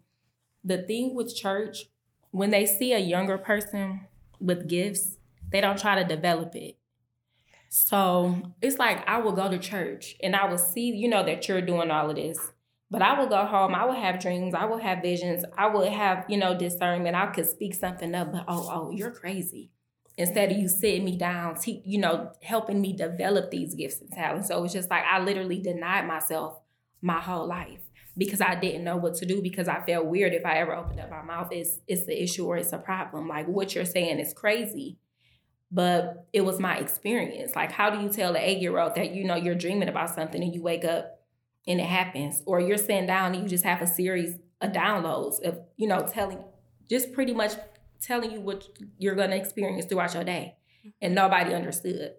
the 0.62 0.82
thing 0.82 1.14
with 1.14 1.34
church, 1.34 1.86
when 2.30 2.50
they 2.50 2.66
see 2.66 2.92
a 2.92 2.98
younger 2.98 3.38
person 3.38 4.00
with 4.38 4.68
gifts, 4.68 5.16
they 5.50 5.62
don't 5.62 5.78
try 5.78 6.00
to 6.02 6.04
develop 6.06 6.54
it. 6.54 6.77
So 7.68 8.54
it's 8.62 8.78
like 8.78 9.06
I 9.08 9.18
will 9.18 9.32
go 9.32 9.50
to 9.50 9.58
church 9.58 10.16
and 10.22 10.34
I 10.34 10.46
will 10.46 10.58
see, 10.58 10.90
you 10.90 11.08
know, 11.08 11.24
that 11.24 11.48
you're 11.48 11.60
doing 11.60 11.90
all 11.90 12.10
of 12.10 12.16
this. 12.16 12.38
But 12.90 13.02
I 13.02 13.18
will 13.18 13.28
go 13.28 13.44
home, 13.44 13.74
I 13.74 13.84
will 13.84 14.00
have 14.00 14.18
dreams, 14.18 14.54
I 14.54 14.64
will 14.64 14.78
have 14.78 15.02
visions, 15.02 15.44
I 15.58 15.66
will 15.66 15.90
have, 15.90 16.24
you 16.28 16.38
know, 16.38 16.56
discernment. 16.56 17.14
I 17.14 17.26
could 17.26 17.46
speak 17.46 17.74
something 17.74 18.14
up, 18.14 18.32
but 18.32 18.46
oh, 18.48 18.68
oh, 18.72 18.90
you're 18.90 19.10
crazy. 19.10 19.70
Instead 20.16 20.50
of 20.50 20.56
you 20.56 20.68
sitting 20.68 21.04
me 21.04 21.16
down, 21.16 21.54
te- 21.56 21.82
you 21.84 21.98
know, 21.98 22.32
helping 22.42 22.80
me 22.80 22.94
develop 22.94 23.50
these 23.50 23.74
gifts 23.74 24.00
and 24.00 24.10
talents. 24.10 24.48
So 24.48 24.64
it's 24.64 24.72
just 24.72 24.90
like 24.90 25.04
I 25.04 25.20
literally 25.20 25.60
denied 25.60 26.06
myself 26.06 26.60
my 27.02 27.20
whole 27.20 27.46
life 27.46 27.80
because 28.16 28.40
I 28.40 28.54
didn't 28.56 28.84
know 28.84 28.96
what 28.96 29.14
to 29.16 29.26
do 29.26 29.42
because 29.42 29.68
I 29.68 29.80
felt 29.84 30.06
weird 30.06 30.32
if 30.32 30.44
I 30.44 30.58
ever 30.58 30.74
opened 30.74 30.98
up 30.98 31.10
my 31.10 31.22
mouth. 31.22 31.48
It's 31.52 31.78
it's 31.86 32.06
the 32.06 32.20
issue 32.20 32.46
or 32.46 32.56
it's 32.56 32.72
a 32.72 32.78
problem. 32.78 33.28
Like 33.28 33.46
what 33.46 33.74
you're 33.74 33.84
saying 33.84 34.18
is 34.18 34.32
crazy. 34.32 34.96
But 35.70 36.26
it 36.32 36.42
was 36.42 36.58
my 36.58 36.78
experience. 36.78 37.54
Like, 37.54 37.72
how 37.72 37.90
do 37.90 38.00
you 38.00 38.08
tell 38.08 38.34
an 38.34 38.40
eight-year-old 38.42 38.94
that 38.94 39.12
you 39.14 39.24
know 39.24 39.34
you're 39.36 39.54
dreaming 39.54 39.88
about 39.88 40.10
something 40.14 40.42
and 40.42 40.54
you 40.54 40.62
wake 40.62 40.84
up 40.84 41.20
and 41.66 41.78
it 41.80 41.86
happens? 41.86 42.42
Or 42.46 42.58
you're 42.60 42.78
sitting 42.78 43.06
down 43.06 43.34
and 43.34 43.42
you 43.42 43.48
just 43.48 43.64
have 43.64 43.82
a 43.82 43.86
series 43.86 44.36
of 44.60 44.72
downloads 44.72 45.42
of, 45.42 45.60
you 45.76 45.86
know, 45.86 46.06
telling 46.06 46.42
just 46.88 47.12
pretty 47.12 47.34
much 47.34 47.52
telling 48.00 48.30
you 48.30 48.40
what 48.40 48.66
you're 48.96 49.14
gonna 49.14 49.36
experience 49.36 49.84
throughout 49.84 50.14
your 50.14 50.24
day. 50.24 50.56
And 51.02 51.14
nobody 51.14 51.52
understood. 51.52 52.14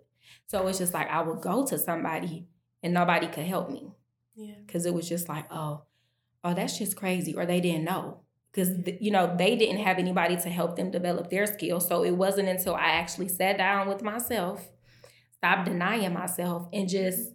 So 0.46 0.68
it's 0.68 0.78
just 0.78 0.94
like 0.94 1.10
I 1.10 1.22
would 1.22 1.42
go 1.42 1.66
to 1.66 1.78
somebody 1.78 2.48
and 2.84 2.94
nobody 2.94 3.28
could 3.28 3.46
help 3.46 3.70
me 3.72 3.92
Yeah. 4.36 4.54
because 4.66 4.86
it 4.86 4.94
was 4.94 5.10
just 5.10 5.28
like, 5.28 5.46
oh, 5.52 5.84
oh, 6.44 6.54
that's 6.54 6.78
just 6.78 6.96
crazy, 6.96 7.34
or 7.36 7.46
they 7.46 7.60
didn't 7.62 7.84
know 7.84 8.22
because 8.52 8.70
you 9.00 9.12
know 9.12 9.36
they 9.38 9.56
didn't 9.56 9.78
have 9.84 9.98
anybody 9.98 10.36
to 10.38 10.50
help 10.50 10.76
them 10.76 10.92
develop 10.92 11.30
their 11.30 11.46
skills. 11.46 11.88
So 11.88 12.04
it 12.04 12.12
wasn't 12.12 12.50
until 12.50 12.76
I 12.76 12.90
actually 12.92 13.28
sat 13.30 13.58
down 13.58 13.88
with 13.88 14.02
myself, 14.04 14.68
stopped 15.38 15.66
denying 15.66 16.14
myself, 16.14 16.68
and 16.74 16.88
just 16.90 17.32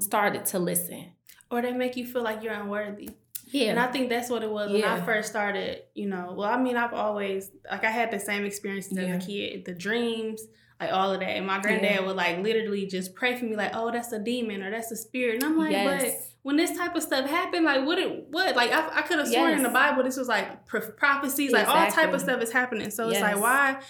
started 0.00 0.44
to 0.46 0.58
listen. 0.58 1.12
Or 1.50 1.62
they 1.62 1.72
make 1.72 1.96
you 1.96 2.06
feel 2.06 2.22
like 2.22 2.42
you're 2.42 2.52
unworthy. 2.52 3.10
Yeah, 3.50 3.70
And 3.70 3.80
I 3.80 3.86
think 3.86 4.10
that's 4.10 4.28
what 4.28 4.42
it 4.42 4.50
was 4.50 4.70
when 4.70 4.84
I 4.84 5.00
first 5.06 5.30
started, 5.30 5.82
you 5.94 6.06
know. 6.06 6.34
Well, 6.36 6.50
I 6.50 6.60
mean, 6.60 6.76
I've 6.76 6.92
always 6.92 7.50
like 7.70 7.82
I 7.82 7.90
had 7.90 8.10
the 8.10 8.20
same 8.20 8.44
experiences 8.44 8.92
Yeah. 8.98 9.04
as 9.14 9.24
a 9.24 9.26
kid, 9.26 9.64
the 9.64 9.72
dreams, 9.72 10.42
like 10.78 10.92
all 10.92 11.14
of 11.14 11.20
that. 11.20 11.30
And 11.30 11.46
my 11.46 11.58
granddad 11.58 11.90
Yeah. 12.00 12.06
would 12.06 12.16
like 12.16 12.38
literally 12.40 12.84
just 12.86 13.14
pray 13.14 13.36
for 13.38 13.46
me, 13.46 13.56
like, 13.56 13.70
"Oh, 13.74 13.90
that's 13.90 14.12
a 14.12 14.18
demon 14.18 14.62
or 14.62 14.70
that's 14.70 14.90
a 14.90 14.96
spirit." 14.96 15.36
And 15.36 15.44
I'm 15.44 15.56
like, 15.56 15.70
but 15.82 16.02
yes, 16.02 16.34
when 16.48 16.56
this 16.56 16.74
type 16.78 16.96
of 16.96 17.02
stuff 17.02 17.28
happened, 17.28 17.66
like, 17.66 17.84
what 17.84 17.98
it 17.98 18.24
what? 18.30 18.56
Like, 18.56 18.72
I, 18.72 19.00
I 19.00 19.02
could 19.02 19.18
have 19.18 19.28
sworn 19.28 19.52
in 19.52 19.62
the 19.62 19.68
Bible 19.68 20.02
this 20.02 20.16
was 20.16 20.28
like 20.28 20.64
pro- 20.64 20.80
prophecies, 20.92 21.52
like 21.52 21.68
all 21.68 21.90
type 21.90 22.14
of 22.14 22.22
stuff 22.22 22.40
is 22.40 22.50
happening. 22.50 22.90
So 22.90 23.10
it's 23.10 23.20
like, 23.20 23.38
why? 23.38 23.82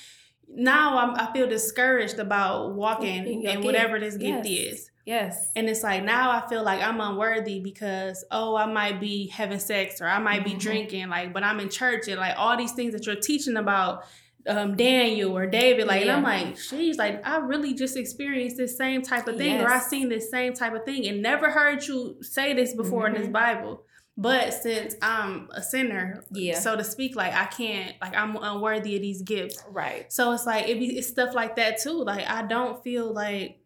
Now 0.49 0.99
I'm, 0.99 1.15
I 1.15 1.33
feel 1.33 1.47
discouraged 1.49 2.19
about 2.19 2.75
walking 2.75 3.45
In 3.45 3.47
and 3.47 3.65
whatever 3.65 4.01
this 4.01 4.17
gift 4.17 4.45
Yes. 4.49 4.73
is. 4.73 4.91
yes, 5.05 5.53
And 5.55 5.69
it's 5.69 5.85
like 5.85 6.03
now 6.03 6.33
I 6.33 6.49
feel 6.49 6.65
like 6.65 6.83
I'm 6.83 7.01
unworthy 7.01 7.61
because 7.61 8.25
oh 8.33 8.57
I 8.57 8.67
might 8.67 8.99
be 8.99 9.29
having 9.29 9.59
sex 9.61 10.01
or 10.01 10.09
I 10.09 10.19
might 10.19 10.45
be 10.45 10.55
Mhm. 10.55 10.59
drinking 10.61 11.09
like 11.11 11.33
but 11.35 11.45
I'm 11.45 11.61
in 11.61 11.69
church 11.69 12.09
and 12.09 12.19
like 12.19 12.35
all 12.39 12.57
these 12.57 12.73
things 12.73 12.93
that 12.95 13.07
you're 13.07 13.17
teaching 13.17 13.57
about 13.57 14.05
um, 14.47 14.77
Daniel 14.77 15.37
or 15.37 15.47
David 15.47 15.87
like 15.87 16.03
and 16.03 16.11
I'm 16.11 16.23
like 16.23 16.57
she's 16.59 16.97
like 16.97 17.27
I 17.27 17.39
really 17.39 17.75
just 17.75 17.97
experienced 17.97 18.57
this 18.57 18.79
same 18.79 19.03
type 19.03 19.27
of 19.29 19.37
thing 19.37 19.61
or 19.61 19.69
I 19.69 19.75
Yes. 19.75 19.91
seen 19.91 20.09
this 20.09 20.31
same 20.31 20.55
type 20.55 20.75
of 20.75 20.85
thing 20.85 21.07
and 21.07 21.21
never 21.23 21.51
heard 21.51 21.87
you 21.87 22.17
say 22.23 22.55
this 22.55 22.75
before 22.75 23.09
in 23.09 23.15
this 23.15 23.27
Mhm. 23.29 23.33
Bible. 23.33 23.85
But 24.17 24.53
since 24.55 24.97
I'm 25.01 25.49
a 25.53 25.63
sinner, 25.63 26.25
yeah, 26.33 26.59
so 26.59 26.75
to 26.75 26.83
speak, 26.83 27.15
like 27.15 27.33
I 27.35 27.45
can't, 27.47 27.95
like 28.01 28.17
I'm 28.17 28.35
unworthy 28.37 28.97
of 28.97 29.03
these 29.03 29.23
gifts. 29.23 29.63
right, 29.71 30.11
So 30.13 30.33
it's 30.33 30.45
like 30.47 30.67
it 30.69 30.79
be 30.81 30.97
it's 30.99 31.07
stuff 31.09 31.35
like 31.35 31.55
that 31.57 31.79
too. 31.81 32.03
Like 32.03 32.27
I 32.29 32.43
don't 32.47 32.83
feel 32.83 33.13
like 33.13 33.61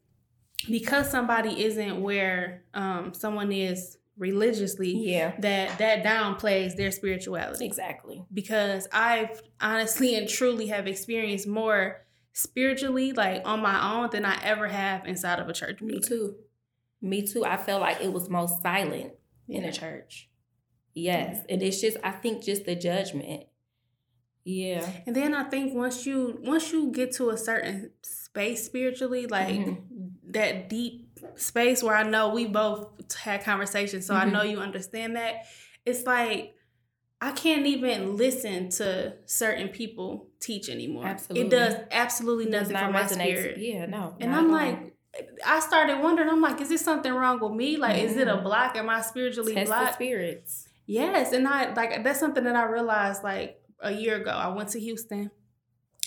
because 0.70 1.10
somebody 1.10 1.64
isn't 1.64 2.00
where 2.02 2.64
um 2.74 3.14
someone 3.14 3.50
is 3.52 3.96
religiously 4.16 4.92
yeah, 4.92 5.32
that 5.40 5.78
that 5.78 6.04
downplays 6.04 6.76
their 6.76 6.90
spirituality. 6.90 7.64
exactly, 7.64 8.24
Because 8.32 8.86
I've 8.92 9.40
honestly 9.60 10.14
and 10.14 10.28
truly 10.28 10.66
have 10.68 10.86
experienced 10.86 11.46
more 11.46 12.04
spiritually 12.34 13.12
like 13.12 13.42
on 13.46 13.60
my 13.60 13.94
own 13.94 14.10
than 14.10 14.24
I 14.24 14.38
ever 14.42 14.68
have 14.68 15.06
inside 15.06 15.38
of 15.38 15.48
a 15.48 15.52
church 15.52 15.80
me 15.80 15.92
building. 15.92 16.08
too, 16.08 16.36
me 17.00 17.22
too. 17.26 17.44
I 17.44 17.56
felt 17.56 17.80
like 17.80 18.00
it 18.00 18.12
was 18.12 18.28
most 18.30 18.62
silent 18.62 19.12
in 19.48 19.64
a 19.64 19.72
church. 19.72 20.28
Yes, 20.94 21.44
and 21.48 21.62
it's 21.62 21.80
just 21.80 21.96
I 22.04 22.10
think 22.12 22.42
just 22.44 22.64
the 22.66 22.74
judgment. 22.76 23.44
Yeah. 24.44 24.88
And 25.06 25.14
then 25.14 25.34
I 25.34 25.44
think 25.44 25.74
once 25.74 26.04
you 26.04 26.38
once 26.42 26.72
you 26.72 26.90
get 26.92 27.12
to 27.12 27.30
a 27.30 27.36
certain 27.38 27.92
space 28.02 28.64
spiritually, 28.66 29.26
like 29.26 29.54
Mhm. 29.60 30.12
that 30.28 30.68
deep 30.68 31.01
space 31.36 31.82
where 31.82 31.94
I 31.94 32.02
know 32.02 32.30
we 32.30 32.46
both 32.46 33.14
had 33.14 33.42
conversations, 33.44 34.06
so 34.06 34.14
I 34.14 34.24
Mhm. 34.24 34.32
know 34.32 34.42
you 34.42 34.58
understand 34.58 35.16
that. 35.16 35.46
It's 35.84 36.06
like 36.06 36.54
I 37.20 37.30
can't 37.30 37.66
even 37.66 38.16
listen 38.16 38.68
to 38.70 39.14
certain 39.26 39.68
people 39.68 40.26
teach 40.40 40.68
anymore. 40.68 41.06
Absolutely. 41.06 41.46
It 41.46 41.50
does 41.50 41.74
absolutely 41.92 42.46
does 42.50 42.68
nothing 42.68 42.86
for 42.88 42.92
my 42.92 43.06
spirit. 43.06 43.58
Yeah, 43.58 43.86
no. 43.86 44.16
And 44.18 44.34
I'm 44.34 44.50
like, 44.50 44.96
I 45.46 45.60
started 45.60 46.00
wondering. 46.00 46.28
I'm 46.28 46.40
like, 46.40 46.60
is 46.60 46.68
this 46.68 46.80
something 46.82 47.12
wrong 47.12 47.38
with 47.38 47.52
me? 47.52 47.76
Like, 47.76 48.02
is 48.02 48.16
it 48.16 48.26
a 48.26 48.32
Mhm. 48.38 48.42
block? 48.42 48.76
Am 48.76 48.88
I 48.90 49.02
spiritually 49.02 49.54
test 49.54 49.68
blocked? 49.68 49.94
spirits. 49.94 50.68
Yes, 50.86 51.32
and 51.32 51.46
I 51.46 51.72
like 51.74 52.02
that's 52.02 52.18
something 52.18 52.42
that 52.42 52.56
I 52.56 52.64
realized 52.64 53.22
like 53.22 53.60
a 53.78 53.92
year 53.92 54.16
ago. 54.16 54.30
I 54.32 54.48
went 54.48 54.70
to 54.70 54.80
Houston, 54.80 55.30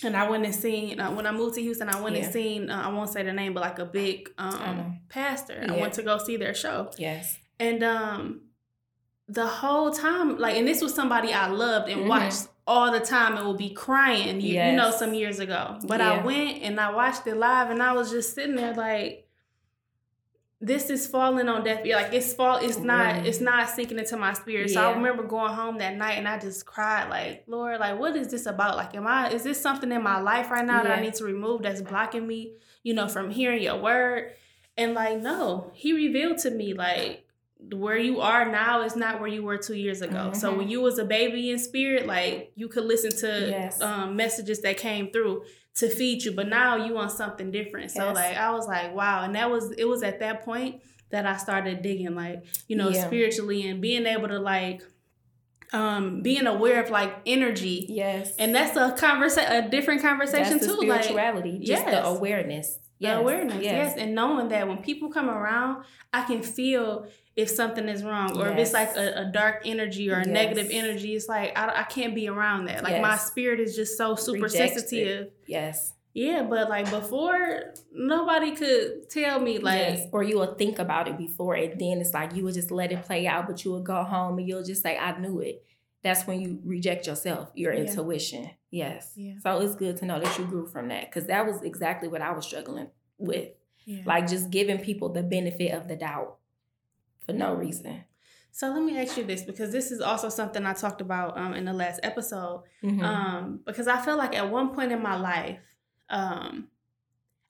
and 0.04 0.16
I 0.16 0.28
went 0.28 0.44
and 0.44 0.54
seen 0.54 1.00
uh, 1.00 1.10
when 1.12 1.26
I 1.26 1.32
moved 1.32 1.54
to 1.54 1.62
Houston. 1.62 1.88
I 1.88 2.00
went 2.00 2.16
Yeah. 2.16 2.24
and 2.24 2.32
seen 2.32 2.70
uh, 2.70 2.82
I 2.82 2.88
won't 2.88 3.10
say 3.10 3.22
the 3.22 3.32
name, 3.32 3.54
but 3.54 3.60
like 3.62 3.78
a 3.78 3.84
big 3.86 4.30
um 4.38 5.00
pastor. 5.08 5.64
I 5.68 5.76
went 5.80 5.94
to 5.94 6.02
go 6.02 6.18
see 6.18 6.36
their 6.36 6.54
show, 6.54 6.90
Yes. 6.98 7.38
and 7.58 7.82
um 7.82 8.40
the 9.28 9.46
whole 9.46 9.90
time 9.90 10.38
like, 10.38 10.56
and 10.56 10.68
this 10.68 10.80
was 10.82 10.94
somebody 10.94 11.32
I 11.32 11.48
loved 11.48 11.88
and 11.88 12.02
Mhm. 12.02 12.08
watched 12.08 12.46
all 12.66 12.92
the 12.92 13.00
time 13.00 13.36
and 13.36 13.46
would 13.48 13.56
be 13.58 13.70
crying. 13.70 14.40
You, 14.40 14.60
you 14.62 14.72
know, 14.72 14.90
some 14.90 15.14
years 15.14 15.38
ago, 15.40 15.78
but 15.84 16.00
I 16.00 16.22
went 16.24 16.62
and 16.62 16.78
I 16.80 16.92
watched 16.92 17.26
it 17.26 17.36
live, 17.36 17.70
and 17.70 17.82
I 17.82 17.92
was 17.92 18.10
just 18.10 18.34
sitting 18.34 18.56
there 18.56 18.74
like. 18.74 19.25
This 20.66 20.90
is 20.90 21.06
falling 21.06 21.48
on 21.48 21.62
deaf 21.62 21.86
ear. 21.86 21.94
Like 21.94 22.12
it's 22.12 22.32
fall. 22.32 22.56
It's 22.56 22.78
not. 22.78 23.24
It's 23.24 23.40
not 23.40 23.68
sinking 23.68 24.00
into 24.00 24.16
my 24.16 24.32
spirit. 24.32 24.70
So 24.70 24.82
I 24.82 24.94
remember 24.94 25.22
going 25.22 25.52
home 25.52 25.78
that 25.78 25.96
night 25.96 26.14
and 26.18 26.26
I 26.26 26.40
just 26.40 26.66
cried. 26.66 27.08
Like 27.08 27.44
Lord, 27.46 27.78
like 27.78 28.00
what 28.00 28.16
is 28.16 28.28
this 28.28 28.46
about? 28.46 28.76
Like 28.76 28.92
am 28.96 29.06
I? 29.06 29.30
Is 29.30 29.44
this 29.44 29.60
something 29.60 29.92
in 29.92 30.02
my 30.02 30.18
life 30.20 30.50
right 30.50 30.66
now 30.66 30.82
that 30.82 30.98
I 30.98 31.00
need 31.00 31.14
to 31.14 31.24
remove 31.24 31.62
that's 31.62 31.82
blocking 31.82 32.26
me? 32.26 32.54
You 32.82 32.94
know, 32.94 33.06
from 33.06 33.30
hearing 33.30 33.62
your 33.62 33.80
word. 33.80 34.32
And 34.76 34.94
like 34.94 35.20
no, 35.20 35.70
He 35.72 35.92
revealed 35.92 36.38
to 36.38 36.50
me 36.50 36.74
like 36.74 37.25
where 37.72 37.96
you 37.96 38.20
are 38.20 38.50
now 38.50 38.82
is 38.82 38.96
not 38.96 39.18
where 39.18 39.28
you 39.28 39.42
were 39.42 39.56
two 39.56 39.74
years 39.74 40.02
ago. 40.02 40.32
So 40.34 40.52
Mhm. 40.52 40.56
when 40.58 40.68
you 40.68 40.80
was 40.80 40.98
a 40.98 41.04
baby 41.04 41.50
in 41.50 41.58
spirit, 41.58 42.06
like 42.06 42.52
you 42.54 42.68
could 42.68 42.84
listen 42.84 43.10
to 43.10 43.48
Yes. 43.50 43.80
um, 43.80 44.14
messages 44.14 44.60
that 44.62 44.76
came 44.76 45.10
through 45.10 45.44
to 45.76 45.88
feed 45.88 46.22
you, 46.24 46.32
but 46.32 46.48
now 46.48 46.76
you 46.86 46.94
want 46.94 47.10
something 47.12 47.50
different. 47.50 47.90
So 47.90 48.04
Yes. 48.06 48.14
like 48.14 48.36
I 48.36 48.50
was 48.52 48.66
like, 48.66 48.94
wow, 48.94 49.24
and 49.24 49.34
that 49.34 49.50
was 49.50 49.72
it 49.72 49.86
was 49.88 50.02
at 50.02 50.20
that 50.20 50.44
point 50.44 50.82
that 51.10 51.24
I 51.26 51.36
started 51.38 51.82
digging, 51.82 52.14
like 52.14 52.44
you 52.68 52.76
know, 52.76 52.90
Yeah. 52.90 53.06
spiritually 53.06 53.66
and 53.68 53.80
being 53.80 54.06
able 54.06 54.28
to 54.28 54.38
like 54.38 54.82
um 55.72 56.22
being 56.22 56.46
aware 56.46 56.82
of 56.82 56.90
like 56.90 57.12
energy. 57.26 57.86
Yes. 57.88 58.34
And 58.38 58.54
that's 58.54 58.76
a 58.76 58.92
conversation, 58.96 59.50
a 59.50 59.68
different 59.68 60.00
conversation 60.02 60.58
That's 60.58 60.66
too. 60.66 60.76
Like 60.86 61.02
spirituality. 61.04 61.58
just 61.60 61.84
the 61.86 62.04
yes. 62.98 63.18
awareness. 63.18 63.56
the 63.56 63.62
Yes. 63.64 63.72
awareness, 63.72 63.94
yes. 63.96 64.02
and 64.06 64.14
knowing 64.14 64.48
that 64.48 64.66
when 64.68 64.78
people 64.78 65.10
come 65.10 65.28
around, 65.28 65.84
I 66.12 66.22
can 66.22 66.42
feel 66.42 67.06
if 67.34 67.50
something 67.50 67.88
is 67.88 68.02
wrong 68.02 68.38
or 68.38 68.48
if 68.48 68.56
it's 68.58 68.72
like 68.72 68.96
a, 68.96 69.22
a 69.22 69.30
dark 69.32 69.62
energy 69.66 70.10
or 70.10 70.14
a 70.14 70.18
Yes. 70.18 70.26
negative 70.28 70.68
energy. 70.70 71.14
It's 71.14 71.28
like 71.28 71.56
I, 71.58 71.80
I 71.80 71.82
can't 71.84 72.14
be 72.14 72.28
around 72.28 72.66
that. 72.66 72.82
Like 72.82 73.00
my 73.02 73.16
spirit 73.16 73.60
is 73.60 73.76
just 73.76 73.98
so 73.98 74.14
super 74.14 74.48
sensitive. 74.48 75.30
Yes. 75.46 75.92
Yeah, 76.14 76.44
but 76.44 76.70
like 76.70 76.88
before, 76.88 77.74
nobody 77.92 78.56
could 78.56 79.10
tell 79.10 79.38
me 79.38 79.58
like 79.58 79.78
yes. 79.78 80.08
Or 80.12 80.22
you 80.22 80.38
will 80.38 80.54
think 80.54 80.78
about 80.78 81.08
it 81.08 81.18
before 81.18 81.54
and 81.56 81.78
then 81.78 82.00
it's 82.00 82.14
like 82.14 82.34
you 82.34 82.42
would 82.44 82.54
just 82.54 82.70
let 82.70 82.90
it 82.90 83.02
play 83.02 83.26
out, 83.26 83.46
but 83.46 83.62
you 83.66 83.70
will 83.70 83.82
go 83.82 84.02
home 84.02 84.38
and 84.38 84.48
you'll 84.48 84.64
just 84.64 84.82
say, 84.82 84.96
I 84.96 85.18
knew 85.18 85.40
it. 85.40 85.62
That's 86.06 86.26
when 86.26 86.40
you 86.40 86.60
reject 86.64 87.06
yourself, 87.06 87.50
your 87.54 87.72
Yeah. 87.72 87.80
intuition. 87.80 88.50
Yes. 88.70 89.12
Yeah. 89.16 89.34
So 89.42 89.60
it's 89.60 89.74
good 89.74 89.96
to 89.98 90.06
know 90.06 90.20
that 90.20 90.38
you 90.38 90.44
grew 90.44 90.66
from 90.66 90.88
that 90.88 91.06
because 91.06 91.26
that 91.26 91.44
was 91.46 91.62
exactly 91.62 92.08
what 92.08 92.22
I 92.22 92.32
was 92.32 92.46
struggling 92.46 92.88
with. 93.18 93.48
Yeah. 93.84 94.02
Like 94.06 94.28
just 94.28 94.50
giving 94.50 94.78
people 94.78 95.08
the 95.12 95.22
benefit 95.22 95.72
of 95.72 95.88
the 95.88 95.96
doubt 95.96 96.36
for 97.24 97.32
no 97.32 97.54
reason. 97.54 98.04
So 98.52 98.68
let 98.68 98.82
me 98.82 98.98
ask 98.98 99.16
you 99.16 99.24
this 99.24 99.42
because 99.42 99.70
this 99.72 99.90
is 99.90 100.00
also 100.00 100.28
something 100.28 100.64
I 100.64 100.72
talked 100.72 101.00
about 101.00 101.36
um, 101.36 101.52
in 101.54 101.64
the 101.66 101.72
last 101.72 102.00
episode. 102.02 102.62
Mhm. 102.82 103.02
Um, 103.02 103.60
because 103.66 103.86
I 103.88 104.00
feel 104.00 104.16
like 104.16 104.34
at 104.36 104.50
one 104.50 104.74
point 104.74 104.92
in 104.92 105.02
my 105.02 105.16
life, 105.16 105.58
um, 106.08 106.68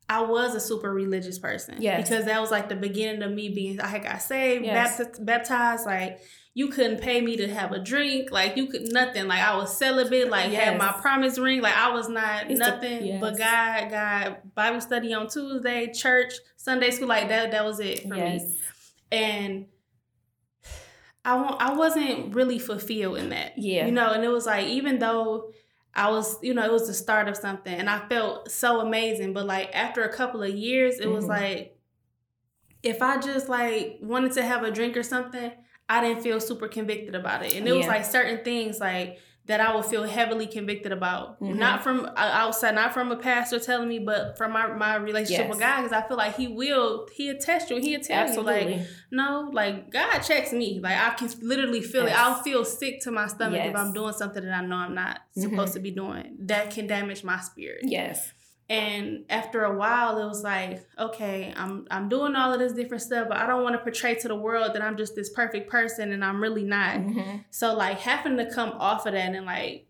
I 0.08 0.22
was 0.22 0.54
a 0.54 0.60
super 0.60 0.92
religious 0.92 1.38
person. 1.38 1.76
Yes. 1.80 2.08
Because 2.08 2.24
that 2.26 2.40
was 2.40 2.50
like 2.50 2.68
the 2.68 2.76
beginning 2.76 3.22
of 3.22 3.32
me 3.32 3.48
being, 3.50 3.80
I 3.80 3.98
got 3.98 4.22
saved, 4.22 4.64
Yes. 4.64 4.98
baptized, 4.98 5.26
baptized. 5.26 5.86
Like, 5.86 6.20
you 6.58 6.68
couldn't 6.68 7.02
pay 7.02 7.20
me 7.20 7.36
to 7.36 7.46
have 7.52 7.70
a 7.72 7.78
drink. 7.78 8.30
Like, 8.30 8.56
you 8.56 8.64
could, 8.66 8.90
nothing. 8.90 9.26
Like, 9.28 9.40
I 9.42 9.54
was 9.58 9.76
celibate, 9.76 10.30
like, 10.30 10.50
had 10.52 10.78
my 10.78 10.90
promise 11.02 11.38
ring. 11.38 11.60
Like, 11.60 11.76
I 11.76 11.90
was 11.92 12.08
not 12.08 12.50
It's 12.50 12.58
a- 12.58 12.70
nothing 12.70 13.04
yes. 13.04 13.20
but 13.20 13.36
God, 13.36 13.90
God, 13.90 14.36
Bible 14.54 14.80
study 14.80 15.12
on 15.12 15.28
Tuesday, 15.28 15.92
church, 15.92 16.32
Sunday 16.56 16.90
school. 16.92 17.08
Like, 17.08 17.28
that, 17.28 17.50
that 17.50 17.62
was 17.62 17.78
it 17.78 18.00
for 18.02 18.08
me 18.08 18.16
yes. 18.16 18.54
and 19.12 19.66
I 21.26 21.34
want 21.34 21.60
I 21.60 21.74
wasn't 21.74 22.34
really 22.34 22.58
fulfilled 22.58 23.18
in 23.18 23.30
that. 23.30 23.58
Yeah. 23.58 23.84
You 23.86 23.92
know, 23.92 24.12
and 24.12 24.24
it 24.24 24.28
was 24.28 24.46
like 24.46 24.66
even 24.68 24.98
though 24.98 25.50
I 25.94 26.10
was, 26.10 26.38
you 26.42 26.54
know, 26.54 26.64
it 26.64 26.70
was 26.72 26.86
the 26.86 26.94
start 26.94 27.26
of 27.28 27.36
something 27.36 27.74
and 27.74 27.90
I 27.90 28.06
felt 28.08 28.50
so 28.50 28.80
amazing, 28.80 29.32
but 29.34 29.44
like 29.44 29.74
after 29.74 30.04
a 30.04 30.12
couple 30.12 30.42
of 30.42 30.50
years, 30.54 31.00
it 31.00 31.08
was 31.10 31.24
Mhm. 31.24 31.28
like 31.28 31.76
if 32.82 33.02
I 33.02 33.18
just 33.18 33.48
like 33.48 33.98
wanted 34.00 34.32
to 34.32 34.42
have 34.42 34.62
a 34.62 34.70
drink 34.70 34.96
or 34.96 35.02
something, 35.02 35.50
I 35.88 36.00
didn't 36.00 36.22
feel 36.22 36.40
super 36.40 36.68
convicted 36.68 37.14
about 37.14 37.44
it. 37.44 37.54
And 37.54 37.66
it 37.68 37.72
was 37.72 37.86
like 37.86 38.04
certain 38.04 38.44
things 38.44 38.80
like 38.80 39.18
that 39.44 39.60
I 39.60 39.76
would 39.76 39.84
feel 39.84 40.02
heavily 40.02 40.48
convicted 40.48 40.90
about, 40.90 41.40
Mhm. 41.40 41.54
not 41.54 41.84
from 41.84 42.04
uh, 42.04 42.10
outside, 42.16 42.74
not 42.74 42.92
from 42.92 43.12
a 43.12 43.16
pastor 43.16 43.60
telling 43.60 43.86
me, 43.88 44.00
but 44.00 44.36
from 44.36 44.50
my, 44.50 44.66
my 44.66 44.96
relationship 44.96 45.44
Yes. 45.44 45.50
with 45.50 45.60
God, 45.60 45.82
because 45.82 45.92
I 45.92 46.02
feel 46.08 46.16
like 46.16 46.34
He 46.34 46.48
will, 46.48 47.06
He'll 47.14 47.38
test 47.38 47.70
you, 47.70 47.76
He'll 47.76 48.00
tell 48.00 48.26
you, 48.28 48.42
like, 48.42 48.56
Absolutely. 48.66 48.86
no, 49.12 49.48
like 49.52 49.92
God 49.92 50.18
checks 50.22 50.52
me. 50.52 50.80
Like 50.82 50.98
I 50.98 51.10
can 51.10 51.30
literally 51.42 51.80
feel 51.80 52.06
it. 52.08 52.18
I'll 52.18 52.42
feel 52.42 52.64
sick 52.64 53.00
to 53.02 53.12
my 53.12 53.28
stomach 53.28 53.60
if 53.64 53.76
I'm 53.76 53.92
doing 53.92 54.14
something 54.14 54.42
that 54.44 54.52
I 54.52 54.66
know 54.66 54.74
I'm 54.78 54.96
not 54.96 55.20
Mhm. 55.38 55.42
supposed 55.42 55.74
to 55.74 55.78
be 55.80 55.92
doing. 55.92 56.36
That 56.40 56.72
can 56.72 56.88
damage 56.88 57.22
my 57.22 57.38
spirit. 57.38 57.82
yes. 57.84 58.32
And 58.68 59.24
after 59.30 59.62
a 59.62 59.76
while, 59.76 60.18
it 60.18 60.26
was 60.26 60.42
like, 60.42 60.84
okay, 60.98 61.52
I'm 61.56 61.86
I'm 61.90 62.08
doing 62.08 62.34
all 62.34 62.52
of 62.52 62.58
this 62.58 62.72
different 62.72 63.02
stuff, 63.02 63.28
but 63.28 63.36
I 63.36 63.46
don't 63.46 63.62
want 63.62 63.74
to 63.76 63.78
portray 63.78 64.16
to 64.16 64.28
the 64.28 64.34
world 64.34 64.74
that 64.74 64.82
I'm 64.82 64.96
just 64.96 65.14
this 65.14 65.30
perfect 65.30 65.70
person, 65.70 66.12
and 66.12 66.24
I'm 66.24 66.42
really 66.42 66.64
not. 66.64 66.96
Mhm. 66.96 67.44
So 67.50 67.74
like 67.74 68.00
having 68.00 68.36
to 68.38 68.50
come 68.50 68.70
off 68.70 69.06
of 69.06 69.12
that 69.12 69.34
and 69.34 69.46
like 69.46 69.86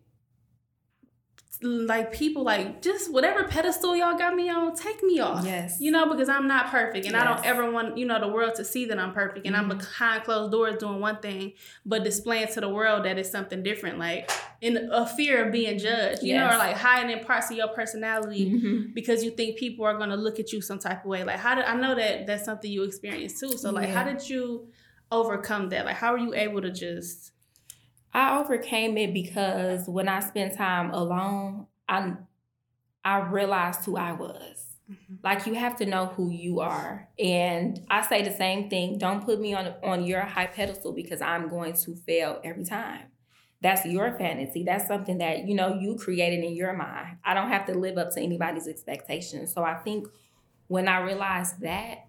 like 1.67 2.13
people 2.13 2.43
like 2.45 2.83
just 2.83 3.13
whatever 3.13 3.45
pedestal 3.45 3.97
y'all 3.97 4.17
got 4.17 4.35
me 4.35 4.49
on, 4.49 4.75
take 4.75 5.03
me 5.03 5.19
off. 5.21 5.45
Yes. 5.45 5.79
You 5.81 5.91
know, 5.91 6.09
because 6.11 6.29
I'm 6.29 6.47
not 6.47 6.69
perfect 6.71 7.07
and 7.07 7.17
I 7.17 7.25
don't 7.25 7.45
ever 7.45 7.71
want, 7.71 7.97
you 7.99 8.07
know, 8.07 8.19
the 8.21 8.29
world 8.29 8.55
to 8.57 8.65
see 8.65 8.87
that 8.87 8.99
I'm 8.99 9.13
perfect 9.13 9.47
and 9.47 9.57
I'm 9.57 9.69
Mhm. 9.71 9.79
behind 9.79 10.25
closed 10.25 10.53
doors 10.53 10.77
doing 10.77 11.01
one 11.01 11.19
thing, 11.19 11.53
but 11.85 12.05
displaying 12.05 12.49
to 12.55 12.61
the 12.61 12.69
world 12.69 13.05
that 13.05 13.19
it's 13.19 13.31
something 13.31 13.63
different, 13.63 13.99
like 13.99 14.31
in 14.61 14.89
a 14.93 15.07
fear 15.07 15.45
of 15.47 15.53
being 15.53 15.79
judged, 15.79 16.23
you 16.23 16.35
know, 16.35 16.47
or 16.47 16.57
like 16.57 16.77
hiding 16.77 17.11
in 17.17 17.25
parts 17.25 17.51
of 17.51 17.57
your 17.57 17.69
personality 17.69 18.51
Mhm. 18.51 18.95
because 18.95 19.23
you 19.25 19.31
think 19.31 19.57
people 19.59 19.85
are 19.85 19.99
gonna 19.99 20.17
look 20.17 20.39
at 20.41 20.53
you 20.53 20.61
some 20.61 20.79
type 20.79 21.05
of 21.05 21.09
way. 21.11 21.25
Like 21.25 21.37
how 21.39 21.55
did 21.55 21.65
I 21.65 21.75
know 21.77 21.95
that 21.95 22.27
that's 22.27 22.45
something 22.45 22.71
you 22.71 22.83
experienced 22.85 23.41
too. 23.41 23.53
So 23.59 23.71
like 23.71 23.89
how 23.91 24.05
did 24.05 24.29
you 24.29 24.69
overcome 25.13 25.69
that? 25.71 25.85
Like 25.85 25.97
how 25.97 26.13
are 26.15 26.19
you 26.19 26.35
able 26.35 26.63
to 26.63 26.71
just 26.71 27.33
I 28.13 28.39
overcame 28.39 28.97
it 28.97 29.13
because 29.13 29.87
when 29.89 30.09
I 30.09 30.21
spent 30.21 30.57
time 30.57 30.91
alone, 30.91 31.67
I 31.89 32.15
I 33.05 33.19
realized 33.21 33.85
who 33.85 33.97
I 33.97 34.13
was. 34.13 34.67
Mm-hmm. 34.91 35.15
Like 35.23 35.47
you 35.47 35.55
have 35.55 35.77
to 35.77 35.87
know 35.87 36.07
who 36.07 36.31
you 36.31 36.61
are. 36.61 37.09
And 37.19 37.85
I 37.91 38.07
say 38.07 38.23
the 38.23 38.35
same 38.35 38.71
thing. 38.71 38.99
Don't 38.99 39.25
put 39.25 39.41
me 39.41 39.55
on 39.55 39.75
on 39.83 40.05
your 40.05 40.21
high 40.21 40.47
pedestal 40.47 40.93
because 40.93 41.21
I'm 41.21 41.49
going 41.49 41.75
to 41.75 41.97
fail 41.97 42.41
every 42.45 42.65
time. 42.65 43.03
That's 43.63 43.87
your 43.87 44.17
fantasy. 44.19 44.65
That's 44.65 44.87
something 44.87 45.19
that, 45.19 45.49
you 45.49 45.55
know, 45.55 45.79
you 45.81 45.97
created 45.97 46.45
in 46.45 46.55
your 46.55 46.75
mind. 46.75 47.17
I 47.25 47.35
don't 47.35 47.49
have 47.49 47.67
to 47.67 47.75
live 47.75 47.97
up 47.97 48.11
to 48.13 48.21
anybody's 48.21 48.69
expectations. 48.69 49.53
So 49.53 49.65
I 49.65 49.75
think 49.75 50.07
when 50.69 50.89
I 50.89 51.01
realized 51.01 51.61
that, 51.61 52.07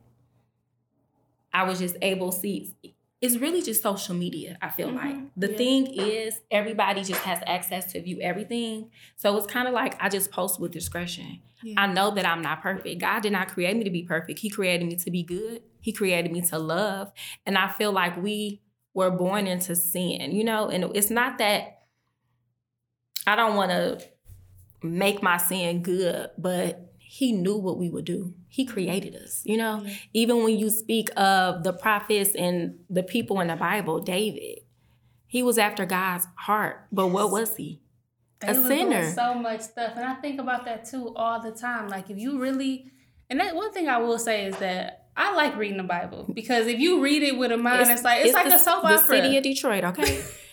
I 1.54 1.64
was 1.64 1.80
just 1.80 1.96
able 2.02 2.32
to 2.32 2.38
see 2.38 2.76
it's 3.20 3.38
really 3.38 3.62
just 3.64 3.82
social 3.82 4.14
media, 4.14 4.58
I 4.62 4.70
feel 4.70 4.92
like. 4.92 5.16
Mhm. 5.16 5.30
The 5.36 5.50
Yeah. 5.52 5.58
thing 5.58 5.88
is 5.88 6.40
everybody 6.52 7.04
just 7.04 7.22
has 7.24 7.40
access 7.48 7.92
to 7.94 8.02
view 8.02 8.20
everything. 8.22 8.92
So 9.16 9.36
it's 9.38 9.48
kind 9.48 9.68
of 9.68 9.74
like 9.74 10.02
I 10.02 10.08
just 10.10 10.30
post 10.32 10.60
with 10.60 10.72
discretion. 10.72 11.42
Yeah. 11.64 11.76
I 11.82 11.88
know 11.88 12.12
that 12.12 12.26
I'm 12.28 12.44
not 12.44 12.62
perfect. 12.62 13.02
God 13.02 13.24
did 13.24 13.32
not 13.32 13.48
create 13.48 13.76
me 13.76 13.84
to 13.84 13.90
be 13.90 14.04
perfect. 14.04 14.40
He 14.40 14.50
created 14.50 14.88
me 14.88 14.96
to 14.98 15.10
be 15.10 15.24
good. 15.24 15.64
He 15.82 15.92
created 15.92 16.32
me 16.32 16.42
to 16.42 16.60
love. 16.60 17.12
And 17.46 17.58
I 17.58 17.68
feel 17.70 17.92
like 17.92 18.16
we 18.22 18.62
were 18.94 19.10
born 19.10 19.48
into 19.48 19.76
sin, 19.76 20.32
you 20.32 20.44
know? 20.44 20.70
And 20.70 20.96
it's 20.96 21.10
not 21.10 21.40
that 21.40 21.86
I 23.26 23.36
don't 23.36 23.56
want 23.56 23.72
to 23.72 24.00
make 24.84 25.24
my 25.24 25.38
sin 25.38 25.82
good, 25.82 26.30
but 26.38 26.87
he 27.10 27.32
knew 27.32 27.56
what 27.56 27.78
we 27.78 27.90
would 27.90 28.04
do. 28.04 28.34
He 28.50 28.66
created 28.66 29.16
us, 29.16 29.42
you 29.46 29.56
know? 29.56 29.82
Yeah. 29.86 29.94
Even 30.14 30.44
when 30.44 30.60
you 30.60 30.70
speak 30.70 31.10
of 31.16 31.64
the 31.64 31.72
prophets 31.72 32.36
and 32.36 32.80
the 32.90 33.02
people 33.02 33.40
in 33.40 33.48
the 33.48 33.56
Bible, 33.56 34.02
David, 34.02 34.60
he 35.26 35.42
was 35.42 35.58
after 35.58 35.86
God's 35.86 36.28
heart. 36.36 36.86
But 36.92 37.08
what 37.08 37.32
was 37.32 37.56
he? 37.56 37.80
They 38.42 38.50
a 38.50 38.56
sinner. 38.56 39.10
so 39.10 39.36
much 39.36 39.62
stuff, 39.62 39.94
and 39.96 40.04
I 40.04 40.16
think 40.16 40.40
about 40.40 40.66
that 40.66 40.84
too 40.84 41.14
all 41.16 41.42
the 41.42 41.52
time. 41.52 41.88
Like 41.88 42.10
if 42.10 42.18
you 42.18 42.40
really, 42.40 42.92
and 43.30 43.40
that 43.40 43.56
one 43.56 43.72
thing 43.72 43.88
I 43.88 43.98
will 44.00 44.20
say 44.20 44.46
is 44.46 44.58
that 44.58 45.08
I 45.16 45.34
like 45.34 45.56
reading 45.56 45.78
the 45.78 45.84
Bible 45.84 46.30
because 46.34 46.68
if 46.68 46.78
you 46.78 47.02
read 47.02 47.24
it 47.24 47.38
with 47.38 47.54
a 47.54 47.58
mind, 47.58 47.90
it's, 47.90 48.04
like 48.04 48.26
it's, 48.26 48.34
like 48.34 48.50
the, 48.50 48.56
a 48.56 48.60
soap 48.60 48.84
the 48.84 48.90
opera. 48.90 49.08
city 49.08 49.38
of 49.38 49.44
Detroit, 49.44 49.86
okay? 49.86 50.24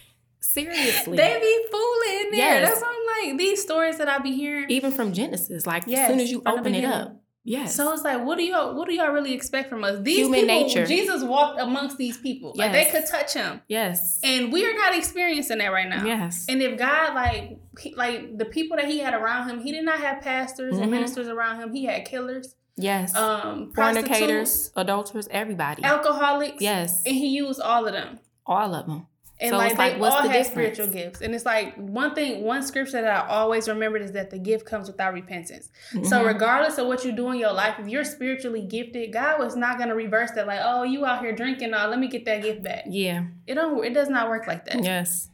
Seriously. 0.45 1.17
They 1.17 1.39
be 1.41 1.67
fooling 1.71 2.25
in 2.27 2.31
there. 2.33 2.61
Yes. 2.63 2.69
That's 2.69 2.81
what 2.83 2.91
I'm 3.23 3.29
like. 3.31 3.39
These 3.39 3.63
stories 3.63 3.99
that 3.99 4.09
I 4.09 4.19
be 4.19 4.33
hearing. 4.33 4.67
Even 4.69 4.93
from 4.93 5.13
Genesis, 5.13 5.67
like 5.67 5.85
Yes, 5.87 6.09
as 6.11 6.15
soon 6.15 6.21
as 6.21 6.31
you 6.31 6.43
open 6.47 6.75
it 6.75 6.85
up. 6.85 7.21
Yes. 7.47 7.75
So 7.77 7.93
it's 7.93 8.03
like, 8.03 8.25
what 8.25 8.39
do 8.39 8.45
y'all 8.45 8.75
what 8.75 8.89
do 8.89 8.95
y'all 8.95 9.11
really 9.13 9.35
expect 9.35 9.69
from 9.69 9.85
us? 9.85 10.01
These 10.03 10.19
Human 10.27 10.41
people, 10.41 10.55
nature. 10.67 10.87
Jesus 10.87 11.23
walked 11.23 11.61
amongst 11.61 11.99
these 11.99 12.17
people. 12.17 12.55
Like 12.57 12.73
they 12.73 12.91
could 12.91 13.05
touch 13.07 13.35
him. 13.35 13.61
yes. 13.69 14.19
And 14.25 14.51
we 14.53 14.65
are 14.65 14.73
not 14.75 14.97
experiencing 14.97 15.59
that 15.59 15.69
right 15.73 15.89
now. 15.89 16.05
Yes. 16.07 16.47
And 16.49 16.63
if 16.63 16.79
God, 16.79 17.15
like, 17.15 17.59
he, 17.79 17.95
like 17.97 18.39
the 18.39 18.47
people 18.47 18.77
that 18.79 18.87
He 18.87 18.99
had 19.01 19.13
around 19.13 19.51
Him, 19.51 19.61
He 19.61 19.73
did 19.73 19.85
not 19.85 19.99
have 20.01 20.23
pastors 20.23 20.77
and 20.79 20.87
Mhm. 20.87 20.91
ministers 20.93 21.29
around 21.29 21.61
Him. 21.61 21.75
He 21.75 21.85
had 21.85 22.07
killers, 22.07 22.55
yes. 22.77 23.15
um, 23.15 23.73
Fornicators, 23.75 24.71
adulterers, 24.75 25.29
everybody. 25.31 25.83
alcoholics. 25.85 26.63
yes. 26.63 27.03
and 27.05 27.15
He 27.15 27.29
used 27.29 27.61
all 27.61 27.87
of 27.87 27.93
them. 27.93 28.21
All 28.47 28.75
of 28.75 28.87
them. 28.87 29.07
And 29.45 29.51
So 29.53 29.59
like 29.59 29.71
it's 29.73 29.79
they 29.79 29.91
like, 29.93 30.01
what's 30.01 30.15
all 30.17 30.23
the 30.23 30.29
difference? 30.29 30.49
spiritual 30.49 30.87
gifts. 30.89 31.21
And 31.21 31.35
it's 31.35 31.45
like 31.45 31.75
one 31.77 32.15
thing, 32.15 32.43
one 32.43 32.63
scripture 32.63 33.03
that 33.03 33.25
I 33.25 33.29
always 33.29 33.69
remembered 33.69 34.03
is 34.03 34.13
that 34.13 34.31
the 34.31 34.39
gift 34.39 34.65
comes 34.67 34.89
without 34.89 35.13
repentance. 35.15 35.69
So 35.93 35.99
Mhm. 36.23 36.27
regardless 36.27 36.79
of 36.79 36.87
what 36.87 37.05
you 37.05 37.13
do 37.13 37.31
in 37.31 37.39
your 37.39 37.53
life, 37.53 37.75
if 37.79 37.87
you're 37.89 38.05
spiritually 38.05 38.63
gifted, 38.63 39.13
God 39.13 39.39
was 39.39 39.55
not 39.55 39.79
gonna 39.79 39.95
reverse 39.95 40.31
that. 40.33 40.47
Like, 40.47 40.61
oh, 40.63 40.83
you 40.83 41.05
out 41.07 41.21
here 41.23 41.33
drinking, 41.33 41.71
now 41.73 41.87
let 41.89 41.99
me 41.99 42.09
get 42.09 42.25
that 42.25 42.43
gift 42.43 42.63
back. 42.63 42.85
yeah. 42.89 43.25
It 43.47 43.55
don't. 43.55 43.85
It 43.85 43.93
does 43.95 44.09
not 44.09 44.29
work 44.29 44.47
like 44.47 44.65
that. 44.67 44.83
Yes. 44.83 45.29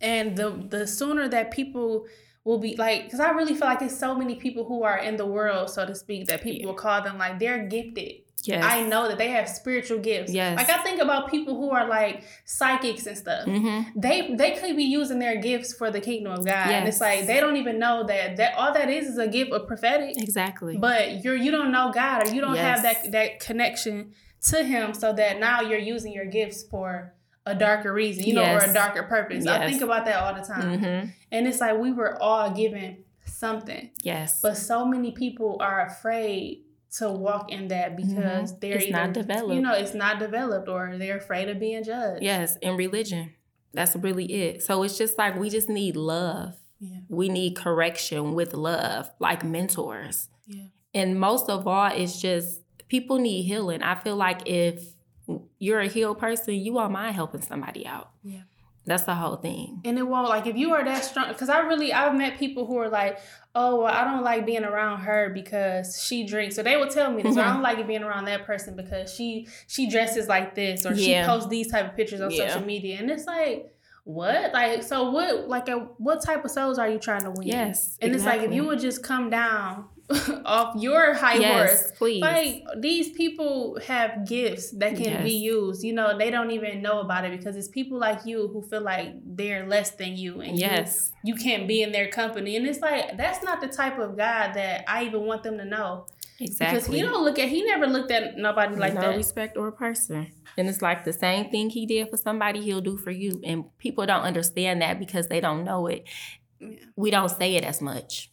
And 0.00 0.36
the 0.36 0.50
the 0.68 0.86
sooner 0.86 1.26
that 1.28 1.50
people 1.50 2.06
will 2.44 2.58
be 2.58 2.76
like, 2.76 3.04
because 3.04 3.18
I 3.18 3.30
really 3.30 3.54
feel 3.54 3.66
like 3.66 3.80
there's 3.80 3.98
so 3.98 4.14
many 4.14 4.36
people 4.36 4.64
who 4.64 4.82
are 4.84 4.98
in 4.98 5.16
the 5.16 5.26
world, 5.26 5.68
so 5.70 5.84
to 5.84 5.94
speak, 5.94 6.26
that 6.28 6.42
people 6.42 6.60
Yeah. 6.60 6.66
will 6.66 6.74
call 6.74 7.02
them 7.02 7.18
like 7.18 7.38
they're 7.40 7.66
gifted. 7.66 8.12
Yes. 8.46 8.64
I 8.64 8.84
know 8.84 9.08
that 9.08 9.18
they 9.18 9.28
have 9.28 9.48
spiritual 9.48 9.98
gifts. 9.98 10.32
Yes. 10.32 10.56
Like 10.56 10.70
I 10.70 10.78
think 10.82 11.00
about 11.00 11.30
people 11.30 11.56
who 11.56 11.70
are 11.70 11.86
like 11.86 12.24
psychics 12.44 13.06
and 13.06 13.16
stuff. 13.16 13.46
Mm-hmm. 13.46 13.98
They 13.98 14.34
they 14.34 14.52
could 14.52 14.76
be 14.76 14.84
using 14.84 15.18
their 15.18 15.40
gifts 15.40 15.72
for 15.74 15.90
the 15.90 16.00
kingdom 16.00 16.32
of 16.32 16.44
God. 16.44 16.68
And 16.68 16.88
it's 16.88 17.00
like 17.00 17.26
they 17.26 17.40
don't 17.40 17.56
even 17.56 17.78
know 17.78 18.04
that 18.06 18.36
that 18.36 18.54
all 18.54 18.72
that 18.72 18.88
is 18.90 19.06
is 19.06 19.18
a 19.18 19.28
gift 19.28 19.52
of 19.52 19.66
prophetic. 19.66 20.16
Exactly. 20.16 20.76
But 20.76 21.24
you're 21.24 21.36
you 21.36 21.50
don't 21.50 21.72
know 21.72 21.90
God 21.92 22.26
or 22.26 22.34
you 22.34 22.40
don't 22.40 22.56
have 22.56 22.82
that 22.82 23.12
that 23.12 23.40
connection 23.40 24.12
to 24.48 24.62
him 24.62 24.94
so 24.94 25.12
that 25.12 25.40
now 25.40 25.60
you're 25.60 25.78
using 25.78 26.12
your 26.12 26.26
gifts 26.26 26.62
for 26.62 27.14
a 27.44 27.54
darker 27.54 27.92
reason, 27.92 28.24
you 28.24 28.34
know, 28.34 28.54
or 28.54 28.58
a 28.58 28.72
darker 28.72 29.04
purpose. 29.04 29.46
I 29.46 29.70
think 29.70 29.82
about 29.82 30.04
that 30.06 30.20
all 30.20 30.34
the 30.34 30.42
time. 30.42 30.80
mm-hmm. 30.80 31.10
And 31.30 31.46
it's 31.46 31.60
like 31.60 31.78
we 31.78 31.92
were 31.92 32.20
all 32.20 32.50
given 32.50 33.04
something. 33.24 33.90
Yes. 34.02 34.40
But 34.40 34.56
so 34.56 34.84
many 34.84 35.12
people 35.12 35.56
are 35.60 35.86
afraid 35.86 36.64
to 36.98 37.10
walk 37.10 37.50
in 37.52 37.68
that 37.68 37.96
because 37.96 38.58
they're 38.58 38.76
Mm-hmm. 38.76 38.78
It's 38.78 38.84
either, 38.84 38.92
not 38.92 39.12
developed. 39.12 39.54
You 39.54 39.60
know, 39.60 39.72
it's 39.72 39.94
not 39.94 40.18
developed 40.18 40.68
or 40.68 40.96
they're 40.98 41.18
afraid 41.18 41.48
of 41.48 41.58
being 41.58 41.82
judged. 41.84 42.22
yes. 42.22 42.56
In 42.62 42.76
religion. 42.76 43.32
That's 43.72 43.94
really 43.96 44.24
it. 44.32 44.62
So 44.62 44.82
it's 44.82 44.96
just 44.96 45.18
like 45.18 45.36
we 45.36 45.50
just 45.50 45.68
need 45.68 45.96
love. 45.96 46.54
Yeah. 46.80 46.98
We 47.08 47.28
need 47.28 47.56
correction 47.56 48.34
with 48.34 48.54
love, 48.54 49.10
like 49.18 49.44
mentors. 49.44 50.28
Yeah. 50.46 50.64
And 50.94 51.18
most 51.20 51.48
of 51.50 51.66
all, 51.66 51.90
it's 51.92 52.20
just 52.20 52.60
people 52.88 53.18
need 53.18 53.42
healing. 53.42 53.82
I 53.82 53.94
feel 53.94 54.16
like 54.16 54.42
if 54.46 54.82
you're 55.58 55.80
a 55.80 55.88
healed 55.88 56.18
person, 56.18 56.54
you 56.54 56.72
won't 56.72 56.92
mind 56.92 57.14
helping 57.14 57.42
somebody 57.42 57.86
out. 57.86 58.10
Yeah. 58.22 58.42
That's 58.86 59.02
the 59.02 59.14
whole 59.14 59.36
thing. 59.36 59.80
And 59.84 59.98
it 59.98 60.06
won't 60.06 60.28
like 60.28 60.46
if 60.46 60.56
you 60.56 60.72
are 60.72 60.84
that 60.84 61.04
strong 61.04 61.28
because 61.28 61.48
I 61.48 61.58
really 61.60 61.92
I've 61.92 62.16
met 62.16 62.38
people 62.38 62.66
who 62.66 62.78
are 62.78 62.88
like, 62.88 63.18
oh 63.54 63.82
well, 63.82 63.92
I 63.92 64.04
don't 64.04 64.22
like 64.22 64.46
being 64.46 64.64
around 64.64 65.00
her 65.00 65.30
because 65.34 66.00
she 66.02 66.24
drinks. 66.24 66.54
So 66.54 66.62
they 66.62 66.76
will 66.76 66.88
tell 66.88 67.10
me 67.10 67.22
this. 67.22 67.36
or 67.36 67.40
I 67.40 67.44
don't 67.44 67.54
mm-hmm. 67.54 67.62
like 67.62 67.86
being 67.86 68.04
around 68.04 68.26
that 68.26 68.44
person 68.46 68.76
because 68.76 69.12
she 69.12 69.48
she 69.66 69.90
dresses 69.90 70.28
like 70.28 70.54
this 70.54 70.86
or 70.86 70.94
Yeah. 70.94 71.22
she 71.22 71.26
posts 71.28 71.48
these 71.48 71.70
type 71.70 71.90
of 71.90 71.96
pictures 71.96 72.20
on 72.20 72.30
Yeah. 72.30 72.48
social 72.48 72.64
media. 72.64 72.98
And 73.00 73.10
it's 73.10 73.26
like, 73.26 73.74
what? 74.04 74.52
Like 74.52 74.84
so 74.84 75.10
what 75.10 75.48
like 75.48 75.68
a, 75.68 75.78
what 75.98 76.22
type 76.22 76.44
of 76.44 76.52
souls 76.52 76.78
are 76.78 76.88
you 76.88 77.00
trying 77.00 77.22
to 77.22 77.32
win? 77.32 77.48
Yes. 77.48 77.98
And 78.00 78.14
it's 78.14 78.24
like 78.24 78.42
if 78.42 78.52
you 78.52 78.64
would 78.66 78.78
just 78.78 79.02
come 79.02 79.30
down 79.30 79.86
off 80.44 80.80
your 80.80 81.14
high 81.14 81.36
yes, 81.36 81.80
horse. 81.80 81.92
please. 81.98 82.22
Like 82.22 82.64
these 82.78 83.10
people 83.10 83.78
have 83.86 84.26
gifts 84.26 84.70
that 84.72 84.96
can 84.96 85.24
be 85.24 85.32
used. 85.32 85.82
You 85.82 85.94
know, 85.94 86.16
they 86.16 86.30
don't 86.30 86.52
even 86.52 86.80
know 86.80 87.00
about 87.00 87.24
it 87.24 87.36
because 87.36 87.56
it's 87.56 87.68
people 87.68 87.98
like 87.98 88.24
you 88.24 88.48
who 88.48 88.62
feel 88.62 88.82
like 88.82 89.14
they're 89.24 89.66
less 89.66 89.90
than 89.92 90.16
you 90.16 90.40
and 90.40 90.58
yes. 90.58 91.12
you, 91.24 91.34
can't 91.34 91.66
be 91.66 91.82
in 91.82 91.90
their 91.90 92.08
company. 92.08 92.56
And 92.56 92.66
it's 92.66 92.80
like 92.80 93.16
that's 93.16 93.42
not 93.42 93.60
the 93.60 93.68
type 93.68 93.98
of 93.98 94.16
God 94.16 94.54
that 94.54 94.84
I 94.86 95.04
even 95.04 95.22
want 95.22 95.42
them 95.42 95.58
to 95.58 95.64
know. 95.64 96.06
Exactly. 96.38 96.78
Because 96.78 96.86
he 96.86 97.02
don't 97.02 97.24
look 97.24 97.38
at 97.38 97.48
he 97.48 97.64
never 97.64 97.86
looked 97.86 98.12
at 98.12 98.36
nobody 98.36 98.76
like 98.76 98.94
no 98.94 99.00
that. 99.00 99.16
respect 99.16 99.56
or 99.56 99.68
a 99.68 99.72
person. 99.72 100.30
And 100.56 100.68
it's 100.68 100.82
like 100.82 101.04
the 101.04 101.12
same 101.12 101.50
thing 101.50 101.70
he 101.70 101.84
did 101.84 102.10
for 102.10 102.16
somebody, 102.16 102.60
he'll 102.60 102.80
do 102.80 102.96
for 102.96 103.10
you. 103.10 103.40
And 103.44 103.76
people 103.78 104.06
don't 104.06 104.22
understand 104.22 104.82
that 104.82 104.98
because 104.98 105.26
they 105.26 105.40
don't 105.40 105.64
know 105.64 105.86
it. 105.88 106.06
Yeah. 106.60 106.76
We 106.94 107.10
don't 107.10 107.28
say 107.28 107.56
it 107.56 107.64
as 107.64 107.82
much. 107.82 108.30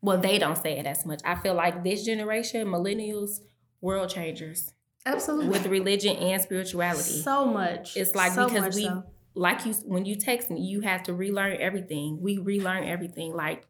Well, 0.00 0.18
they 0.18 0.38
don't 0.38 0.56
say 0.56 0.78
it 0.78 0.86
as 0.86 1.04
much. 1.04 1.20
I 1.24 1.34
feel 1.34 1.54
like 1.54 1.82
this 1.84 2.04
generation, 2.04 2.66
millennials, 2.68 3.40
world 3.80 4.10
changers 4.10 4.72
Absolutely. 5.06 5.48
with 5.48 5.66
religion 5.66 6.16
and 6.16 6.40
spirituality. 6.42 7.20
so 7.22 7.44
much. 7.46 7.96
It's 7.96 8.14
like 8.14 8.32
So 8.32 8.48
because 8.48 8.76
we 8.76 8.84
so. 8.84 9.04
like 9.34 9.64
you 9.66 9.72
when 9.84 10.04
you 10.04 10.14
text 10.16 10.50
me, 10.50 10.60
you 10.60 10.80
have 10.82 11.02
to 11.04 11.14
relearn 11.14 11.56
everything. 11.60 12.18
We 12.20 12.38
relearn 12.38 12.84
everything, 12.84 13.34
like 13.34 13.66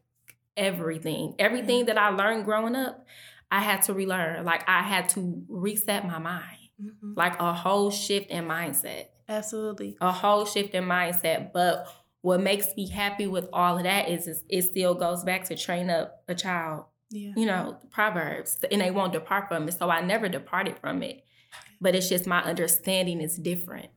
everything. 0.57 1.35
Everything 1.39 1.85
that 1.85 1.97
I 1.97 2.09
learned 2.09 2.45
growing 2.45 2.75
up, 2.75 3.05
I 3.51 3.61
had 3.61 3.81
to 3.83 3.93
relearn. 3.93 4.45
Like 4.45 4.67
I 4.67 4.81
had 4.83 5.09
to 5.09 5.43
reset 5.47 6.05
my 6.05 6.19
mind. 6.19 6.57
Mhm. 6.81 7.15
Like 7.15 7.39
a 7.39 7.53
whole 7.53 7.91
shift 7.91 8.29
in 8.29 8.45
mindset. 8.45 9.05
Absolutely. 9.27 9.97
A 10.01 10.11
whole 10.11 10.45
shift 10.45 10.73
in 10.73 10.85
mindset. 10.85 11.51
But 11.53 11.87
what 12.21 12.41
makes 12.41 12.67
me 12.75 12.89
happy 12.89 13.27
with 13.27 13.47
all 13.53 13.77
of 13.77 13.83
that 13.83 14.09
is, 14.09 14.27
is 14.27 14.43
it 14.49 14.63
still 14.63 14.93
goes 14.93 15.23
back 15.23 15.45
to 15.45 15.55
train 15.55 15.89
up 15.89 16.23
a 16.27 16.35
child 16.35 16.85
Yeah. 17.11 17.31
you 17.35 17.45
know, 17.45 17.77
Proverbs, 17.91 18.59
and 18.71 18.81
they 18.81 18.91
won't 18.91 19.13
depart 19.13 19.47
from 19.47 19.67
it. 19.67 19.73
So 19.73 19.89
I 19.89 20.01
never 20.01 20.27
departed 20.29 20.77
from 20.79 21.01
it. 21.03 21.23
But 21.81 21.95
it's 21.95 22.09
just 22.09 22.27
my 22.27 22.41
understanding 22.43 23.21
is 23.21 23.37
different. 23.37 23.87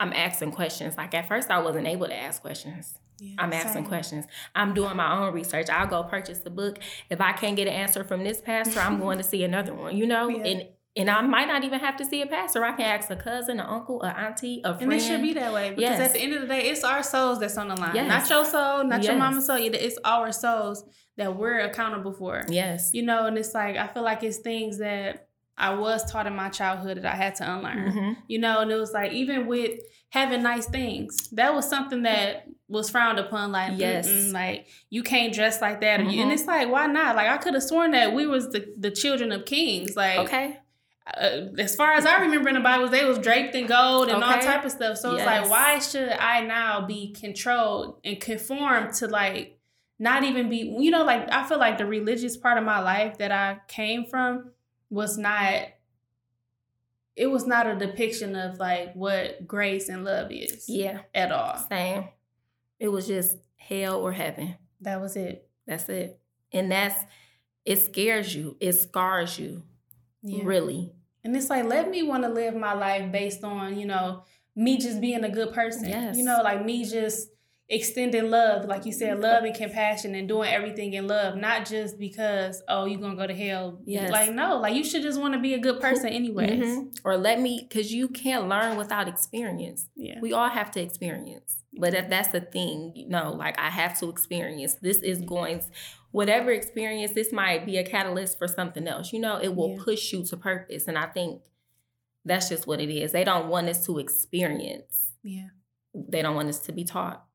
I'm 0.00 0.12
asking 0.12 0.52
questions. 0.52 0.96
Like 0.96 1.14
at 1.14 1.26
first, 1.28 1.50
I 1.50 1.58
wasn't 1.58 1.86
able 1.88 2.06
to 2.06 2.16
ask 2.16 2.40
questions. 2.40 2.94
yeah. 3.18 3.34
I'm 3.38 3.52
asking 3.52 3.72
Same. 3.72 3.84
questions. 3.86 4.26
I'm 4.54 4.72
doing 4.74 4.96
my 4.96 5.18
own 5.18 5.32
research. 5.34 5.68
I'll 5.68 5.86
go 5.86 6.04
purchase 6.04 6.38
the 6.40 6.50
book. 6.50 6.78
If 7.10 7.20
I 7.20 7.32
can't 7.32 7.56
get 7.56 7.66
an 7.68 7.74
answer 7.74 8.04
from 8.04 8.22
this 8.24 8.40
pastor, 8.40 8.80
I'm 8.80 8.98
going 9.00 9.18
to 9.18 9.24
see 9.24 9.42
another 9.44 9.74
one, 9.74 9.96
you 9.96 10.06
know? 10.06 10.28
Yeah. 10.36 10.44
And 10.44 10.68
and 10.96 11.10
I 11.10 11.20
might 11.22 11.48
not 11.48 11.64
even 11.64 11.80
have 11.80 11.96
to 11.96 12.04
see 12.04 12.22
a 12.22 12.26
pastor. 12.26 12.64
I 12.64 12.72
can 12.72 12.82
ask 12.82 13.10
a 13.10 13.16
cousin, 13.16 13.58
an 13.60 13.66
uncle, 13.66 14.02
an 14.02 14.14
auntie, 14.16 14.60
a 14.64 14.74
friend. 14.74 14.92
And 14.92 15.00
it 15.00 15.04
should 15.04 15.22
be 15.22 15.32
that 15.34 15.52
way 15.52 15.70
because 15.70 15.82
Yes. 15.98 16.00
at 16.00 16.12
the 16.12 16.20
end 16.20 16.34
of 16.34 16.42
the 16.42 16.46
day, 16.46 16.68
it's 16.70 16.84
our 16.84 17.02
souls 17.02 17.40
that's 17.40 17.56
on 17.58 17.68
the 17.68 17.74
line. 17.76 17.94
Yes. 17.96 18.08
Not 18.08 18.30
your 18.30 18.44
soul, 18.44 18.84
not 18.84 19.02
your 19.02 19.16
mama's 19.16 19.46
soul. 19.46 19.56
It's 19.60 19.98
our 20.04 20.30
souls 20.32 20.84
that 21.16 21.36
we're 21.36 21.60
accountable 21.60 22.12
for. 22.12 22.42
Yes. 22.48 22.90
You 22.92 23.02
know, 23.02 23.26
and 23.26 23.36
it's 23.38 23.54
like 23.54 23.76
I 23.76 23.86
feel 23.88 24.02
like 24.04 24.22
it's 24.22 24.38
things 24.38 24.78
that 24.78 25.28
I 25.56 25.72
was 25.74 26.04
taught 26.10 26.26
in 26.26 26.34
my 26.34 26.48
childhood 26.48 26.98
that 26.98 27.06
I 27.06 27.16
had 27.16 27.36
to 27.36 27.52
unlearn. 27.54 27.92
Mhm. 27.92 28.16
You 28.28 28.38
know, 28.40 28.58
and 28.60 28.70
it 28.72 28.76
was 28.76 28.92
like 28.92 29.12
even 29.12 29.46
with 29.46 29.78
having 30.10 30.42
nice 30.42 30.66
things, 30.66 31.28
that 31.30 31.54
was 31.54 31.68
something 31.68 32.02
that 32.02 32.46
was 32.68 32.90
frowned 32.90 33.18
upon. 33.20 33.52
Like, 33.52 33.72
Yes. 33.76 34.08
yes, 34.10 34.32
like 34.32 34.66
you 34.90 35.02
can't 35.04 35.32
dress 35.32 35.60
like 35.60 35.80
that, 35.82 36.00
Mhm. 36.00 36.16
and 36.22 36.32
it's 36.32 36.46
like, 36.46 36.68
why 36.70 36.86
not? 36.86 37.14
Like 37.14 37.28
I 37.28 37.36
could 37.36 37.54
have 37.54 37.62
sworn 37.62 37.92
that 37.92 38.12
we 38.12 38.26
was 38.26 38.50
the 38.50 38.64
the 38.78 38.90
children 38.90 39.30
of 39.32 39.44
kings. 39.44 39.96
Like, 39.96 40.18
Okay. 40.20 40.58
Uh, 41.06 41.48
as 41.58 41.76
far 41.76 41.92
as 41.92 42.06
I 42.06 42.20
remember 42.22 42.48
in 42.48 42.54
the 42.54 42.60
Bible, 42.60 42.88
they 42.88 43.04
was 43.04 43.18
draped 43.18 43.54
in 43.54 43.66
gold 43.66 44.08
and 44.08 44.22
all 44.24 44.38
type 44.38 44.64
of 44.64 44.70
stuff. 44.70 44.96
So 44.96 45.14
it's 45.14 45.26
like, 45.26 45.48
why 45.50 45.78
should 45.78 46.08
I 46.08 46.40
now 46.40 46.86
be 46.86 47.12
controlled 47.12 47.98
and 48.04 48.18
conform 48.20 48.92
to 48.94 49.06
like 49.06 49.58
not 49.98 50.24
even 50.24 50.48
be? 50.48 50.74
You 50.78 50.90
know, 50.90 51.04
like 51.04 51.30
I 51.30 51.44
feel 51.46 51.58
like 51.58 51.76
the 51.78 51.86
religious 51.86 52.36
part 52.36 52.56
of 52.56 52.64
my 52.64 52.80
life 52.80 53.18
that 53.18 53.32
I 53.32 53.60
came 53.68 54.06
from 54.06 54.50
was 54.88 55.18
not. 55.18 55.68
It 57.16 57.28
was 57.28 57.46
not 57.46 57.66
a 57.68 57.76
depiction 57.76 58.34
of 58.34 58.58
like 58.58 58.94
what 58.94 59.46
grace 59.46 59.88
and 59.88 60.04
love 60.04 60.32
is 60.32 60.64
Yeah. 60.68 61.02
at 61.14 61.30
all. 61.30 61.58
Same. 61.68 62.08
It 62.80 62.88
was 62.88 63.06
just 63.06 63.36
hell 63.56 64.00
or 64.00 64.10
heaven. 64.12 64.56
That 64.80 65.00
was 65.00 65.16
it. 65.16 65.48
That's 65.66 65.88
it. 65.88 66.18
And 66.52 66.72
that's 66.72 66.98
it 67.64 67.80
scares 67.82 68.34
you. 68.34 68.56
It 68.58 68.72
scars 68.72 69.38
you. 69.38 69.62
Yeah. 70.24 70.42
Really. 70.44 70.92
And 71.22 71.36
it's 71.36 71.48
like, 71.48 71.64
let 71.64 71.90
me 71.90 72.02
want 72.02 72.24
to 72.24 72.28
live 72.28 72.54
my 72.54 72.74
life 72.74 73.12
based 73.12 73.44
on, 73.44 73.78
you 73.78 73.86
know, 73.86 74.24
me 74.56 74.78
just 74.78 75.00
being 75.00 75.24
a 75.24 75.28
good 75.28 75.52
person. 75.52 75.88
Yes. 75.88 76.16
You 76.16 76.24
know, 76.24 76.40
like 76.42 76.64
me 76.64 76.84
just 76.84 77.28
extending 77.68 78.30
love, 78.30 78.66
like 78.66 78.84
you 78.84 78.92
said, 78.92 79.20
love 79.20 79.44
and 79.44 79.54
compassion 79.54 80.14
and 80.14 80.28
doing 80.28 80.50
everything 80.50 80.92
in 80.92 81.06
love, 81.06 81.36
not 81.36 81.64
just 81.64 81.98
because, 81.98 82.62
oh, 82.68 82.84
you're 82.84 83.00
going 83.00 83.16
to 83.16 83.16
go 83.16 83.26
to 83.26 83.34
hell. 83.34 83.80
Yes. 83.86 84.10
Like, 84.10 84.32
no, 84.32 84.58
like 84.58 84.74
you 84.74 84.84
should 84.84 85.02
just 85.02 85.18
want 85.18 85.32
to 85.34 85.40
be 85.40 85.54
a 85.54 85.58
good 85.58 85.80
person 85.80 86.08
anyways. 86.08 86.62
Mhm. 86.62 86.98
Or 87.04 87.16
let 87.16 87.40
me 87.40 87.66
cuz 87.68 87.92
you 87.92 88.08
can't 88.08 88.48
learn 88.48 88.76
without 88.76 89.08
experience. 89.08 89.88
Yeah. 89.96 90.20
We 90.20 90.32
all 90.32 90.50
have 90.50 90.70
to 90.72 90.80
experience. 90.80 91.62
But 91.76 91.92
that, 91.92 92.10
that's 92.10 92.28
the 92.28 92.40
thing, 92.40 92.92
you 92.94 93.08
know, 93.08 93.32
like 93.32 93.58
I 93.58 93.70
have 93.70 93.98
to 94.00 94.08
experience. 94.08 94.74
This 94.74 94.98
is 94.98 95.22
going 95.22 95.62
whatever 96.14 96.52
experience 96.52 97.10
this 97.12 97.32
might 97.32 97.66
be 97.66 97.76
a 97.76 97.84
catalyst 97.84 98.38
for 98.38 98.46
something 98.46 98.86
else. 98.86 99.12
You 99.12 99.18
know, 99.18 99.36
it 99.42 99.56
will 99.56 99.70
Yeah. 99.70 99.82
push 99.82 100.12
you 100.12 100.22
to 100.26 100.36
purpose 100.36 100.86
and 100.86 100.96
I 100.96 101.06
think 101.06 101.42
that's 102.24 102.48
just 102.48 102.68
what 102.68 102.80
it 102.80 102.88
is. 102.88 103.10
They 103.10 103.24
don't 103.24 103.48
want 103.48 103.68
us 103.68 103.84
to 103.86 103.98
experience. 103.98 105.10
Yeah. 105.24 105.48
They 105.92 106.22
don't 106.22 106.36
want 106.36 106.48
us 106.48 106.60
to 106.60 106.72
be 106.72 106.84
taught. 106.84 107.26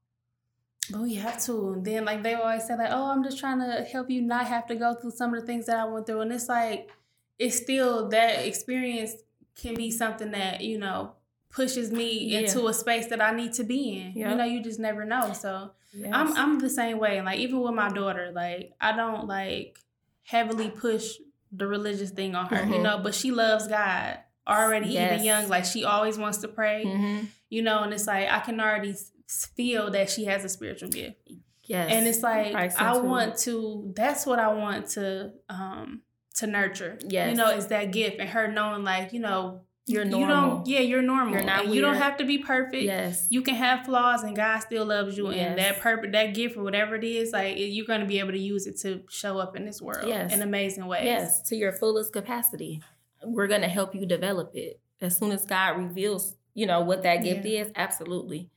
Oh, 0.93 1.03
you 1.03 1.19
have 1.19 1.43
to. 1.43 1.73
And 1.73 1.85
then, 1.85 2.05
like, 2.05 2.23
they 2.23 2.35
always 2.35 2.65
say, 2.65 2.77
like, 2.77 2.89
oh, 2.89 3.11
I'm 3.11 3.21
just 3.21 3.37
trying 3.37 3.59
to 3.59 3.83
help 3.83 4.09
you 4.09 4.21
not 4.21 4.47
have 4.47 4.65
to 4.67 4.75
go 4.75 4.95
through 4.95 5.11
some 5.11 5.33
of 5.33 5.41
the 5.41 5.45
things 5.45 5.65
that 5.65 5.77
I 5.77 5.83
went 5.83 6.05
through. 6.07 6.21
And 6.21 6.31
it's 6.31 6.47
like, 6.47 6.89
it's 7.37 7.57
still 7.57 8.07
that 8.09 8.45
experience 8.47 9.11
can 9.55 9.75
be 9.75 9.91
something 9.91 10.31
that, 10.31 10.61
you 10.61 10.77
know, 10.79 11.15
pushes 11.51 11.91
me 11.91 12.25
Yeah. 12.25 12.39
into 12.39 12.67
a 12.67 12.73
space 12.73 13.07
that 13.07 13.21
I 13.21 13.31
need 13.35 13.53
to 13.53 13.63
be 13.63 13.97
in. 13.99 14.13
Yeah. 14.15 14.29
You 14.31 14.35
know, 14.35 14.43
you 14.45 14.61
just 14.63 14.79
never 14.79 15.03
know. 15.05 15.33
So 15.33 15.71
Yes. 15.93 16.11
I'm 16.13 16.35
I'm 16.37 16.59
the 16.59 16.69
same 16.69 16.99
way. 16.99 17.21
Like, 17.21 17.39
even 17.39 17.61
with 17.61 17.73
my 17.73 17.89
daughter, 17.89 18.31
like, 18.33 18.73
I 18.79 18.95
don't 18.95 19.27
like 19.27 19.79
heavily 20.23 20.69
push 20.69 21.15
the 21.51 21.65
religious 21.65 22.11
thing 22.11 22.35
on 22.35 22.45
her, 22.47 22.63
you 22.63 22.75
Mhm. 22.75 22.83
know, 22.83 22.97
but 22.99 23.15
she 23.15 23.31
loves 23.31 23.67
God 23.67 24.19
already 24.47 24.89
Yes. 24.89 25.13
even 25.13 25.25
young. 25.25 25.47
Like, 25.47 25.65
she 25.65 25.83
always 25.83 26.17
wants 26.19 26.37
to 26.39 26.47
pray, 26.47 26.83
Mhm. 26.85 27.27
you 27.49 27.63
know, 27.63 27.79
and 27.81 27.91
it's 27.91 28.05
like, 28.05 28.29
I 28.29 28.39
can 28.39 28.59
already 28.59 28.93
feel 29.27 29.89
that 29.91 30.09
she 30.11 30.25
has 30.25 30.45
a 30.45 30.49
spiritual 30.49 30.89
gift. 30.89 31.17
Yes. 31.63 31.91
And 31.91 32.07
it's 32.07 32.21
like 32.23 32.53
I 32.79 32.97
want 32.97 33.37
to. 33.39 33.91
That's 33.95 34.25
what 34.25 34.39
I 34.39 34.53
want 34.53 34.87
to 34.91 35.33
um 35.49 36.01
to 36.35 36.47
nurture. 36.47 36.97
Yes. 37.07 37.31
you 37.31 37.35
know, 37.35 37.49
is 37.49 37.67
that 37.67 37.91
gift 37.91 38.17
and 38.19 38.29
her 38.29 38.47
knowing 38.47 38.83
like 38.83 39.13
you 39.13 39.19
know 39.19 39.61
You're 39.89 40.05
normal. 40.05 40.19
You 40.19 40.27
don't. 40.27 40.67
Yeah, 40.67 40.79
you're 40.81 41.01
normal. 41.01 41.33
You're 41.33 41.43
not 41.43 41.67
You 41.67 41.81
don't 41.81 41.95
have 41.95 42.17
to 42.17 42.25
be 42.25 42.37
perfect. 42.37 42.83
Yes. 42.83 43.25
You 43.29 43.41
can 43.41 43.55
have 43.55 43.85
flaws 43.85 44.23
and 44.23 44.35
God 44.35 44.59
still 44.59 44.85
loves 44.85 45.17
you. 45.17 45.31
Yes. 45.31 45.49
And 45.49 45.57
that 45.59 45.79
purpose, 45.79 46.11
that 46.11 46.33
gift 46.35 46.57
or 46.57 46.63
whatever 46.63 46.95
it 46.95 47.03
is, 47.03 47.31
like 47.33 47.55
you're 47.57 47.85
going 47.85 48.01
to 48.01 48.05
be 48.05 48.19
able 48.19 48.31
to 48.31 48.39
use 48.39 48.67
it 48.67 48.77
to 48.81 49.03
show 49.09 49.39
up 49.39 49.55
in 49.55 49.65
this 49.65 49.81
world 49.81 50.07
Yes. 50.07 50.33
in 50.33 50.41
amazing 50.41 50.85
ways. 50.85 51.05
Yes, 51.05 51.41
to 51.49 51.55
your 51.55 51.71
fullest 51.73 52.13
capacity. 52.13 52.81
We're 53.23 53.47
going 53.47 53.61
to 53.61 53.67
help 53.67 53.93
you 53.95 54.05
develop 54.05 54.51
it. 54.53 54.79
As 55.01 55.17
soon 55.17 55.31
as 55.31 55.45
God 55.45 55.77
reveals, 55.77 56.35
you 56.53 56.65
know, 56.65 56.81
what 56.81 57.03
that 57.03 57.23
gift 57.23 57.45
Yeah. 57.45 57.61
is, 57.63 57.71
absolutely. 57.75 58.49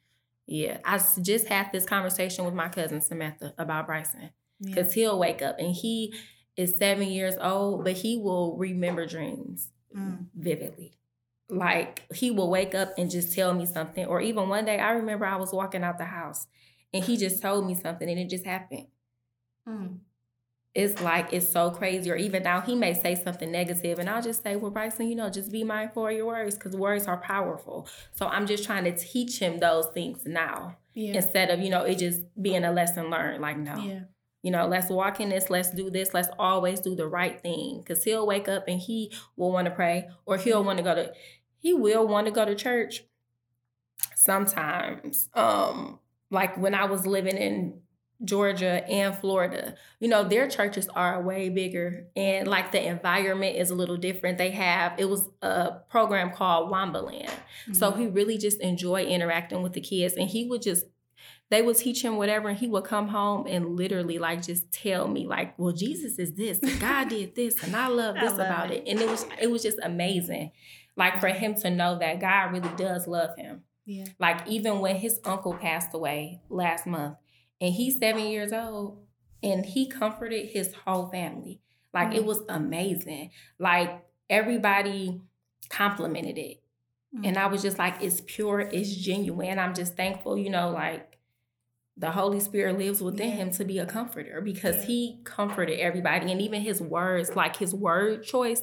Yeah. 0.46 0.78
I 0.84 1.00
just 1.22 1.46
had 1.48 1.70
this 1.72 1.86
conversation 1.86 2.44
with 2.44 2.54
my 2.54 2.68
cousin 2.68 3.00
Samantha 3.00 3.54
about 3.58 3.86
Bryson 3.86 4.30
Yeah. 4.60 4.74
because 4.74 4.92
he'll 4.92 5.18
wake 5.18 5.40
up 5.40 5.58
and 5.58 5.72
he 5.74 6.12
is 6.56 6.76
seven 6.76 7.08
years 7.08 7.36
old, 7.40 7.84
but 7.84 7.94
he 7.94 8.18
will 8.18 8.56
remember 8.58 9.06
dreams 9.06 9.70
Mm. 9.96 10.26
vividly. 10.34 10.92
Like 11.52 12.02
he 12.14 12.30
will 12.30 12.48
wake 12.50 12.74
up 12.74 12.94
and 12.96 13.10
just 13.10 13.34
tell 13.34 13.52
me 13.52 13.66
something. 13.66 14.06
Or 14.06 14.20
even 14.22 14.48
one 14.48 14.64
day, 14.64 14.78
I 14.78 14.92
remember 14.92 15.26
I 15.26 15.36
was 15.36 15.52
walking 15.52 15.84
out 15.84 15.98
the 15.98 16.04
house 16.06 16.46
and 16.94 17.04
he 17.04 17.16
just 17.18 17.42
told 17.42 17.66
me 17.66 17.74
something 17.74 18.08
and 18.08 18.18
it 18.18 18.30
just 18.30 18.46
happened. 18.46 18.86
Mm. 19.68 19.98
It's 20.74 21.02
like 21.02 21.34
it's 21.34 21.46
so 21.46 21.70
crazy. 21.70 22.10
Or 22.10 22.16
even 22.16 22.42
now, 22.44 22.62
he 22.62 22.74
may 22.74 22.94
say 22.94 23.14
something 23.14 23.52
negative, 23.52 23.98
and 23.98 24.08
I'll 24.08 24.22
just 24.22 24.42
say, 24.42 24.56
"Well, 24.56 24.70
Bryson, 24.70 25.06
you 25.06 25.14
know, 25.14 25.28
just 25.28 25.52
be 25.52 25.64
mindful 25.64 26.06
of 26.06 26.14
your 26.14 26.24
words 26.24 26.54
because 26.54 26.74
words 26.74 27.06
are 27.06 27.18
powerful." 27.18 27.86
So 28.12 28.26
I'm 28.26 28.46
just 28.46 28.64
trying 28.64 28.84
to 28.84 28.96
teach 28.96 29.38
him 29.38 29.58
those 29.58 29.88
things 29.88 30.24
now 30.24 30.78
Yeah. 30.94 31.12
instead 31.12 31.50
of 31.50 31.60
you 31.60 31.68
know 31.68 31.82
it 31.82 31.98
just 31.98 32.22
being 32.40 32.64
a 32.64 32.72
lesson 32.72 33.10
learned. 33.10 33.42
Like 33.42 33.58
no, 33.58 33.76
Yeah. 33.76 34.00
you 34.42 34.50
know, 34.50 34.66
let's 34.66 34.88
walk 34.88 35.20
in 35.20 35.28
this, 35.28 35.50
let's 35.50 35.70
do 35.70 35.90
this, 35.90 36.14
let's 36.14 36.30
always 36.38 36.80
do 36.80 36.94
the 36.96 37.06
right 37.06 37.38
thing. 37.38 37.82
Cause 37.86 38.02
he'll 38.04 38.26
wake 38.26 38.48
up 38.48 38.64
and 38.66 38.80
he 38.80 39.12
will 39.36 39.52
want 39.52 39.66
to 39.66 39.70
pray 39.74 40.08
or 40.24 40.38
he'll 40.38 40.64
want 40.64 40.78
to 40.78 40.82
go 40.82 40.94
to 40.94 41.12
he 41.62 41.72
will 41.72 42.07
want 42.07 42.27
to 42.27 42.33
go 42.33 42.44
to 42.44 42.55
church 42.55 43.05
sometimes. 44.16 45.29
Um, 45.35 45.98
like 46.31 46.57
when 46.59 46.75
I 46.75 46.85
was 46.87 47.07
living 47.07 47.37
in 47.37 47.81
Georgia 48.25 48.85
and 48.88 49.16
Florida, 49.16 49.75
you 50.01 50.09
know, 50.09 50.22
their 50.25 50.48
churches 50.48 50.88
are 50.94 51.20
way 51.22 51.48
bigger 51.48 52.07
and 52.14 52.46
like 52.46 52.70
the 52.72 52.85
environment 52.85 53.57
is 53.57 53.70
a 53.70 53.75
little 53.75 53.96
different. 53.96 54.38
They 54.38 54.51
have 54.51 54.94
it 54.98 55.07
was 55.09 55.29
a 55.42 55.72
program 55.88 56.31
called 56.33 56.70
Wambaland. 56.70 57.31
So 57.72 57.90
Mhm. 57.92 57.98
he 57.98 58.07
really 58.07 58.38
just 58.38 58.61
enjoyed 58.61 59.09
interacting 59.09 59.62
with 59.62 59.72
the 59.72 59.81
kids 59.81 60.14
and 60.14 60.29
he 60.29 60.46
would 60.48 60.62
just 60.62 60.87
they 61.51 61.61
would 61.62 61.77
teach 61.77 62.03
him 62.03 62.16
whatever 62.16 62.48
and 62.48 62.59
he 62.59 62.66
would 62.66 62.85
come 62.85 63.09
home 63.09 63.46
and 63.46 63.77
literally 63.77 64.18
like 64.18 64.42
just 64.42 64.72
tell 64.72 65.07
me 65.07 65.27
like 65.27 65.57
well 65.59 65.70
jesus 65.72 66.18
is 66.18 66.33
this 66.33 66.59
and 66.61 66.81
god 66.81 67.09
did 67.11 67.35
this 67.35 67.62
and 67.62 67.77
i 67.77 67.87
love 67.88 68.14
this 68.20 68.33
I 68.33 68.37
love 68.37 68.40
about 68.40 68.70
it. 68.70 68.83
it 68.87 68.90
and 68.90 68.98
it 69.01 69.09
was 69.09 69.27
it 69.40 69.51
was 69.51 69.62
just 69.62 69.79
amazing 69.83 70.51
like 70.96 71.20
for 71.20 71.28
him 71.28 71.55
to 71.55 71.70
know 71.70 71.98
that 71.98 72.20
god 72.20 72.52
really 72.52 72.74
does 72.76 73.07
love 73.07 73.37
him 73.37 73.62
yeah 73.85 74.05
like 74.18 74.46
even 74.46 74.81
when 74.81 74.96
his 74.96 75.20
uncle 75.24 75.55
passed 75.55 75.94
away 75.94 76.40
last 76.48 76.87
month 76.87 77.16
and 77.61 77.74
he's 77.74 77.98
seven 77.98 78.24
years 78.26 78.52
old 78.52 78.98
and 79.42 79.66
he 79.66 79.88
comforted 79.88 80.48
his 80.48 80.74
whole 80.87 81.09
family 81.09 81.61
like 81.92 82.09
mm-hmm. 82.09 82.18
it 82.18 82.24
was 82.24 82.42
amazing 82.48 83.31
like 83.59 84.02
everybody 84.31 85.20
complimented 85.68 86.38
it 86.38 86.62
mm-hmm. 87.14 87.24
and 87.24 87.37
i 87.38 87.46
was 87.46 87.62
just 87.62 87.78
like 87.78 87.94
it's 88.00 88.22
pure 88.26 88.61
it's 88.61 88.94
genuine 88.94 89.59
i'm 89.59 89.74
just 89.74 89.96
thankful 89.96 90.37
you 90.37 90.50
know 90.50 90.70
like 90.70 91.12
the 91.96 92.11
Holy 92.11 92.40
Spirit 92.40 92.78
lives 92.78 93.02
within 93.02 93.28
yeah. 93.28 93.37
him 93.37 93.50
to 93.50 93.64
be 93.64 93.78
a 93.78 93.87
comforter 93.87 94.40
because 94.40 94.76
yeah. 94.76 94.87
he 94.87 95.20
comforted 95.24 95.78
everybody. 95.78 96.33
And 96.33 96.40
even 96.40 96.62
his 96.62 96.81
words, 96.81 97.37
like 97.37 97.57
his 97.57 97.74
word 97.74 98.24
choice, 98.24 98.62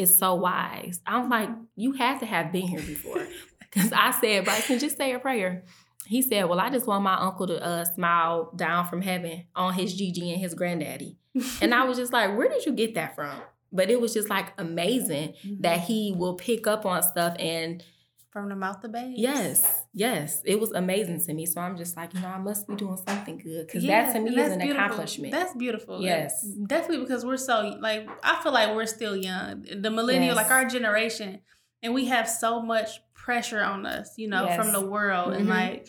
is 0.00 0.18
so 0.18 0.34
wise. 0.34 1.00
I'm 1.06 1.28
like, 1.28 1.50
you 1.76 1.92
had 1.92 2.20
to 2.20 2.26
have 2.26 2.52
been 2.52 2.66
here 2.66 2.82
before. 2.82 3.26
Because 3.72 3.92
I 3.92 4.10
said, 4.10 4.44
Bryson, 4.46 4.80
just 4.80 4.96
say 4.96 5.12
a 5.12 5.20
prayer. 5.20 5.62
He 6.04 6.22
said, 6.22 6.48
Well, 6.48 6.58
I 6.58 6.70
just 6.70 6.88
want 6.88 7.04
my 7.04 7.14
uncle 7.14 7.46
to 7.46 7.64
uh, 7.64 7.84
smile 7.84 8.50
down 8.56 8.88
from 8.88 9.00
heaven 9.00 9.44
on 9.54 9.74
his 9.74 9.94
Gigi 9.94 10.32
and 10.32 10.40
his 10.40 10.54
granddaddy. 10.54 11.18
and 11.62 11.72
I 11.72 11.84
was 11.84 11.96
just 11.96 12.12
like, 12.12 12.36
Where 12.36 12.48
did 12.48 12.66
you 12.66 12.72
get 12.72 12.96
that 12.96 13.14
from? 13.14 13.30
But 13.70 13.88
it 13.88 14.00
was 14.00 14.12
just 14.12 14.28
like 14.28 14.52
amazing 14.58 15.34
mm-hmm. 15.44 15.60
that 15.60 15.82
he 15.82 16.12
will 16.16 16.34
pick 16.34 16.66
up 16.66 16.84
on 16.84 17.00
stuff 17.04 17.36
and 17.38 17.84
from 18.30 18.48
the 18.48 18.54
mouth 18.54 18.82
of 18.84 18.92
babes. 18.92 19.14
Yes, 19.16 19.82
yes, 19.92 20.40
it 20.44 20.60
was 20.60 20.70
amazing 20.72 21.20
to 21.26 21.34
me. 21.34 21.46
So 21.46 21.60
I'm 21.60 21.76
just 21.76 21.96
like, 21.96 22.14
you 22.14 22.20
know, 22.20 22.28
I 22.28 22.38
must 22.38 22.68
be 22.68 22.76
doing 22.76 22.96
something 22.96 23.38
good 23.38 23.66
because 23.66 23.82
yeah, 23.84 24.06
that 24.06 24.12
to 24.12 24.20
me 24.20 24.38
is 24.38 24.52
an 24.52 24.58
beautiful. 24.60 24.84
accomplishment. 24.84 25.32
That's 25.32 25.54
beautiful. 25.54 26.00
Yes, 26.00 26.42
definitely 26.66 27.04
because 27.04 27.24
we're 27.24 27.36
so 27.36 27.76
like 27.80 28.08
I 28.22 28.40
feel 28.42 28.52
like 28.52 28.74
we're 28.74 28.86
still 28.86 29.16
young, 29.16 29.62
the 29.62 29.90
millennial, 29.90 30.34
yes. 30.34 30.36
like 30.36 30.50
our 30.50 30.64
generation, 30.64 31.40
and 31.82 31.92
we 31.92 32.06
have 32.06 32.28
so 32.28 32.62
much 32.62 33.00
pressure 33.14 33.62
on 33.62 33.84
us, 33.84 34.14
you 34.16 34.28
know, 34.28 34.44
yes. 34.44 34.56
from 34.56 34.72
the 34.72 34.80
world, 34.80 35.28
mm-hmm. 35.28 35.40
and 35.40 35.48
like 35.48 35.88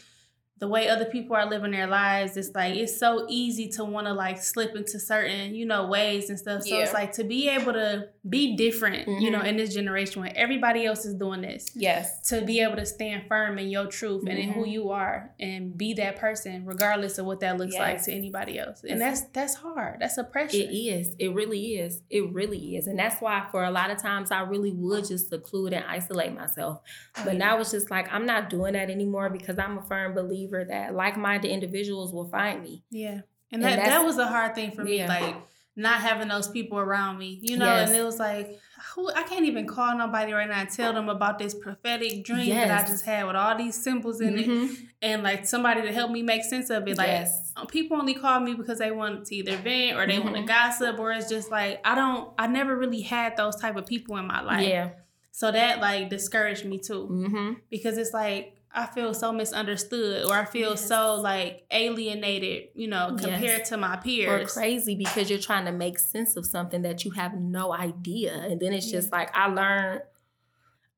the 0.62 0.68
way 0.68 0.88
other 0.88 1.06
people 1.06 1.36
are 1.36 1.50
living 1.50 1.72
their 1.72 1.88
lives, 1.88 2.38
it's 2.38 2.52
like 2.54 2.76
it's 2.76 3.00
so 3.00 3.26
easy 3.28 3.68
to 3.68 3.84
want 3.84 4.06
to 4.06 4.14
like 4.14 4.42
slip 4.42 4.76
into 4.76 5.00
certain, 5.00 5.56
you 5.56 5.66
know, 5.66 5.88
ways 5.88 6.30
and 6.30 6.38
stuff. 6.38 6.62
So 6.62 6.76
yeah. 6.76 6.84
it's 6.84 6.94
like 6.94 7.14
to 7.14 7.24
be 7.24 7.50
able 7.50 7.74
to 7.74 8.10
be 8.28 8.56
different, 8.56 9.08
mm-hmm. 9.08 9.22
you 9.22 9.32
know, 9.32 9.40
mm-hmm. 9.40 9.48
in 9.48 9.58
this 9.58 9.74
generation 9.74 10.22
when 10.22 10.36
everybody 10.36 10.86
else 10.86 11.06
is 11.06 11.16
doing 11.16 11.42
this. 11.42 11.72
Yes. 11.76 12.28
To 12.30 12.42
be 12.42 12.60
able 12.62 12.76
to 12.76 12.86
stand 12.86 13.24
firm 13.28 13.58
in 13.58 13.70
your 13.70 13.88
truth 13.88 14.20
mm-hmm. 14.20 14.28
and 14.28 14.40
in 14.40 14.50
who 14.52 14.62
mm-hmm. 14.62 14.70
you 14.70 14.92
are 14.92 15.34
and 15.40 15.78
be 15.78 15.94
that 15.96 16.18
person 16.18 16.66
regardless 16.66 17.18
of 17.18 17.26
what 17.26 17.40
that 17.40 17.58
looks 17.58 17.74
yes. 17.74 17.80
like 17.80 18.04
to 18.04 18.14
anybody 18.14 18.60
else. 18.60 18.84
And 18.88 19.02
that's 19.02 19.22
that's 19.34 19.56
hard. 19.56 20.00
That's 20.00 20.18
a 20.18 20.24
pressure. 20.24 20.58
It 20.58 20.72
is. 20.72 21.16
It 21.18 21.34
really 21.34 21.76
is. 21.76 22.02
It 22.10 22.32
really 22.32 22.76
is. 22.76 22.88
And 22.88 23.00
that's 23.00 23.22
why 23.22 23.48
for 23.52 23.64
a 23.64 23.72
lot 23.72 23.90
of 23.90 23.98
times 23.98 24.30
I 24.32 24.42
really 24.42 24.72
would 24.72 25.08
just 25.08 25.30
seclude 25.30 25.74
and 25.74 25.86
isolate 25.86 26.34
myself. 26.34 26.82
Oh, 27.18 27.26
but 27.26 27.36
now 27.36 27.60
it's 27.60 27.72
just 27.72 27.90
like 27.90 28.12
I'm 28.14 28.26
not 28.26 28.50
doing 28.50 28.74
that 28.74 28.90
anymore 28.90 29.30
because 29.30 29.58
I'm 29.58 29.78
a 29.80 29.82
firm 29.84 30.14
believer 30.14 30.32
believer 30.32 30.66
that 30.66 30.94
like-minded 30.94 31.50
individuals 31.50 32.14
will 32.14 32.28
find 32.28 32.64
me. 32.64 32.84
Yeah. 32.90 33.22
And, 33.52 33.62
and 33.62 33.64
that 33.64 33.86
that 33.86 34.06
was 34.06 34.18
a 34.18 34.28
hard 34.28 34.56
thing 34.56 34.72
for 34.72 34.84
me, 34.84 34.98
yeah. 34.98 35.08
like 35.08 35.36
not 35.76 36.02
having 36.02 36.28
those 36.28 36.48
people 36.48 36.78
around 36.78 37.18
me, 37.18 37.40
you 37.42 37.58
know, 37.58 37.66
yes. 37.66 37.90
and 37.90 37.98
it 37.98 38.04
was 38.04 38.20
like, 38.20 38.60
who 38.96 39.10
I 39.12 39.24
can't 39.24 39.46
even 39.46 39.68
call 39.68 39.96
nobody 39.96 40.34
right 40.34 40.50
now 40.50 40.62
and 40.62 40.70
tell 40.70 40.92
them 40.92 41.08
about 41.08 41.40
this 41.40 41.54
prophetic 41.54 42.24
dream 42.24 42.48
yes. 42.48 42.68
that 42.68 42.86
I 42.86 42.88
just 42.88 43.06
had 43.06 43.28
with 43.28 43.36
all 43.36 43.56
these 43.56 43.82
symbols 43.82 44.22
in 44.22 44.34
mm-hmm. 44.34 44.74
it, 44.74 44.80
and 45.02 45.24
like 45.24 45.46
somebody 45.46 45.84
to 45.84 45.94
help 45.94 46.12
me 46.12 46.24
make 46.24 46.44
sense 46.44 46.70
of 46.70 46.88
it. 46.88 46.98
Like 46.98 47.08
yes. 47.08 47.54
Um, 47.56 47.68
people 47.68 47.98
only 47.98 48.16
call 48.16 48.40
me 48.40 48.54
because 48.54 48.80
they 48.80 48.92
want 48.92 49.28
to 49.28 49.36
either 49.36 49.56
vent 49.58 49.98
or 49.98 50.08
they 50.08 50.16
mm-hmm. 50.16 50.24
want 50.26 50.36
to 50.38 50.44
gossip, 50.44 51.00
or 51.00 51.12
it's 51.12 51.30
just 51.30 51.52
like 51.52 51.80
I 51.86 51.96
don't, 51.96 52.32
I 52.38 52.48
never 52.48 52.76
really 52.76 53.02
had 53.02 53.38
those 53.38 53.56
type 53.56 53.76
of 53.78 53.86
people 53.86 54.18
in 54.18 54.26
my 54.26 54.42
life. 54.42 54.68
Yeah. 54.68 54.90
So 55.32 55.52
that 55.52 55.80
like 55.80 56.10
discouraged 56.10 56.66
me 56.66 56.80
too, 56.80 57.08
mm-hmm. 57.10 57.54
because 57.70 57.98
it's 57.98 58.14
like 58.14 58.58
I 58.74 58.86
feel 58.86 59.14
so 59.14 59.32
misunderstood 59.32 60.26
or 60.26 60.34
I 60.34 60.46
feel 60.46 60.72
yes. 60.72 60.88
so 60.88 61.16
like 61.16 61.66
alienated, 61.72 62.70
you 62.74 62.88
know, 62.88 63.16
compared 63.20 63.42
yes. 63.60 63.70
to 63.70 63.78
my 63.78 63.98
peers. 63.98 64.50
Or 64.50 64.60
crazy 64.60 64.96
because 64.96 65.30
you're 65.30 65.40
trying 65.40 65.66
to 65.66 65.72
make 65.72 66.00
sense 66.00 66.38
of 66.38 66.46
something 66.46 66.82
that 66.84 67.04
you 67.04 67.12
have 67.12 67.34
no 67.34 67.74
idea. 67.74 68.34
And 68.34 68.60
then 68.60 68.74
it's 68.74 68.90
just 68.90 69.12
like 69.12 69.36
I 69.36 69.48
learned 69.48 70.04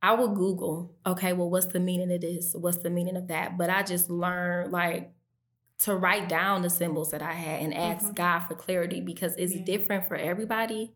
I 0.04 0.14
would 0.14 0.36
Google, 0.36 0.94
okay, 1.06 1.32
well, 1.32 1.50
what's 1.50 1.68
the 1.68 1.80
meaning 1.80 2.12
of 2.12 2.20
this? 2.20 2.54
What's 2.54 2.80
the 2.80 2.90
meaning 2.90 3.16
of 3.16 3.30
that? 3.30 3.58
But 3.58 3.70
I 3.70 3.84
just 3.84 4.10
learned 4.10 4.72
like 4.72 5.14
to 5.80 5.96
write 5.96 6.30
down 6.30 6.62
the 6.62 6.70
symbols 6.70 7.12
that 7.12 7.22
I 7.22 7.32
had 7.32 7.62
and 7.62 7.74
ask 7.74 8.06
mm-hmm. 8.06 8.14
God 8.14 8.40
for 8.40 8.54
clarity 8.56 9.00
because 9.00 9.34
it's 9.38 9.56
yeah. 9.56 9.64
different 9.64 10.08
for 10.08 10.16
everybody. 10.16 10.94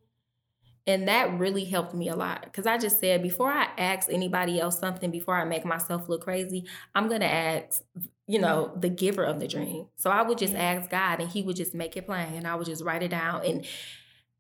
And 0.88 1.10
that 1.10 1.38
really 1.38 1.66
helped 1.66 1.94
me 1.94 2.08
a 2.08 2.16
lot 2.16 2.44
because 2.44 2.66
I 2.66 2.78
just 2.78 3.02
said 3.02 3.22
before 3.22 3.52
I 3.52 3.68
ask 3.78 4.08
anybody 4.10 4.58
else 4.60 4.80
something, 4.80 5.12
before 5.12 5.36
I 5.36 5.44
make 5.44 5.66
myself 5.66 6.08
look 6.08 6.24
crazy, 6.24 6.64
I'm 6.96 7.10
going 7.10 7.20
to 7.20 7.32
ask, 7.32 7.84
you 8.26 8.40
know, 8.40 8.72
the 8.74 8.88
giver 8.88 9.26
of 9.26 9.42
the 9.42 9.50
dream. 9.50 9.88
So 9.98 10.10
I 10.10 10.22
would 10.22 10.38
just 10.38 10.56
ask 10.56 10.90
God 10.90 11.20
and 11.20 11.30
He 11.30 11.42
would 11.44 11.58
just 11.58 11.74
make 11.74 11.98
it 11.98 12.06
plain 12.06 12.34
and 12.36 12.48
I 12.48 12.56
would 12.56 12.68
just 12.68 12.86
write 12.86 13.04
it 13.04 13.10
down. 13.10 13.46
And 13.46 13.66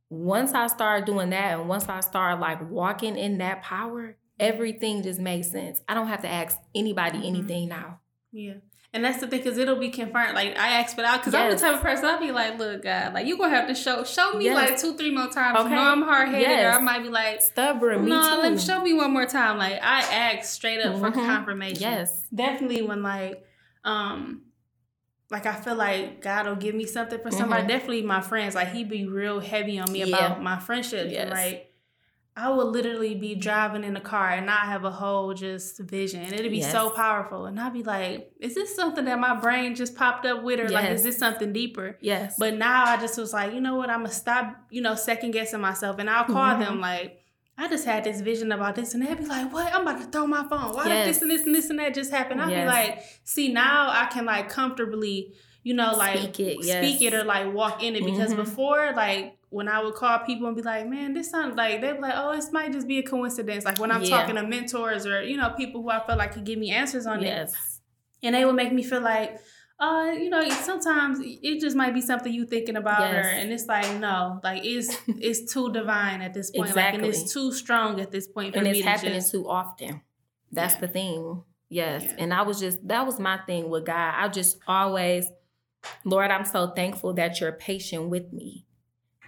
once 0.09 0.53
I 0.53 0.67
started 0.67 1.05
doing 1.05 1.31
that 1.31 1.59
and 1.59 1.67
once 1.67 1.89
I 1.89 1.99
started 1.99 2.39
like 2.39 2.71
walking 2.71 3.17
in 3.17 3.39
that 3.39 3.61
power, 3.61 4.15
everything 4.39 5.03
just 5.03 5.19
made 5.19 5.43
sense. 5.43 5.81
I 5.89 5.95
don't 5.95 6.07
have 6.07 6.21
to 6.21 6.29
ask 6.29 6.57
anybody 6.73 7.17
mm-hmm. 7.17 7.27
anything 7.27 7.67
now. 7.67 7.99
Yeah. 8.31 8.53
And 8.97 9.05
that's 9.05 9.19
the 9.19 9.27
thing, 9.27 9.43
cause 9.43 9.59
it'll 9.59 9.75
be 9.75 9.91
confirmed. 9.91 10.33
Like 10.33 10.57
I 10.57 10.79
ask 10.79 10.95
for 10.95 11.03
that, 11.03 11.21
cause 11.21 11.31
yes. 11.31 11.43
I'm 11.43 11.51
the 11.51 11.61
type 11.61 11.75
of 11.75 11.81
person 11.83 12.05
I'll 12.05 12.19
be 12.19 12.31
like, 12.31 12.57
look, 12.57 12.81
God, 12.81 13.13
like 13.13 13.27
you 13.27 13.37
gonna 13.37 13.55
have 13.55 13.67
to 13.67 13.75
show 13.75 14.03
show 14.03 14.33
me 14.33 14.45
yes. 14.45 14.55
like 14.55 14.81
two, 14.81 14.97
three 14.97 15.11
more 15.11 15.27
times. 15.27 15.59
Okay. 15.59 15.69
You 15.69 15.75
know 15.75 15.81
I'm 15.81 16.01
hard 16.01 16.29
headed, 16.29 16.47
yes. 16.47 16.75
or 16.75 16.79
I 16.79 16.81
might 16.81 17.03
be 17.03 17.09
like 17.09 17.43
stubborn. 17.43 18.07
No, 18.07 18.39
let 18.41 18.53
me 18.53 18.57
show 18.57 18.81
me 18.81 18.95
one 18.95 19.13
more 19.13 19.27
time. 19.27 19.59
Like 19.59 19.73
I 19.83 19.99
ask 19.99 20.49
straight 20.51 20.81
up 20.81 20.95
mm-hmm. 20.95 21.05
for 21.05 21.11
confirmation. 21.11 21.83
Yes, 21.83 22.25
definitely 22.33 22.81
when 22.81 23.03
like, 23.03 23.45
um, 23.83 24.41
like 25.29 25.45
I 25.45 25.53
feel 25.53 25.75
like 25.75 26.19
God 26.19 26.47
will 26.47 26.55
give 26.55 26.73
me 26.73 26.87
something 26.87 27.19
for 27.19 27.29
somebody. 27.29 27.61
Mm-hmm. 27.61 27.69
Definitely 27.69 28.01
my 28.01 28.21
friends. 28.21 28.55
Like 28.55 28.69
he 28.69 28.83
be 28.83 29.05
real 29.05 29.39
heavy 29.39 29.77
on 29.77 29.91
me 29.91 29.99
yeah. 29.99 30.07
about 30.07 30.41
my 30.41 30.57
friendships, 30.57 31.11
yes. 31.11 31.31
right? 31.31 31.66
I 32.37 32.51
would 32.51 32.67
literally 32.67 33.15
be 33.15 33.33
driving 33.33 33.83
in 33.83 33.97
a 33.97 33.99
car 33.99 34.29
and 34.29 34.45
not 34.45 34.67
have 34.67 34.85
a 34.85 34.91
whole 34.91 35.33
just 35.33 35.79
vision. 35.79 36.21
It'd 36.21 36.51
be 36.51 36.59
yes. 36.59 36.71
so 36.71 36.91
powerful. 36.91 37.47
And 37.47 37.59
I'd 37.59 37.73
be 37.73 37.81
like, 37.81 38.31
is 38.39 38.53
this 38.53 38.75
something 38.75 39.05
that 39.05 39.17
my 39.17 39.39
brain 39.39 39.73
just 39.73 39.95
popped 39.95 40.23
up 40.27 40.43
with? 40.43 40.59
Or 40.59 40.63
yes. 40.63 40.71
like, 40.71 40.89
is 40.91 41.01
this 41.01 41.17
something 41.17 41.51
deeper? 41.51 41.97
Yes. 41.99 42.35
But 42.37 42.53
now 42.53 42.85
I 42.85 42.97
just 42.97 43.17
was 43.17 43.33
like, 43.33 43.53
you 43.53 43.59
know 43.59 43.75
what? 43.75 43.89
I'm 43.89 44.01
going 44.01 44.11
to 44.11 44.15
stop, 44.15 44.55
you 44.69 44.81
know, 44.81 44.93
second 44.93 45.31
guessing 45.31 45.61
myself. 45.61 45.97
And 45.97 46.07
I'll 46.07 46.25
call 46.25 46.35
mm-hmm. 46.35 46.61
them 46.61 46.79
like, 46.79 47.23
I 47.57 47.67
just 47.67 47.85
had 47.85 48.03
this 48.03 48.21
vision 48.21 48.51
about 48.51 48.75
this. 48.75 48.93
And 48.93 49.03
they'd 49.03 49.17
be 49.17 49.25
like, 49.25 49.51
what? 49.51 49.73
I'm 49.73 49.81
about 49.81 49.99
to 49.99 50.05
throw 50.05 50.27
my 50.27 50.47
phone. 50.47 50.75
Why 50.75 50.85
yes. 50.85 51.05
did 51.05 51.15
this 51.15 51.21
and 51.23 51.31
this 51.31 51.45
and 51.47 51.55
this 51.55 51.69
and 51.71 51.79
that 51.79 51.95
just 51.95 52.11
happen? 52.11 52.39
I'd 52.39 52.53
be 52.53 52.65
like, 52.65 53.01
see, 53.23 53.51
now 53.51 53.89
I 53.89 54.05
can 54.11 54.25
like 54.25 54.47
comfortably, 54.47 55.33
you 55.63 55.73
know, 55.73 55.93
like 55.93 56.19
speak 56.19 56.39
it, 56.39 56.63
speak 56.63 57.01
it 57.01 57.15
or 57.15 57.23
like 57.23 57.51
walk 57.51 57.81
in 57.81 57.95
it. 57.95 58.05
Because 58.05 58.29
mm-hmm. 58.29 58.43
before, 58.43 58.93
like, 58.95 59.36
when 59.49 59.67
I 59.67 59.81
would 59.81 59.95
call 59.95 60.19
people 60.19 60.47
and 60.47 60.55
be 60.55 60.61
like, 60.61 60.87
man, 60.87 61.13
this 61.13 61.29
sounds 61.29 61.55
like 61.55 61.79
they'd 61.79 61.93
be 61.93 61.99
like, 61.99 62.13
oh, 62.15 62.35
this 62.35 62.51
might 62.51 62.71
just 62.73 62.87
be 62.87 62.99
a 62.99 63.03
coincidence. 63.03 63.63
Like 63.63 63.79
when 63.79 63.91
I'm 63.91 64.03
yeah. 64.03 64.09
talking 64.17 64.35
to 64.35 64.43
mentors 64.43 65.05
or, 65.05 65.23
you 65.23 65.37
know, 65.37 65.51
people 65.51 65.81
who 65.81 65.89
I 65.89 66.05
feel 66.05 66.17
like 66.17 66.33
could 66.33 66.43
give 66.43 66.59
me 66.59 66.71
answers 66.71 67.05
on 67.05 67.21
yes. 67.21 67.51
it. 67.51 68.25
And 68.25 68.35
they 68.35 68.43
would 68.43 68.55
make 68.55 68.73
me 68.73 68.83
feel 68.83 69.01
like, 69.01 69.39
uh, 69.79 70.11
you 70.13 70.29
know, 70.29 70.49
sometimes 70.49 71.19
it 71.21 71.61
just 71.61 71.75
might 71.75 71.93
be 71.93 72.01
something 72.01 72.33
you 72.33 72.45
thinking 72.45 72.75
about 72.75 72.99
yes. 72.99 73.13
her. 73.13 73.29
And 73.31 73.53
it's 73.53 73.67
like, 73.67 73.99
no, 73.99 74.41
like 74.43 74.65
it's 74.65 74.97
it's 75.07 75.53
too 75.53 75.71
divine 75.71 76.21
at 76.21 76.33
this 76.33 76.51
point. 76.51 76.69
Exactly. 76.69 76.99
Like 76.99 77.15
and 77.15 77.23
it's 77.23 77.31
too 77.33 77.53
strong 77.53 78.01
at 78.01 78.11
this 78.11 78.27
point 78.27 78.53
for 78.53 78.59
and 78.59 78.67
it's 78.67 78.81
happening 78.81 79.13
just... 79.13 79.31
too 79.31 79.47
often. 79.47 80.01
That's 80.51 80.73
yeah. 80.73 80.79
the 80.81 80.87
thing. 80.89 81.43
Yes. 81.69 82.03
Yeah. 82.03 82.15
And 82.19 82.33
I 82.33 82.41
was 82.41 82.59
just 82.59 82.85
that 82.87 83.05
was 83.05 83.17
my 83.19 83.37
thing 83.45 83.69
with 83.69 83.85
God. 83.85 84.13
I 84.17 84.27
just 84.27 84.57
always, 84.67 85.29
Lord, 86.03 86.31
I'm 86.31 86.45
so 86.45 86.71
thankful 86.71 87.13
that 87.13 87.39
you're 87.39 87.53
patient 87.53 88.09
with 88.09 88.33
me 88.33 88.66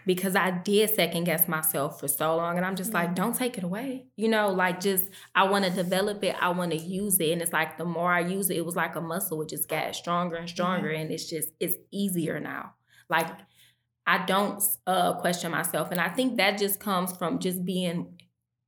because 0.06 0.36
I 0.36 0.52
did 0.52 0.90
second 0.90 1.26
guess 1.26 1.48
myself 1.48 2.00
for 2.00 2.08
so 2.08 2.36
long. 2.36 2.58
And 2.58 2.66
I'm 2.66 2.76
just 2.76 2.94
like, 2.94 3.16
don't 3.16 3.36
take 3.36 3.58
it 3.58 3.64
away. 3.64 4.06
You 4.16 4.30
know, 4.30 4.50
like 4.50 4.80
just, 4.80 5.06
I 5.36 5.44
want 5.44 5.66
to 5.66 5.72
develop 5.72 6.24
it. 6.24 6.36
I 6.40 6.50
want 6.50 6.72
to 6.72 6.78
use 6.78 7.20
it. 7.20 7.32
And 7.32 7.42
it's 7.42 7.54
like, 7.54 7.78
the 7.78 7.86
more 7.86 8.12
I 8.12 8.22
use 8.22 8.50
it, 8.50 8.58
it 8.58 8.66
was 8.66 8.76
like 8.76 8.96
a 8.96 9.02
muscle. 9.02 9.42
It 9.42 9.50
just 9.50 9.68
got 9.68 9.96
stronger 9.96 10.36
and 10.36 10.50
stronger. 10.50 10.90
Mm-hmm. 10.90 11.02
And 11.02 11.12
it's 11.12 11.30
just, 11.30 11.50
it's 11.60 11.76
easier 11.92 12.40
now. 12.40 12.74
Like, 13.10 13.28
I 14.08 14.26
don't 14.26 14.64
uh, 14.88 15.14
question 15.14 15.52
myself. 15.52 15.92
And 15.92 16.02
I 16.02 16.10
think 16.10 16.38
that 16.38 16.58
just 16.58 16.80
comes 16.80 17.16
from 17.16 17.40
just 17.40 17.64
being 17.64 18.20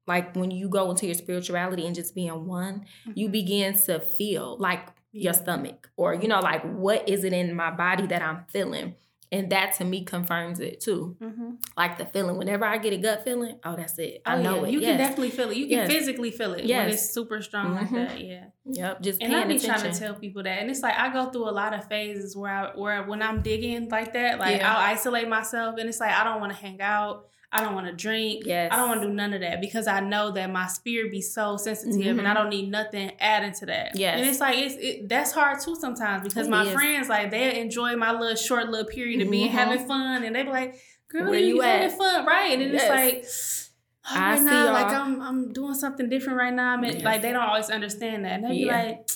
like 0.07 0.35
when 0.35 0.51
you 0.51 0.69
go 0.69 0.89
into 0.91 1.05
your 1.05 1.15
spirituality 1.15 1.85
and 1.85 1.95
just 1.95 2.13
being 2.13 2.45
one, 2.45 2.85
mm-hmm. 3.07 3.11
you 3.15 3.29
begin 3.29 3.73
to 3.81 3.99
feel 3.99 4.57
like 4.59 4.89
your 5.11 5.33
stomach 5.33 5.89
or, 5.97 6.13
you 6.13 6.27
know, 6.27 6.39
like 6.39 6.63
what 6.63 7.07
is 7.09 7.23
it 7.23 7.33
in 7.33 7.55
my 7.55 7.71
body 7.71 8.07
that 8.07 8.21
I'm 8.21 8.45
feeling? 8.49 8.95
And 9.33 9.49
that 9.53 9.75
to 9.75 9.85
me 9.85 10.03
confirms 10.03 10.59
it 10.59 10.81
too. 10.81 11.15
Mm-hmm. 11.21 11.51
Like 11.77 11.97
the 11.97 12.05
feeling. 12.05 12.35
Whenever 12.35 12.65
I 12.65 12.77
get 12.79 12.91
a 12.91 12.97
gut 12.97 13.23
feeling, 13.23 13.57
oh, 13.63 13.77
that's 13.77 13.97
it. 13.97 14.21
I 14.25 14.35
Oh, 14.35 14.41
know 14.41 14.55
yeah. 14.57 14.67
it. 14.67 14.71
You 14.71 14.79
yes. 14.81 14.89
can 14.89 14.97
definitely 14.97 15.29
feel 15.29 15.49
it. 15.51 15.55
You 15.57 15.67
can 15.67 15.77
Yes. 15.77 15.89
physically 15.89 16.31
feel 16.31 16.53
it 16.53 16.67
when 16.67 16.89
it's 16.89 17.11
super 17.13 17.41
strong 17.41 17.75
like 17.75 17.87
Mhm. 17.87 18.07
that. 18.09 18.19
Yeah. 18.21 18.43
Yep. 18.65 19.01
Just 19.01 19.21
And 19.21 19.33
I 19.33 19.45
be 19.45 19.55
attention. 19.55 19.79
trying 19.81 19.93
to 19.93 19.97
tell 19.99 20.15
people 20.15 20.43
that, 20.43 20.59
and 20.59 20.69
it's 20.69 20.81
like 20.81 20.97
I 20.97 21.13
go 21.13 21.29
through 21.31 21.49
a 21.49 21.51
lot 21.51 21.73
of 21.73 21.87
phases 21.87 22.35
where 22.35 22.51
I, 22.51 22.71
where 22.77 23.03
when 23.03 23.21
I'm 23.21 23.41
digging 23.41 23.87
like 23.87 24.11
that, 24.13 24.37
like 24.37 24.57
Yeah. 24.57 24.69
I'll 24.75 24.85
isolate 24.93 25.29
myself, 25.29 25.75
and 25.79 25.87
it's 25.87 26.01
like 26.01 26.11
I 26.11 26.25
don't 26.25 26.41
want 26.41 26.51
to 26.51 26.59
hang 26.59 26.81
out, 26.81 27.27
I 27.53 27.61
don't 27.61 27.75
want 27.75 27.87
to 27.87 27.93
drink, 27.93 28.43
Yes. 28.45 28.71
I 28.71 28.77
don't 28.77 28.87
want 28.87 29.01
to 29.01 29.07
do 29.07 29.13
none 29.13 29.33
of 29.33 29.41
that 29.41 29.59
because 29.59 29.85
I 29.85 29.99
know 29.99 30.31
that 30.31 30.49
my 30.49 30.67
spirit 30.67 31.11
be 31.11 31.21
so 31.21 31.57
sensitive, 31.57 32.17
and 32.17 32.25
I 32.27 32.31
Mhm. 32.31 32.35
don't 32.35 32.49
need 32.49 32.71
nothing 32.71 33.11
adding 33.19 33.51
to 33.55 33.65
that. 33.65 33.95
Yes. 33.95 34.19
and 34.19 34.29
it's 34.29 34.39
like 34.39 34.57
it's 34.57 34.75
it, 34.75 35.09
that's 35.09 35.31
hard 35.33 35.59
too 35.59 35.75
sometimes 35.75 36.23
because 36.27 36.47
It 36.47 36.49
my 36.51 36.65
is. 36.65 36.73
friends 36.73 37.09
like 37.09 37.29
they 37.29 37.59
enjoy 37.59 37.95
my 37.97 38.11
little 38.13 38.35
short 38.37 38.69
little 38.69 38.89
period 38.89 39.21
of 39.21 39.29
being 39.29 39.49
Mhm. 39.49 39.53
having 39.53 39.85
fun, 39.85 40.23
and 40.23 40.33
they 40.35 40.43
be 40.43 40.49
like, 40.49 40.75
"Girl, 41.09 41.29
Where 41.29 41.39
you, 41.39 41.55
you 41.55 41.61
having 41.61 41.89
fun, 41.97 42.25
right?" 42.25 42.57
And 42.59 42.71
Yes. 42.73 42.81
it's 42.83 42.89
like. 42.89 43.25
I 44.03 44.31
right 44.31 44.39
see 44.39 44.45
now, 44.45 44.73
like. 44.73 44.87
I'm, 44.87 45.21
I'm 45.21 45.53
doing 45.53 45.75
something 45.75 46.09
different 46.09 46.39
right 46.39 46.53
now. 46.53 46.73
I 46.73 46.77
mean, 46.77 46.93
Yes. 46.93 47.03
like 47.03 47.21
they 47.21 47.31
don't 47.31 47.43
always 47.43 47.69
understand 47.69 48.25
that. 48.25 48.31
And 48.31 48.45
they 48.45 48.49
be 48.57 48.65
like, 48.65 49.07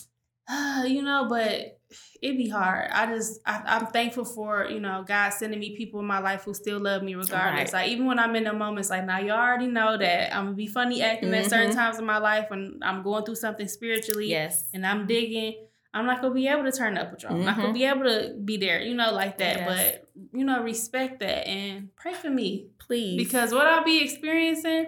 ah, 0.47 0.83
you 0.83 1.01
know, 1.01 1.25
but 1.27 1.74
it 2.21 2.37
be 2.37 2.49
hard. 2.49 2.89
I 2.91 3.05
just, 3.07 3.39
I, 3.45 3.61
I'm 3.65 3.87
thankful 3.87 4.25
for 4.25 4.65
you 4.69 4.79
know 4.79 5.03
God 5.07 5.29
sending 5.31 5.59
me 5.59 5.75
people 5.75 5.99
in 5.99 6.05
my 6.05 6.19
life 6.19 6.43
who 6.43 6.53
still 6.53 6.79
love 6.79 7.03
me 7.03 7.15
regardless. 7.15 7.73
Right. 7.73 7.83
Like 7.83 7.91
even 7.91 8.05
when 8.05 8.19
I'm 8.19 8.35
in 8.35 8.43
the 8.45 8.53
moments, 8.53 8.89
like 8.89 9.05
now 9.05 9.19
you 9.19 9.31
already 9.31 9.67
know 9.67 9.97
that 9.97 10.35
I'm 10.35 10.45
gonna 10.45 10.55
be 10.55 10.67
funny 10.67 11.01
acting 11.01 11.33
at 11.33 11.45
certain 11.49 11.71
Mhm. 11.71 11.75
times 11.75 11.99
in 11.99 12.05
my 12.05 12.17
life 12.17 12.45
when 12.49 12.79
I'm 12.81 13.03
going 13.03 13.25
through 13.25 13.35
something 13.35 13.67
spiritually 13.67 14.29
Yes. 14.29 14.69
and 14.73 14.85
I'm 14.85 15.05
digging. 15.07 15.67
I'm 15.93 16.05
not 16.05 16.21
gonna 16.21 16.33
be 16.33 16.47
able 16.49 16.63
to 16.63 16.71
turn 16.73 16.97
up 16.97 17.13
a 17.13 17.17
drum. 17.17 17.35
I'm 17.35 17.45
not 17.45 17.55
gonna 17.55 17.69
Mhm. 17.69 17.73
be 17.73 17.85
able 17.85 18.03
to 18.03 18.33
be 18.43 18.57
there, 18.57 18.81
you 18.81 18.95
know, 18.95 19.13
like 19.13 19.37
that. 19.37 19.57
Yes. 19.57 19.67
But 20.01 20.07
you 20.37 20.43
know, 20.45 20.61
respect 20.63 21.19
that 21.21 21.47
and 21.47 21.95
pray 21.95 22.13
for 22.13 22.29
me 22.29 22.67
Please. 22.79 23.17
because 23.17 23.53
what 23.53 23.65
I'll 23.67 23.83
be 23.85 24.01
experiencing 24.03 24.87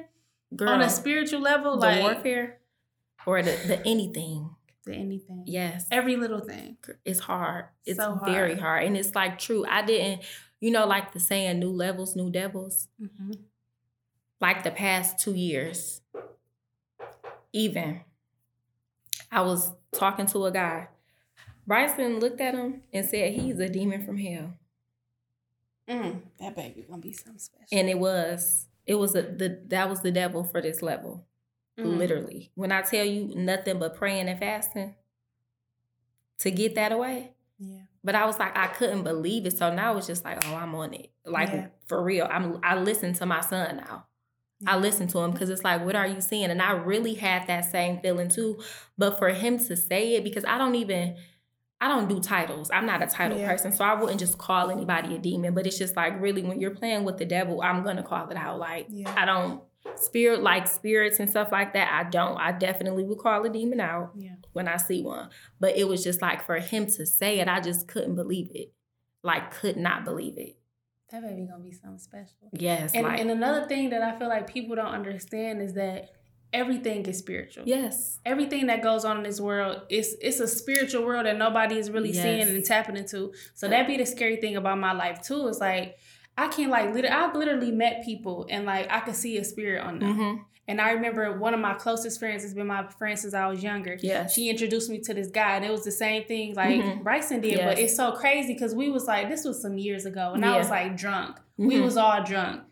Girl, 0.55 0.69
on 0.69 0.81
a 0.81 0.89
spiritual 0.89 1.39
level, 1.41 1.73
the 1.77 1.85
like 1.87 2.01
warfare 2.01 2.57
or 3.25 3.41
the, 3.41 3.51
the 3.67 3.81
anything. 3.87 4.49
To 4.87 4.93
anything. 4.93 5.43
Yes. 5.45 5.87
Every 5.91 6.15
little 6.15 6.41
thing. 6.41 6.77
it's 7.05 7.19
hard. 7.19 7.65
It's 7.85 7.97
So 7.99 8.19
very 8.25 8.51
hard. 8.55 8.59
hard. 8.59 8.83
And 8.85 8.97
it's 8.97 9.15
like 9.15 9.37
true. 9.39 9.65
I 9.69 9.83
didn't, 9.85 10.23
you 10.59 10.71
know, 10.71 10.85
like 10.87 11.13
the 11.13 11.19
saying 11.19 11.59
new 11.59 11.71
levels, 11.71 12.15
new 12.15 12.29
devils. 12.31 12.87
Mm-hmm. 13.01 13.31
Like 14.41 14.63
the 14.63 14.71
past 14.71 15.19
two 15.19 15.33
years, 15.33 16.01
even 17.53 18.01
I 19.31 19.41
was 19.41 19.71
talking 19.93 20.25
to 20.27 20.45
a 20.45 20.51
guy. 20.51 20.87
Bryson 21.65 22.19
looked 22.19 22.39
at 22.39 22.53
him 22.55 22.81
and 22.93 23.05
said, 23.05 23.33
He's 23.33 23.59
a 23.59 23.67
demon 23.67 24.05
from 24.05 24.17
hell. 24.17 24.53
Mm, 25.89 26.21
that 26.39 26.55
baby 26.55 26.85
gonna 26.89 27.01
be 27.01 27.13
something 27.13 27.39
special. 27.39 27.67
And 27.71 27.89
it 27.89 27.97
was, 27.99 28.67
it 28.85 28.95
was 28.95 29.15
a, 29.15 29.21
the 29.21 29.59
that 29.67 29.89
was 29.89 30.01
the 30.01 30.11
devil 30.11 30.43
for 30.43 30.61
this 30.61 30.81
level. 30.81 31.25
Mm. 31.79 31.97
Literally. 31.97 32.51
When 32.55 32.71
I 32.71 32.81
tell 32.81 33.05
you 33.05 33.33
nothing 33.35 33.77
but 33.79 33.95
praying 33.95 34.27
and 34.29 34.39
fasting 34.39 34.95
to 36.39 36.51
get 36.51 36.75
that 36.75 36.91
away. 36.91 37.33
Yeah. 37.59 37.81
But 38.03 38.15
I 38.15 38.25
was 38.25 38.39
like, 38.39 38.55
I 38.57 38.67
couldn't 38.67 39.03
believe 39.03 39.45
it. 39.45 39.57
So 39.57 39.73
now 39.73 39.97
it's 39.97 40.07
just 40.07 40.23
like, 40.23 40.43
oh, 40.47 40.55
I'm 40.55 40.73
on 40.75 40.93
it. 40.93 41.11
Like 41.25 41.49
Yeah. 41.49 41.67
for 41.87 42.01
real. 42.01 42.27
I'm 42.29 42.59
I 42.63 42.75
listen 42.79 43.13
to 43.15 43.25
my 43.25 43.41
son 43.41 43.77
now. 43.77 44.05
I 44.65 44.77
listen 44.77 45.07
to 45.09 45.19
him 45.19 45.31
because 45.31 45.49
it's 45.51 45.63
like, 45.63 45.85
what 45.85 45.95
are 45.95 46.07
you 46.07 46.19
seeing? 46.19 46.45
And 46.49 46.61
I 46.61 46.71
really 46.71 47.13
had 47.13 47.45
that 47.47 47.65
same 47.65 47.99
feeling 47.99 48.29
too. 48.29 48.59
But 48.97 49.19
for 49.19 49.29
him 49.29 49.59
to 49.59 49.77
say 49.77 50.15
it, 50.15 50.23
because 50.23 50.45
I 50.45 50.57
don't 50.57 50.73
even, 50.73 51.15
I 51.79 51.87
don't 51.89 52.09
do 52.09 52.19
titles. 52.19 52.71
I'm 52.73 52.87
not 52.87 53.03
a 53.03 53.07
title 53.07 53.37
Yeah. 53.37 53.47
person. 53.51 53.71
So 53.71 53.83
I 53.85 53.93
wouldn't 53.93 54.19
just 54.19 54.39
call 54.39 54.71
anybody 54.71 55.13
a 55.15 55.19
demon. 55.19 55.53
But 55.53 55.67
it's 55.67 55.77
just 55.77 55.95
like, 55.95 56.19
really, 56.19 56.41
when 56.41 56.59
you're 56.59 56.73
playing 56.73 57.03
with 57.03 57.17
the 57.19 57.25
devil, 57.25 57.61
I'm 57.61 57.83
to 57.97 58.03
call 58.03 58.27
it 58.29 58.37
out. 58.37 58.57
Like, 58.57 58.87
Yeah. 58.89 59.13
I 59.15 59.25
don't, 59.25 59.61
spirit, 59.95 60.41
like 60.43 60.67
spirits 60.67 61.19
and 61.19 61.29
stuff 61.29 61.51
like 61.51 61.73
that, 61.73 61.91
I 61.91 62.09
don't. 62.09 62.37
I 62.37 62.51
definitely 62.51 63.03
would 63.03 63.17
call 63.17 63.45
a 63.45 63.49
demon 63.49 63.79
out 63.79 64.11
Yeah. 64.15 64.35
when 64.53 64.67
I 64.67 64.77
see 64.77 65.01
one. 65.01 65.29
But 65.59 65.77
it 65.77 65.87
was 65.87 66.03
just 66.03 66.21
like, 66.21 66.45
for 66.45 66.59
him 66.59 66.85
to 66.87 67.05
say 67.05 67.39
it, 67.39 67.47
I 67.47 67.59
just 67.59 67.87
couldn't 67.87 68.15
believe 68.15 68.49
it. 68.53 68.73
Like, 69.23 69.51
could 69.51 69.77
not 69.77 70.05
believe 70.05 70.37
it. 70.37 70.57
That 71.11 71.21
baby 71.23 71.47
gonna 71.49 71.63
be 71.63 71.71
something 71.71 71.99
special. 71.99 72.49
Yes. 72.51 72.91
And, 72.93 73.03
like, 73.05 73.19
and 73.19 73.31
another 73.31 73.65
thing 73.67 73.89
that 73.91 74.01
I 74.01 74.17
feel 74.17 74.27
like 74.27 74.47
people 74.51 74.75
don't 74.75 74.85
understand 74.93 75.61
is 75.61 75.73
that 75.73 76.09
everything 76.53 77.05
is 77.05 77.17
spiritual. 77.17 77.63
yes. 77.65 78.19
Everything 78.25 78.67
that 78.67 78.81
goes 78.81 79.03
on 79.05 79.17
in 79.17 79.23
this 79.23 79.39
world, 79.41 79.81
it's 79.89 80.13
it's 80.21 80.39
a 80.39 80.47
spiritual 80.47 81.05
world 81.05 81.25
that 81.25 81.37
nobody 81.37 81.77
is 81.77 81.89
really 81.91 82.11
Yes. 82.11 82.23
seeing 82.23 82.41
and 82.55 82.63
tapping 82.65 82.97
into. 82.97 83.33
So 83.53 83.67
that 83.67 83.87
be 83.87 83.97
the 83.97 84.05
scary 84.05 84.37
thing 84.37 84.55
about 84.55 84.77
my 84.79 84.93
life 84.93 85.21
too. 85.21 85.47
It's 85.47 85.59
like 85.59 85.97
I 86.37 86.47
can 86.49 86.69
like 86.69 86.93
literally, 86.93 87.09
I've 87.15 87.35
literally 87.35 87.71
met 87.71 88.03
people 88.05 88.45
and 88.49 88.65
like 88.65 88.87
I 88.91 88.99
could 88.99 89.15
see 89.15 89.37
a 89.37 89.43
spirit 89.43 89.81
on 89.83 89.99
them. 89.99 90.17
Mm-hmm. 90.17 90.41
And 90.69 90.81
I 90.81 90.91
remember 90.91 91.37
one 91.39 91.53
of 91.53 91.61
my 91.61 91.75
closest 91.75 92.19
friends 92.19 92.43
has 92.43 92.53
been 92.53 92.67
my 92.67 92.85
friend 92.99 93.17
since 93.17 93.33
I 93.33 93.47
was 93.47 93.63
younger. 93.63 93.97
Yeah, 94.01 94.27
She 94.27 94.49
introduced 94.49 94.89
me 94.89 94.99
to 94.99 95.13
this 95.13 95.29
guy, 95.31 95.55
and 95.55 95.63
it 95.63 95.71
was 95.71 95.85
the 95.85 95.91
same 95.93 96.25
thing 96.25 96.55
like 96.55 96.81
Mhm. 96.81 97.03
Bryson 97.03 97.39
did. 97.39 97.57
But 97.59 97.79
it's 97.79 97.95
so 97.95 98.11
crazy 98.11 98.53
because 98.53 98.75
we 98.75 98.89
was 98.89 99.05
like, 99.05 99.29
this 99.29 99.45
was 99.45 99.61
some 99.61 99.77
years 99.77 100.05
ago, 100.05 100.33
and 100.33 100.45
I 100.45 100.57
was 100.57 100.69
like 100.69 100.97
drunk. 100.97 101.37
We 101.57 101.75
Mhm. 101.75 101.83
was 101.85 101.95
all 101.97 102.21
drunk. 102.23 102.63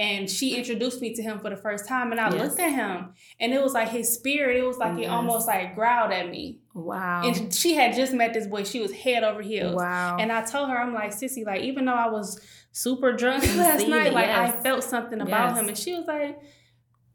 And 0.00 0.28
she 0.28 0.56
introduced 0.56 1.00
me 1.00 1.14
to 1.14 1.22
him 1.22 1.38
for 1.38 1.48
the 1.48 1.56
first 1.56 1.86
time, 1.86 2.10
and 2.10 2.20
I 2.20 2.28
Yes. 2.34 2.40
looked 2.42 2.58
at 2.60 2.72
him, 2.72 3.14
and 3.38 3.54
it 3.54 3.62
was 3.62 3.72
like 3.72 3.90
his 3.90 4.12
spirit. 4.12 4.56
It 4.56 4.66
was 4.66 4.76
like 4.78 4.98
it 4.98 5.06
almost 5.06 5.46
like 5.46 5.76
growled 5.76 6.10
at 6.12 6.28
me. 6.28 6.58
Wow. 6.74 7.22
And 7.24 7.54
she 7.54 7.74
had 7.74 7.94
just 7.94 8.12
met 8.12 8.34
this 8.34 8.46
boy. 8.48 8.64
She 8.64 8.80
was 8.80 8.92
head 8.92 9.22
over 9.22 9.40
heels. 9.42 9.76
Wow. 9.76 10.16
And 10.18 10.32
I 10.32 10.42
told 10.44 10.68
her, 10.70 10.76
I'm 10.76 10.92
like, 10.92 11.10
Sissy, 11.12 11.46
like, 11.46 11.62
even 11.62 11.84
though 11.84 11.94
I 11.94 12.08
was 12.08 12.40
super 12.72 13.12
drunk 13.12 13.44
last 13.56 13.86
night, 13.86 14.08
it, 14.08 14.12
like, 14.12 14.28
I 14.28 14.50
felt 14.50 14.82
something 14.84 15.20
about 15.20 15.50
Yes. 15.50 15.58
him. 15.60 15.68
And 15.68 15.78
she 15.78 15.94
was 15.94 16.06
like, 16.06 16.38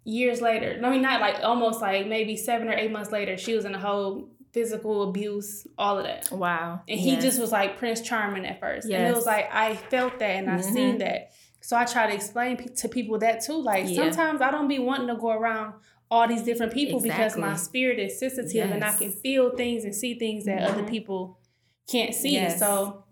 years 0.06 0.42
later, 0.42 0.80
I 0.84 0.90
mean, 0.90 1.02
not 1.02 1.22
like 1.22 1.38
almost 1.44 1.82
like 1.82 2.08
maybe 2.08 2.36
seven 2.38 2.70
or 2.70 2.74
eight 2.74 2.92
months 2.92 3.12
later, 3.12 3.38
she 3.38 3.54
was 3.54 3.66
in 3.66 3.76
a 3.76 3.80
whole 3.80 4.30
physical 4.54 5.04
abuse, 5.10 5.68
all 5.78 6.00
of 6.00 6.06
that. 6.06 6.32
wow. 6.32 6.82
And 6.88 7.00
he 7.00 7.12
Yes. 7.12 7.22
just 7.24 7.40
was 7.40 7.52
like 7.52 7.78
Prince 7.78 8.02
Charming 8.02 8.46
at 8.46 8.60
first. 8.60 8.90
And 8.90 9.08
it 9.08 9.14
was 9.16 9.26
like, 9.28 9.48
I 9.54 9.76
felt 9.76 10.18
that 10.20 10.38
and 10.38 10.50
I 10.50 10.56
Mhm. 10.58 10.64
seen 10.74 10.98
that. 11.00 11.32
So 11.62 11.78
I 11.78 11.86
try 11.86 12.08
to 12.08 12.14
explain 12.16 12.58
pe- 12.58 12.74
to 12.78 12.88
people 12.90 13.20
that 13.20 13.42
too. 13.44 13.62
Like, 13.62 13.86
Yeah. 13.88 14.04
sometimes 14.10 14.42
I 14.42 14.50
don't 14.50 14.68
be 14.68 14.80
wanting 14.80 15.08
to 15.10 15.16
go 15.18 15.30
around 15.30 15.74
all 16.12 16.28
these 16.28 16.44
different 16.44 16.74
people 16.74 17.00
because 17.00 17.38
my 17.38 17.56
spirit 17.56 18.00
is 18.00 18.20
sensitive 18.20 18.72
and 18.72 18.84
I 18.84 18.96
can 18.96 19.12
feel 19.12 19.56
things 19.56 19.84
and 19.84 19.94
see 19.94 20.18
things 20.18 20.46
that 20.46 20.64
other 20.64 20.84
Mhm. 20.84 20.90
people 20.90 21.40
can't 21.88 22.14
see. 22.16 22.32
Yes. 22.34 22.60
So 22.60 23.04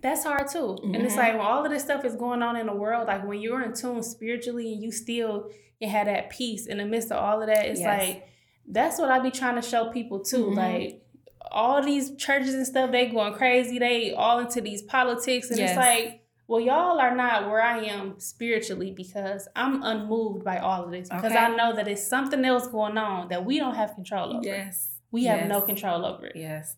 that's 0.00 0.22
hard 0.24 0.48
too. 0.48 0.78
And 0.84 0.96
it's 0.96 1.14
Mhm. 1.14 1.18
like 1.18 1.32
when 1.32 1.40
all 1.44 1.64
of 1.64 1.70
this 1.72 1.82
stuff 1.82 2.04
is 2.04 2.14
going 2.14 2.42
on 2.42 2.56
in 2.56 2.66
the 2.66 2.74
world, 2.74 3.08
like 3.08 3.26
when 3.26 3.40
you're 3.40 3.62
in 3.62 3.72
tune 3.74 4.02
spiritually 4.02 4.72
and 4.72 4.82
you 4.82 4.92
still 4.92 5.50
can 5.80 5.90
have 5.90 6.06
that 6.06 6.30
peace 6.30 6.66
in 6.66 6.78
the 6.78 6.84
midst 6.84 7.10
of 7.10 7.18
all 7.18 7.40
of 7.40 7.48
that, 7.48 7.66
it's 7.66 7.80
Yes. 7.80 7.98
like 8.08 8.28
that's 8.68 8.98
what 9.00 9.10
I 9.10 9.18
be 9.18 9.30
trying 9.30 9.56
to 9.56 9.62
show 9.62 9.90
people 9.90 10.20
too. 10.20 10.46
Mhm. 10.46 10.56
Like 10.56 11.02
all 11.50 11.82
these 11.82 12.14
churches 12.16 12.54
and 12.54 12.66
stuff, 12.66 12.90
they 12.92 13.06
going 13.06 13.32
crazy. 13.34 13.78
They 13.78 14.12
all 14.12 14.38
into 14.40 14.60
these 14.60 14.82
politics, 14.82 15.50
and 15.50 15.58
Yes. 15.58 15.70
it's 15.70 15.76
like, 15.78 16.20
well, 16.48 16.60
y'all 16.60 17.00
are 17.00 17.14
not 17.16 17.46
where 17.48 17.60
I 17.60 17.78
am 17.84 18.20
spiritually 18.20 18.92
because 18.92 19.48
I'm 19.56 19.82
unmoved 19.82 20.44
by 20.44 20.58
all 20.58 20.84
of 20.84 20.90
this 20.90 21.08
because 21.08 21.32
Okay. 21.32 21.36
I 21.36 21.54
know 21.56 21.74
that 21.74 21.88
it's 21.88 22.06
something 22.06 22.44
else 22.44 22.68
going 22.68 22.96
on 22.98 23.28
that 23.28 23.44
we 23.44 23.58
don't 23.58 23.74
have 23.74 23.94
control 23.94 24.36
over. 24.36 24.46
Yes. 24.46 24.88
We 25.10 25.24
have 25.24 25.40
Yes. 25.40 25.48
no 25.48 25.60
control 25.62 26.04
over 26.04 26.26
it. 26.26 26.36
Yes. 26.36 26.76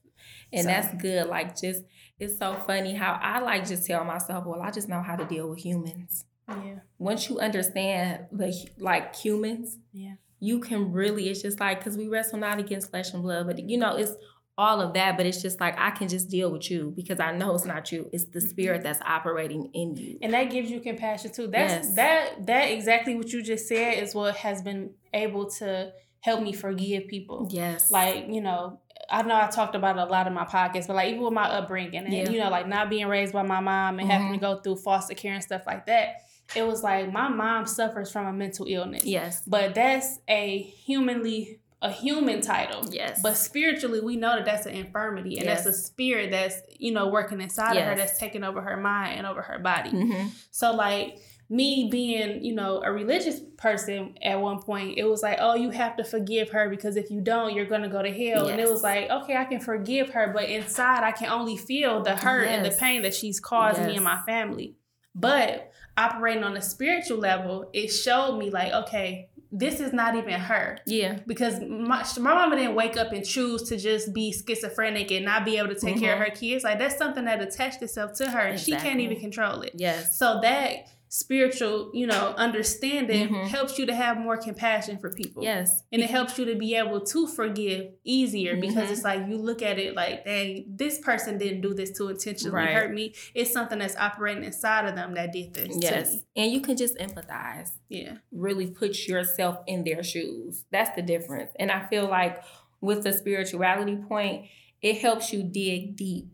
And 0.52 0.62
So- 0.62 0.68
that's 0.68 0.94
good. 1.02 1.26
Like 1.26 1.58
just 1.60 1.84
it's 2.18 2.36
so 2.38 2.54
funny 2.54 2.94
how 2.94 3.18
I 3.22 3.40
like 3.40 3.66
just 3.68 3.86
tell 3.86 4.04
myself, 4.04 4.44
well, 4.46 4.60
I 4.62 4.70
just 4.70 4.88
know 4.88 5.02
how 5.02 5.16
to 5.16 5.24
deal 5.24 5.48
with 5.50 5.58
humans. 5.60 6.24
Yeah, 6.48 6.76
Once 6.98 7.28
you 7.28 7.38
understand 7.40 8.24
the 8.32 8.54
like 8.78 9.14
humans, 9.14 9.76
yeah, 9.92 10.14
you 10.40 10.60
can 10.60 10.92
really 10.92 11.28
it's 11.28 11.42
just 11.42 11.60
like 11.60 11.78
because 11.78 11.98
we 11.98 12.08
wrestle 12.08 12.38
not 12.38 12.58
against 12.58 12.88
flesh 12.90 13.12
and 13.12 13.22
blood, 13.22 13.46
but 13.46 13.58
you 13.58 13.76
know, 13.76 13.96
it's 13.96 14.12
all 14.58 14.80
of 14.80 14.92
that, 14.94 15.16
but 15.16 15.24
it's 15.24 15.40
just 15.40 15.60
like 15.60 15.78
I 15.78 15.90
can 15.92 16.08
just 16.08 16.28
deal 16.28 16.50
with 16.50 16.68
you 16.70 16.92
because 16.96 17.20
I 17.20 17.30
know 17.32 17.54
it's 17.54 17.64
not 17.64 17.90
you. 17.92 18.10
It's 18.12 18.24
the 18.24 18.40
spirit 18.40 18.82
that's 18.82 19.00
operating 19.02 19.70
in 19.72 19.96
you. 19.96 20.18
and 20.20 20.34
that 20.34 20.50
gives 20.50 20.68
you 20.70 20.80
compassion 20.80 21.32
too. 21.32 21.46
That's 21.46 21.72
Yes. 21.86 21.94
that 21.94 22.46
that 22.46 22.64
exactly 22.72 23.14
what 23.14 23.32
you 23.32 23.40
just 23.42 23.68
said 23.68 24.02
is 24.02 24.14
what 24.14 24.34
has 24.36 24.60
been 24.60 24.90
able 25.14 25.48
to 25.60 25.92
help 26.20 26.42
me 26.42 26.52
forgive 26.52 27.06
people. 27.06 27.48
Yes. 27.50 27.90
like 27.92 28.26
you 28.28 28.40
know 28.40 28.80
i 29.08 29.22
know 29.22 29.36
i 29.36 29.46
talked 29.46 29.74
about 29.76 29.96
it 29.96 30.00
a 30.02 30.04
lot 30.04 30.26
in 30.26 30.34
my 30.34 30.44
podcast 30.44 30.88
but 30.88 30.96
like 30.96 31.08
even 31.10 31.22
with 31.22 31.32
my 31.32 31.48
upbringing 31.48 31.94
and 32.04 32.12
Yeah. 32.12 32.28
you 32.28 32.38
know 32.40 32.50
like 32.50 32.66
not 32.66 32.90
being 32.90 33.06
raised 33.06 33.32
by 33.32 33.42
my 33.42 33.60
mom 33.60 34.00
and 34.00 34.10
having 34.10 34.32
to 34.32 34.38
Mhm. 34.38 34.40
go 34.40 34.60
through 34.60 34.76
foster 34.76 35.14
care 35.14 35.32
and 35.34 35.42
stuff 35.42 35.62
like 35.66 35.86
that 35.86 36.16
it 36.56 36.66
was 36.66 36.82
like 36.82 37.10
my 37.12 37.28
mom 37.28 37.64
suffers 37.66 38.10
from 38.10 38.26
a 38.26 38.32
mental 38.32 38.66
illness 38.68 39.04
yes. 39.04 39.42
but 39.46 39.74
that's 39.74 40.18
a 40.28 40.58
humanly 40.58 41.60
a 41.80 41.90
human 41.92 42.40
title 42.40 42.84
Yes. 42.90 43.20
but 43.22 43.36
spiritually 43.36 44.00
we 44.00 44.16
know 44.16 44.36
that 44.36 44.44
that's 44.44 44.66
an 44.66 44.74
infirmity 44.74 45.36
and 45.36 45.46
Yes. 45.46 45.64
that's 45.64 45.76
a 45.76 45.80
spirit 45.80 46.30
that's 46.30 46.56
you 46.78 46.92
know 46.92 47.08
working 47.08 47.40
inside 47.40 47.76
of 47.76 47.84
her 47.84 47.94
that's 47.94 48.18
taking 48.18 48.42
over 48.42 48.60
her 48.60 48.76
mind 48.76 49.18
and 49.18 49.26
over 49.26 49.42
her 49.42 49.58
body 49.58 49.90
hmm 49.90 50.26
so 50.50 50.72
like 50.72 51.18
me 51.50 51.88
being, 51.90 52.44
you 52.44 52.54
know, 52.54 52.82
a 52.84 52.92
religious 52.92 53.40
person 53.56 54.18
at 54.22 54.38
one 54.40 54.60
point, 54.60 54.98
it 54.98 55.04
was 55.04 55.22
like, 55.22 55.38
oh, 55.40 55.54
you 55.54 55.70
have 55.70 55.96
to 55.96 56.04
forgive 56.04 56.50
her 56.50 56.68
because 56.68 56.96
if 56.96 57.10
you 57.10 57.20
don't, 57.22 57.54
you're 57.54 57.64
gonna 57.64 57.88
go 57.88 58.02
to 58.02 58.10
hell. 58.10 58.44
Yes. 58.44 58.50
And 58.50 58.60
it 58.60 58.68
was 58.68 58.82
like, 58.82 59.08
okay, 59.08 59.36
I 59.36 59.44
can 59.44 59.60
forgive 59.60 60.10
her, 60.10 60.30
but 60.34 60.44
inside 60.44 61.04
I 61.04 61.12
can 61.12 61.30
only 61.30 61.56
feel 61.56 62.02
the 62.02 62.16
hurt 62.16 62.44
yes. 62.44 62.56
and 62.56 62.66
the 62.66 62.76
pain 62.76 63.02
that 63.02 63.14
she's 63.14 63.40
caused 63.40 63.78
yes. 63.78 63.88
me 63.88 63.94
and 63.94 64.04
my 64.04 64.20
family. 64.26 64.76
But 65.14 65.72
operating 65.96 66.44
on 66.44 66.56
a 66.56 66.62
spiritual 66.62 67.18
level, 67.18 67.70
it 67.72 67.88
showed 67.88 68.38
me 68.38 68.50
like, 68.50 68.72
okay, 68.72 69.30
this 69.50 69.80
is 69.80 69.92
not 69.92 70.14
even 70.14 70.34
her. 70.34 70.78
Yeah. 70.86 71.20
Because 71.26 71.60
my, 71.60 72.04
my 72.18 72.34
mama 72.34 72.56
didn't 72.56 72.74
wake 72.74 72.96
up 72.96 73.12
and 73.12 73.24
choose 73.24 73.62
to 73.64 73.76
just 73.76 74.12
be 74.12 74.32
schizophrenic 74.32 75.10
and 75.10 75.24
not 75.24 75.44
be 75.44 75.56
able 75.56 75.68
to 75.68 75.74
take 75.74 75.94
mm-hmm. 75.94 76.04
care 76.04 76.14
of 76.14 76.20
mm-hmm. 76.20 76.30
her 76.30 76.36
kids. 76.36 76.64
Like 76.64 76.78
that's 76.78 76.98
something 76.98 77.24
that 77.24 77.40
attached 77.40 77.82
itself 77.82 78.12
to 78.14 78.30
her 78.30 78.40
and 78.40 78.54
exactly. 78.54 78.74
she 78.74 78.80
can't 78.80 79.00
even 79.00 79.18
control 79.20 79.62
it. 79.62 79.72
Yes. 79.76 80.18
So 80.18 80.40
that 80.42 80.88
spiritual, 81.08 81.90
you 81.94 82.06
know, 82.06 82.34
understanding 82.36 83.28
mm-hmm. 83.28 83.46
helps 83.46 83.78
you 83.78 83.86
to 83.86 83.94
have 83.94 84.18
more 84.18 84.36
compassion 84.36 84.98
for 84.98 85.10
people. 85.10 85.42
Yes. 85.42 85.82
And 85.90 86.02
it 86.02 86.10
helps 86.10 86.38
you 86.38 86.44
to 86.46 86.54
be 86.54 86.74
able 86.74 87.00
to 87.00 87.26
forgive 87.26 87.92
easier 88.04 88.52
mm-hmm. 88.52 88.60
because 88.60 88.90
it's 88.90 89.04
like 89.04 89.26
you 89.26 89.38
look 89.38 89.62
at 89.62 89.78
it 89.78 89.94
like, 89.94 90.24
dang, 90.24 90.66
this 90.68 90.98
person 90.98 91.38
didn't 91.38 91.62
do 91.62 91.74
this 91.74 91.90
to 91.98 92.08
intentionally 92.08 92.54
right. 92.54 92.74
hurt 92.74 92.92
me. 92.92 93.14
It's 93.34 93.52
something 93.52 93.78
that's 93.78 93.96
operating 93.96 94.44
inside 94.44 94.86
of 94.86 94.94
them 94.94 95.14
that 95.14 95.32
did 95.32 95.54
this. 95.54 95.76
Yes. 95.80 96.16
And 96.36 96.52
you 96.52 96.60
can 96.60 96.76
just 96.76 96.96
empathize. 96.98 97.70
Yeah. 97.88 98.18
Really 98.30 98.66
put 98.66 99.06
yourself 99.06 99.58
in 99.66 99.84
their 99.84 100.02
shoes. 100.02 100.64
That's 100.70 100.94
the 100.94 101.02
difference. 101.02 101.50
And 101.58 101.70
I 101.70 101.86
feel 101.86 102.08
like 102.08 102.42
with 102.80 103.02
the 103.02 103.12
spirituality 103.12 103.96
point, 103.96 104.46
it 104.80 104.98
helps 104.98 105.32
you 105.32 105.42
dig 105.42 105.96
deep 105.96 106.28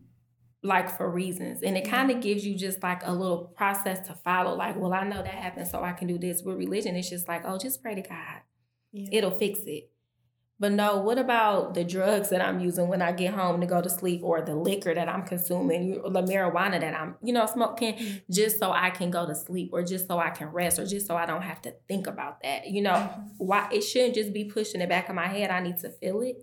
like 0.64 0.96
for 0.96 1.08
reasons. 1.08 1.62
And 1.62 1.76
it 1.76 1.86
kind 1.86 2.10
of 2.10 2.20
gives 2.20 2.44
you 2.44 2.56
just 2.56 2.82
like 2.82 3.02
a 3.04 3.12
little 3.12 3.52
process 3.56 4.06
to 4.08 4.14
follow. 4.14 4.56
Like, 4.56 4.76
well, 4.76 4.94
I 4.94 5.04
know 5.04 5.22
that 5.22 5.26
happened, 5.26 5.68
so 5.68 5.84
I 5.84 5.92
can 5.92 6.08
do 6.08 6.18
this. 6.18 6.42
With 6.42 6.56
religion, 6.56 6.96
it's 6.96 7.10
just 7.10 7.28
like, 7.28 7.42
oh, 7.44 7.58
just 7.58 7.82
pray 7.82 7.94
to 7.94 8.02
God. 8.02 8.40
Yeah. 8.92 9.08
It'll 9.12 9.30
fix 9.30 9.60
it. 9.66 9.90
But 10.58 10.72
no, 10.72 10.98
what 10.98 11.18
about 11.18 11.74
the 11.74 11.84
drugs 11.84 12.30
that 12.30 12.40
I'm 12.40 12.60
using 12.60 12.88
when 12.88 13.02
I 13.02 13.10
get 13.12 13.34
home 13.34 13.60
to 13.60 13.66
go 13.66 13.82
to 13.82 13.90
sleep 13.90 14.22
or 14.22 14.40
the 14.40 14.54
liquor 14.54 14.94
that 14.94 15.08
I'm 15.08 15.24
consuming, 15.24 15.98
or 15.98 16.10
the 16.10 16.22
marijuana 16.22 16.80
that 16.80 16.94
I'm, 16.94 17.16
you 17.22 17.32
know, 17.32 17.44
smoking 17.44 17.94
mm-hmm. 17.94 18.32
just 18.32 18.58
so 18.58 18.70
I 18.70 18.90
can 18.90 19.10
go 19.10 19.26
to 19.26 19.34
sleep 19.34 19.70
or 19.72 19.82
just 19.82 20.06
so 20.06 20.18
I 20.18 20.30
can 20.30 20.46
rest 20.46 20.78
or 20.78 20.86
just 20.86 21.08
so 21.08 21.16
I 21.16 21.26
don't 21.26 21.42
have 21.42 21.60
to 21.62 21.74
think 21.88 22.06
about 22.06 22.40
that. 22.42 22.68
You 22.68 22.82
know, 22.82 22.92
mm-hmm. 22.92 23.26
why 23.38 23.68
it 23.72 23.82
shouldn't 23.82 24.14
just 24.14 24.32
be 24.32 24.44
pushed 24.44 24.74
in 24.74 24.80
the 24.80 24.86
back 24.86 25.08
of 25.08 25.16
my 25.16 25.26
head. 25.26 25.50
I 25.50 25.60
need 25.60 25.78
to 25.78 25.90
feel 25.90 26.22
it 26.22 26.36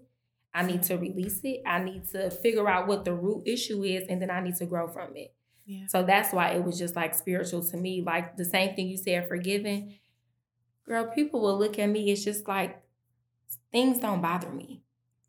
I 0.53 0.63
need 0.63 0.83
to 0.83 0.97
release 0.97 1.39
it. 1.43 1.61
I 1.65 1.79
need 1.79 2.09
to 2.09 2.29
figure 2.29 2.67
out 2.69 2.87
what 2.87 3.05
the 3.05 3.13
root 3.13 3.43
issue 3.45 3.83
is, 3.83 4.07
and 4.09 4.21
then 4.21 4.29
I 4.29 4.41
need 4.41 4.55
to 4.57 4.65
grow 4.65 4.87
from 4.87 5.15
it. 5.15 5.33
Yeah. 5.65 5.87
So 5.87 6.03
that's 6.03 6.33
why 6.33 6.49
it 6.49 6.63
was 6.63 6.77
just 6.77 6.95
like 6.95 7.15
spiritual 7.15 7.63
to 7.63 7.77
me. 7.77 8.01
Like 8.01 8.35
the 8.35 8.45
same 8.45 8.75
thing 8.75 8.87
you 8.87 8.97
said, 8.97 9.27
forgiving. 9.27 9.99
Girl, 10.85 11.05
people 11.05 11.41
will 11.41 11.57
look 11.57 11.79
at 11.79 11.87
me. 11.87 12.11
It's 12.11 12.23
just 12.23 12.47
like 12.47 12.81
things 13.71 13.99
don't 13.99 14.21
bother 14.21 14.49
me 14.49 14.83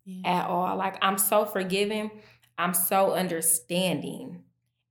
yeah. 0.04 0.40
at 0.40 0.46
all. 0.48 0.76
Like 0.76 0.96
I'm 1.02 1.18
so 1.18 1.44
forgiving. 1.44 2.10
I'm 2.58 2.74
so 2.74 3.12
understanding. 3.12 4.42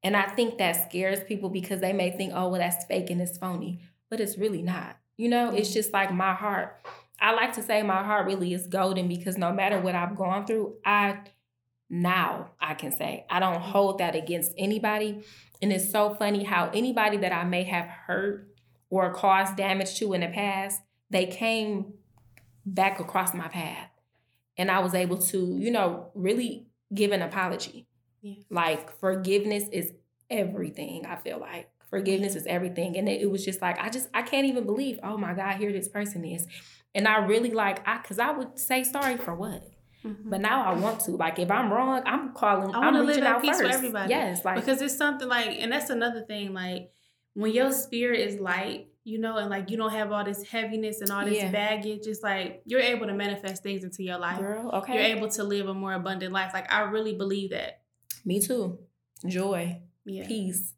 And 0.03 0.15
I 0.15 0.27
think 0.29 0.57
that 0.57 0.89
scares 0.89 1.23
people 1.23 1.49
because 1.49 1.79
they 1.79 1.93
may 1.93 2.11
think, 2.11 2.33
oh, 2.33 2.49
well, 2.49 2.59
that's 2.59 2.85
fake 2.85 3.09
and 3.09 3.21
it's 3.21 3.37
phony. 3.37 3.81
But 4.09 4.19
it's 4.19 4.37
really 4.37 4.61
not. 4.61 4.97
You 5.17 5.29
know, 5.29 5.53
it's 5.53 5.73
just 5.73 5.93
like 5.93 6.11
my 6.11 6.33
heart 6.33 6.79
I 7.21 7.33
like 7.33 7.53
to 7.53 7.61
say 7.61 7.83
my 7.83 8.03
heart 8.03 8.25
really 8.25 8.53
is 8.53 8.65
golden 8.67 9.07
because 9.07 9.37
no 9.37 9.53
matter 9.53 9.79
what 9.79 9.95
I've 9.95 10.17
gone 10.17 10.45
through, 10.45 10.75
I 10.83 11.19
now 11.89 12.51
I 12.59 12.73
can 12.73 12.91
say 12.91 13.25
I 13.29 13.39
don't 13.39 13.55
mm-hmm. 13.55 13.71
hold 13.71 13.99
that 13.99 14.15
against 14.15 14.53
anybody. 14.57 15.23
And 15.61 15.71
it's 15.71 15.91
so 15.91 16.15
funny 16.15 16.43
how 16.43 16.71
anybody 16.73 17.17
that 17.17 17.31
I 17.31 17.43
may 17.43 17.63
have 17.63 17.85
hurt 17.85 18.47
or 18.89 19.13
caused 19.13 19.55
damage 19.55 19.95
to 19.99 20.13
in 20.13 20.21
the 20.21 20.27
past, 20.27 20.81
they 21.11 21.27
came 21.27 21.93
back 22.65 22.99
across 22.99 23.33
my 23.33 23.47
path. 23.47 23.89
And 24.57 24.71
I 24.71 24.79
was 24.79 24.95
able 24.95 25.17
to, 25.17 25.57
you 25.59 25.71
know, 25.71 26.09
really 26.15 26.67
give 26.93 27.11
an 27.11 27.21
apology. 27.21 27.87
Yeah. 28.21 28.35
Like 28.49 28.97
forgiveness 28.99 29.65
is 29.71 29.93
everything, 30.29 31.05
I 31.05 31.15
feel 31.17 31.39
like. 31.39 31.69
Forgiveness 31.89 32.35
is 32.35 32.45
everything. 32.47 32.97
And 32.97 33.07
it, 33.07 33.21
it 33.21 33.29
was 33.29 33.43
just 33.43 33.61
like, 33.61 33.79
I 33.79 33.89
just, 33.89 34.09
I 34.13 34.21
can't 34.21 34.47
even 34.47 34.65
believe, 34.65 34.99
oh 35.03 35.17
my 35.17 35.33
God, 35.33 35.57
here 35.57 35.71
this 35.71 35.89
person 35.89 36.25
is. 36.25 36.47
And 36.93 37.07
I 37.07 37.19
really 37.25 37.51
like 37.51 37.87
I 37.87 37.99
cause 37.99 38.19
I 38.19 38.31
would 38.31 38.59
say 38.59 38.83
sorry 38.83 39.17
for 39.17 39.33
what? 39.33 39.63
Mm-hmm. 40.05 40.29
But 40.29 40.41
now 40.41 40.63
I 40.63 40.73
want 40.73 41.01
to. 41.01 41.11
Like 41.11 41.39
if 41.39 41.51
I'm 41.51 41.71
wrong, 41.71 42.01
I'm 42.05 42.33
calling. 42.33 42.73
I 42.73 42.79
want 42.79 42.95
to 42.95 43.03
live 43.03 43.23
at 43.23 43.41
peace 43.41 43.57
first. 43.57 43.61
for 43.61 43.77
everybody. 43.77 44.09
Yes, 44.09 44.43
like 44.43 44.55
because 44.55 44.81
it's 44.81 44.97
something 44.97 45.27
like, 45.27 45.57
and 45.59 45.71
that's 45.71 45.89
another 45.89 46.21
thing. 46.21 46.53
Like 46.53 46.91
when 47.33 47.51
your 47.53 47.71
spirit 47.71 48.19
is 48.19 48.39
light, 48.39 48.87
you 49.03 49.19
know, 49.19 49.37
and 49.37 49.49
like 49.49 49.69
you 49.69 49.77
don't 49.77 49.91
have 49.91 50.11
all 50.11 50.23
this 50.23 50.43
heaviness 50.43 51.01
and 51.01 51.11
all 51.11 51.23
this 51.23 51.37
yeah. 51.37 51.51
baggage. 51.51 52.07
It's 52.07 52.23
like 52.23 52.63
you're 52.65 52.81
able 52.81 53.07
to 53.07 53.13
manifest 53.13 53.63
things 53.63 53.83
into 53.83 54.03
your 54.03 54.17
life. 54.17 54.39
Girl, 54.39 54.71
okay. 54.75 54.93
You're 54.93 55.17
able 55.17 55.29
to 55.29 55.43
live 55.43 55.67
a 55.67 55.73
more 55.73 55.93
abundant 55.93 56.33
life. 56.33 56.51
Like 56.53 56.71
I 56.71 56.81
really 56.81 57.15
believe 57.15 57.51
that. 57.51 57.81
Me 58.25 58.39
too. 58.39 58.79
Joy, 59.27 59.81
yeah. 60.05 60.27
peace, 60.27 60.73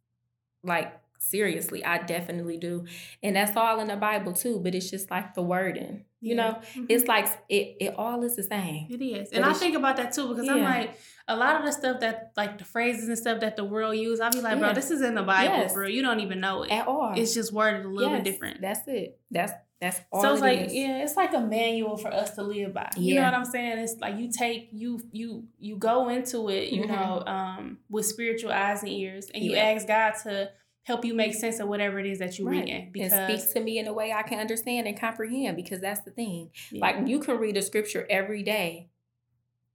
like 0.64 1.00
seriously 1.24 1.84
i 1.86 1.98
definitely 1.98 2.58
do 2.58 2.86
and 3.22 3.36
that's 3.36 3.56
all 3.56 3.80
in 3.80 3.88
the 3.88 3.96
bible 3.96 4.34
too 4.34 4.60
but 4.60 4.76
it's 4.76 4.90
just 4.90 5.10
like 5.10 5.34
the 5.34 5.42
wording 5.42 6.04
you 6.20 6.36
know 6.36 6.58
mm-hmm. 6.62 6.86
it's 6.90 7.08
like 7.08 7.28
it, 7.50 7.76
it 7.80 7.96
all 7.98 8.24
is 8.24 8.36
the 8.36 8.44
same 8.44 8.88
it 8.90 9.02
is 9.02 9.30
and 9.32 9.44
i 9.44 9.54
think 9.54 9.76
about 9.76 9.98
that 9.98 10.14
too 10.14 10.28
because 10.30 10.46
yeah. 10.46 10.54
i'm 10.54 10.64
like 10.64 10.98
a 11.28 11.36
lot 11.36 11.56
of 11.56 11.66
the 11.66 11.72
stuff 11.72 12.00
that 12.00 12.32
like 12.36 12.58
the 12.58 12.64
phrases 12.64 13.08
and 13.08 13.18
stuff 13.18 13.40
that 13.42 13.56
the 13.56 13.64
world 13.64 13.96
use 13.96 14.20
i'll 14.20 14.32
be 14.32 14.42
like 14.42 14.58
bro 14.60 14.74
this 14.74 14.92
is 14.92 15.02
in 15.02 15.16
the 15.16 15.24
bible 15.24 15.58
yes. 15.58 15.74
bro 15.74 15.88
you 15.88 16.02
don't 16.02 16.20
even 16.20 16.40
know 16.40 16.64
it 16.64 16.72
at 16.72 16.88
all 16.88 17.14
it's 17.16 17.34
just 17.34 17.52
worded 17.54 17.86
a 17.86 17.90
little 17.90 18.12
yes. 18.12 18.24
bit 18.24 18.32
different 18.32 18.62
that's 18.62 18.88
it 18.88 19.20
that's 19.32 19.54
that's 19.84 20.00
all 20.14 20.22
so 20.22 20.32
it's 20.32 20.40
it 20.40 20.46
like 20.46 20.60
is. 20.60 20.74
yeah 20.74 21.04
it's 21.04 21.18
like 21.18 21.34
a 21.34 21.42
manual 21.42 21.98
for 21.98 22.12
us 22.14 22.32
to 22.36 22.44
live 22.44 22.74
by 22.74 22.90
you 22.96 23.16
yeah. 23.16 23.22
know 23.22 23.26
what 23.26 23.34
i'm 23.34 23.46
saying 23.46 23.80
it's 23.80 24.00
like 24.00 24.18
you 24.18 24.32
take 24.32 24.70
you 24.72 25.02
you 25.12 25.44
you 25.60 25.76
go 25.76 26.08
into 26.08 26.50
it 26.50 26.72
you 26.72 26.84
mm-hmm. 26.84 26.94
know 26.94 27.24
um 27.26 27.78
with 27.90 28.06
spiritual 28.06 28.52
eyes 28.52 28.82
and 28.82 28.92
ears 28.92 29.30
and 29.34 29.44
you 29.44 29.56
ask 29.56 29.86
god 29.86 30.14
to 30.24 30.50
help 30.84 31.06
you 31.06 31.14
make 31.14 31.34
sense 31.34 31.60
of 31.60 31.68
whatever 31.68 32.00
it 32.00 32.06
is 32.06 32.20
that 32.20 32.38
you're 32.38 32.50
right. 32.50 32.60
reading. 32.62 32.90
Because 32.92 33.14
and 33.14 33.32
speaks 33.32 33.54
to 33.54 33.60
me 33.60 33.80
in 33.80 33.88
a 33.88 33.94
way 33.94 34.12
I 34.12 34.24
can 34.24 34.40
understand 34.40 34.88
and 34.88 35.00
comprehend 35.00 35.56
because 35.56 35.80
that's 35.80 36.02
the 36.02 36.12
thing. 36.12 36.52
Yeah. 36.72 36.82
Like 36.82 37.08
you 37.08 37.20
can 37.20 37.38
read 37.38 37.58
a 37.58 37.62
scripture 37.62 38.06
every 38.10 38.44
day 38.44 38.90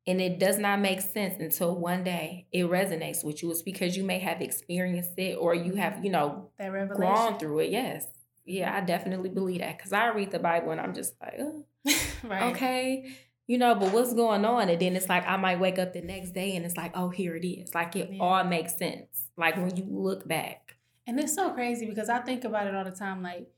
and 0.06 0.20
it 0.20 0.38
does 0.38 0.58
not 0.58 0.80
make 0.80 1.00
sense 1.00 1.40
until 1.40 1.76
one 1.76 2.04
day 2.04 2.46
it 2.52 2.64
resonates 2.64 3.24
with 3.24 3.42
you. 3.42 3.50
It's 3.50 3.62
because 3.62 3.96
you 3.96 4.04
may 4.04 4.18
have 4.18 4.40
experienced 4.40 5.18
it 5.18 5.34
or 5.34 5.54
you 5.54 5.74
have, 5.74 6.04
you 6.04 6.10
know, 6.10 6.50
that 6.58 6.72
revelation. 6.72 7.14
gone 7.14 7.38
through 7.38 7.60
it. 7.60 7.70
Yes. 7.70 8.06
Yeah, 8.44 8.74
I 8.74 8.80
definitely 8.80 9.28
believe 9.28 9.60
that 9.60 9.76
because 9.76 9.92
I 9.92 10.08
read 10.08 10.30
the 10.30 10.38
Bible 10.38 10.70
and 10.70 10.80
I'm 10.80 10.94
just 10.94 11.14
like, 11.20 11.38
oh, 11.38 11.64
right. 12.24 12.54
okay 12.54 13.04
you 13.48 13.56
know, 13.56 13.74
but 13.74 13.92
what's 13.92 14.12
going 14.12 14.44
on? 14.44 14.68
And 14.68 14.80
then 14.80 14.94
it's 14.94 15.08
like 15.08 15.26
I 15.26 15.36
might 15.38 15.58
wake 15.58 15.78
up 15.78 15.94
the 15.94 16.02
next 16.02 16.32
day 16.32 16.54
and 16.54 16.64
it's 16.64 16.76
like, 16.76 16.92
oh, 16.94 17.08
here 17.08 17.34
it 17.34 17.46
is. 17.46 17.74
Like 17.74 17.96
it 17.96 18.10
yeah. 18.12 18.22
all 18.22 18.44
makes 18.44 18.76
sense. 18.76 19.30
Like 19.36 19.56
when 19.56 19.74
you 19.74 19.86
look 19.88 20.28
back. 20.28 20.67
And 21.08 21.18
it's 21.18 21.34
so 21.34 21.50
crazy 21.50 21.86
because 21.86 22.10
I 22.10 22.18
think 22.18 22.44
about 22.44 22.66
it 22.66 22.74
all 22.74 22.84
the 22.84 22.90
time. 22.90 23.22
Like 23.22 23.48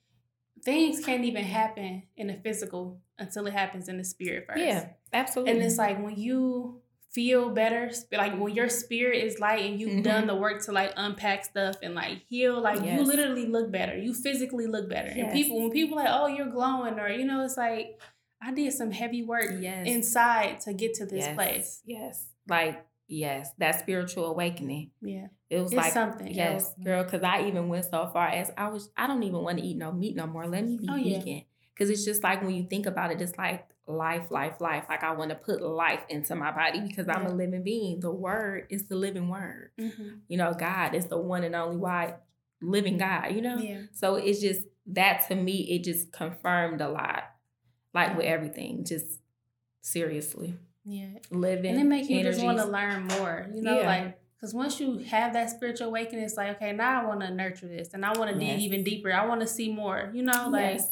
things 0.64 1.04
can't 1.04 1.24
even 1.24 1.44
happen 1.44 2.04
in 2.16 2.28
the 2.28 2.34
physical 2.34 3.00
until 3.18 3.46
it 3.46 3.52
happens 3.52 3.88
in 3.88 3.98
the 3.98 4.04
spirit 4.04 4.46
first. 4.46 4.60
Yeah, 4.60 4.90
absolutely. 5.12 5.52
And 5.52 5.62
it's 5.62 5.76
like 5.76 6.02
when 6.02 6.16
you 6.16 6.80
feel 7.10 7.50
better, 7.50 7.90
like 8.12 8.38
when 8.38 8.54
your 8.54 8.68
spirit 8.68 9.24
is 9.24 9.40
light 9.40 9.68
and 9.68 9.80
you've 9.80 9.90
mm-hmm. 9.90 10.02
done 10.02 10.26
the 10.28 10.36
work 10.36 10.64
to 10.66 10.72
like 10.72 10.92
unpack 10.96 11.44
stuff 11.44 11.76
and 11.82 11.96
like 11.96 12.22
heal, 12.28 12.60
like 12.60 12.84
yes. 12.84 12.98
you 12.98 13.04
literally 13.04 13.46
look 13.46 13.72
better. 13.72 13.98
You 13.98 14.14
physically 14.14 14.68
look 14.68 14.88
better. 14.88 15.08
Yes. 15.08 15.18
And 15.18 15.32
people, 15.32 15.60
when 15.60 15.70
people 15.72 15.96
like, 15.96 16.08
oh, 16.08 16.28
you're 16.28 16.50
glowing, 16.50 17.00
or 17.00 17.08
you 17.08 17.24
know, 17.24 17.44
it's 17.44 17.56
like 17.56 18.00
I 18.40 18.52
did 18.52 18.72
some 18.72 18.92
heavy 18.92 19.24
work 19.24 19.56
yes. 19.60 19.88
inside 19.88 20.60
to 20.60 20.72
get 20.72 20.94
to 20.94 21.04
this 21.04 21.26
place. 21.34 21.82
Yes, 21.84 22.26
like 22.48 22.86
Yes, 23.10 23.50
that 23.58 23.80
spiritual 23.80 24.26
awakening. 24.26 24.92
Yeah. 25.02 25.26
It 25.50 25.60
was 25.60 25.72
it's 25.72 25.76
like 25.76 25.92
something. 25.92 26.32
Yes, 26.32 26.66
else. 26.66 26.74
girl, 26.82 27.02
because 27.02 27.24
I 27.24 27.48
even 27.48 27.68
went 27.68 27.84
so 27.84 28.08
far 28.12 28.28
as 28.28 28.52
I 28.56 28.68
was 28.68 28.88
I 28.96 29.08
don't 29.08 29.24
even 29.24 29.40
want 29.40 29.58
to 29.58 29.64
eat 29.64 29.76
no 29.76 29.90
meat 29.90 30.14
no 30.14 30.26
more. 30.26 30.46
Let 30.46 30.64
me 30.64 30.78
be 30.78 30.86
oh, 30.88 30.94
vegan. 30.94 31.26
Yeah. 31.26 31.40
Cause 31.76 31.90
it's 31.90 32.04
just 32.04 32.22
like 32.22 32.42
when 32.42 32.54
you 32.54 32.66
think 32.68 32.86
about 32.86 33.10
it, 33.10 33.20
it's 33.20 33.36
like 33.38 33.66
life, 33.86 34.30
life, 34.30 34.60
life. 34.60 34.84
Like 34.88 35.02
I 35.02 35.12
want 35.12 35.30
to 35.30 35.34
put 35.34 35.60
life 35.60 36.00
into 36.08 36.34
my 36.36 36.52
body 36.52 36.80
because 36.80 37.08
I'm 37.08 37.26
a 37.26 37.34
living 37.34 37.64
being. 37.64 38.00
The 38.00 38.10
word 38.10 38.66
is 38.70 38.86
the 38.86 38.96
living 38.96 39.28
word. 39.28 39.70
Mm-hmm. 39.80 40.08
You 40.28 40.36
know, 40.36 40.54
God 40.54 40.94
is 40.94 41.06
the 41.06 41.18
one 41.18 41.42
and 41.42 41.54
only 41.54 41.78
why 41.78 42.14
living 42.62 42.98
God, 42.98 43.32
you 43.32 43.42
know? 43.42 43.56
Yeah. 43.56 43.82
So 43.92 44.16
it's 44.16 44.40
just 44.40 44.62
that 44.86 45.26
to 45.28 45.34
me, 45.34 45.62
it 45.70 45.84
just 45.84 46.12
confirmed 46.12 46.80
a 46.80 46.88
lot. 46.88 47.24
Like 47.92 48.16
with 48.16 48.26
everything. 48.26 48.84
Just 48.84 49.18
seriously. 49.82 50.54
Yeah. 50.84 51.18
Living. 51.30 51.72
And 51.72 51.80
it 51.80 51.84
makes 51.84 52.08
you 52.08 52.20
energies. 52.20 52.36
just 52.36 52.46
want 52.46 52.58
to 52.58 52.66
learn 52.66 53.06
more. 53.06 53.48
You 53.52 53.62
know, 53.62 53.80
yeah. 53.80 53.86
like 53.86 54.19
because 54.40 54.54
once 54.54 54.80
you 54.80 54.98
have 54.98 55.34
that 55.34 55.50
spiritual 55.50 55.88
awakening, 55.88 56.24
it's 56.24 56.36
like, 56.36 56.56
okay, 56.56 56.72
now 56.72 57.02
I 57.02 57.06
want 57.06 57.20
to 57.20 57.30
nurture 57.30 57.68
this 57.68 57.92
and 57.92 58.04
I 58.06 58.16
want 58.18 58.32
to 58.32 58.42
yes. 58.42 58.56
dig 58.56 58.60
even 58.62 58.84
deeper. 58.84 59.12
I 59.12 59.26
want 59.26 59.42
to 59.42 59.46
see 59.46 59.70
more, 59.72 60.10
you 60.14 60.22
know, 60.22 60.48
like, 60.48 60.76
yes. 60.76 60.88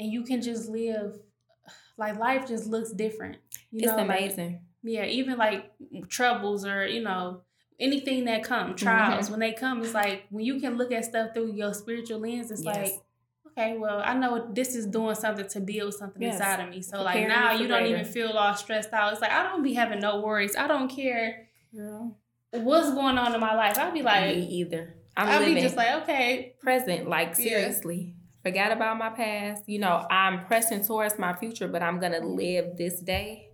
and 0.00 0.10
you 0.10 0.22
can 0.22 0.40
just 0.40 0.68
live, 0.68 1.18
like, 1.98 2.16
life 2.18 2.48
just 2.48 2.66
looks 2.66 2.92
different. 2.92 3.36
You 3.70 3.80
it's 3.80 3.88
know, 3.88 3.98
amazing. 3.98 4.52
Like, 4.52 4.60
yeah, 4.82 5.04
even 5.04 5.36
like 5.36 5.70
troubles 6.08 6.64
or, 6.64 6.86
you 6.86 7.02
know, 7.02 7.42
anything 7.78 8.24
that 8.24 8.42
come 8.42 8.68
Mm-hmm. 8.68 8.76
trials 8.76 9.30
when 9.30 9.38
they 9.40 9.52
come 9.52 9.82
it's 9.82 9.92
like 9.92 10.24
when 10.30 10.44
you 10.46 10.58
can 10.58 10.78
look 10.78 10.90
at 10.92 11.04
stuff 11.04 11.34
through 11.34 11.52
your 11.52 11.74
spiritual 11.74 12.20
lens 12.20 12.50
it's 12.50 12.62
Yes. 12.64 12.74
like 12.74 12.92
okay 13.48 13.76
well 13.76 14.00
i 14.02 14.14
know 14.14 14.48
this 14.50 14.74
is 14.74 14.86
doing 14.86 15.14
something 15.14 15.46
to 15.46 15.60
build 15.60 15.92
something 15.92 16.22
Yes. 16.22 16.36
inside 16.36 16.60
of 16.64 16.70
me 16.70 16.80
so 16.80 17.02
like 17.02 17.28
now 17.28 17.52
you 17.52 17.68
don't 17.68 17.84
even 17.84 18.06
feel 18.06 18.30
all 18.30 18.54
stressed 18.54 18.94
out 18.94 19.12
it's 19.12 19.20
like 19.20 19.30
i 19.30 19.42
don't 19.42 19.62
be 19.62 19.74
having 19.74 20.00
no 20.00 20.20
worries 20.22 20.56
i 20.56 20.66
don't 20.66 20.88
care 20.88 21.48
what's 22.52 22.90
going 22.94 23.18
on 23.18 23.34
in 23.34 23.40
my 23.40 23.54
life 23.54 23.76
i'll 23.78 23.92
be 23.92 24.02
like, 24.02 24.34
me 24.36 24.42
either. 24.42 24.94
I'm 25.16 25.28
i'll 25.28 25.38
living 25.40 25.54
be 25.54 25.60
just 25.62 25.76
like 25.76 26.02
okay 26.02 26.54
present, 26.60 27.08
like 27.08 27.28
Yeah. 27.28 27.34
seriously. 27.34 28.14
Forget 28.42 28.70
about 28.70 28.96
my 28.98 29.08
past. 29.10 29.64
You 29.66 29.80
know, 29.80 30.06
I'm 30.08 30.44
pressing 30.46 30.84
towards 30.84 31.18
my 31.18 31.34
future, 31.34 31.66
but 31.66 31.82
I'm 31.82 31.98
gonna 31.98 32.20
live 32.20 32.76
this 32.76 33.00
day 33.00 33.45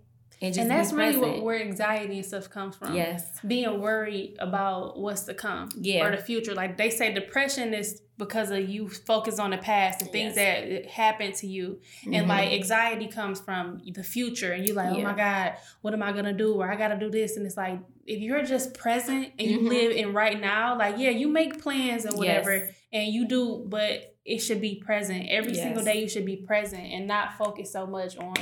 and 0.43 0.57
and 0.57 0.69
that's 0.69 0.91
really 0.93 1.17
what, 1.17 1.41
where 1.43 1.59
anxiety 1.61 2.17
and 2.17 2.25
stuff 2.25 2.49
comes 2.49 2.75
from 2.75 2.93
Yes. 2.95 3.39
being 3.47 3.79
worried 3.79 4.35
about 4.39 4.99
what's 4.99 5.23
to 5.23 5.33
come 5.33 5.69
Yeah. 5.79 6.05
or 6.05 6.11
the 6.15 6.21
future. 6.21 6.53
Like 6.53 6.77
they 6.77 6.89
say, 6.89 7.13
depression 7.13 7.73
is 7.73 8.01
because 8.17 8.51
of 8.51 8.69
you 8.69 8.87
focus 8.89 9.39
on 9.39 9.49
the 9.51 9.57
past 9.57 10.01
and 10.01 10.11
things 10.11 10.35
that 10.35 10.85
happened 10.85 11.33
to 11.35 11.47
you, 11.47 11.79
and 12.05 12.25
Mhm. 12.25 12.27
like 12.27 12.51
anxiety 12.51 13.07
comes 13.07 13.39
from 13.41 13.81
the 13.91 14.03
future, 14.03 14.51
and 14.51 14.67
you're 14.67 14.75
like, 14.75 14.95
oh 14.95 15.01
my 15.01 15.13
god, 15.15 15.53
what 15.81 15.93
am 15.93 16.03
I 16.03 16.11
gonna 16.11 16.33
do? 16.33 16.53
Or 16.61 16.71
I 16.71 16.75
gotta 16.75 16.97
do 16.99 17.09
this, 17.09 17.37
and 17.37 17.45
it's 17.45 17.57
like 17.57 17.79
if 18.05 18.19
you're 18.19 18.43
just 18.43 18.73
present 18.73 19.29
and 19.39 19.49
you 19.49 19.59
Mhm. 19.61 19.69
live 19.69 19.91
in 19.93 20.13
right 20.13 20.39
now, 20.39 20.77
like 20.77 20.97
yeah, 20.97 21.09
you 21.09 21.27
make 21.29 21.61
plans 21.61 22.05
and 22.05 22.15
whatever, 22.17 22.55
Yes. 22.57 22.75
and 22.91 23.07
you 23.13 23.27
do, 23.27 23.65
but 23.67 24.15
it 24.25 24.39
should 24.39 24.61
be 24.61 24.75
present 24.75 25.25
every 25.29 25.53
single 25.55 25.83
day. 25.83 25.99
You 25.99 26.07
should 26.07 26.25
be 26.25 26.37
present 26.37 26.83
and 26.93 27.07
not 27.07 27.37
focus 27.37 27.71
so 27.71 27.85
much 27.87 28.15
on 28.17 28.35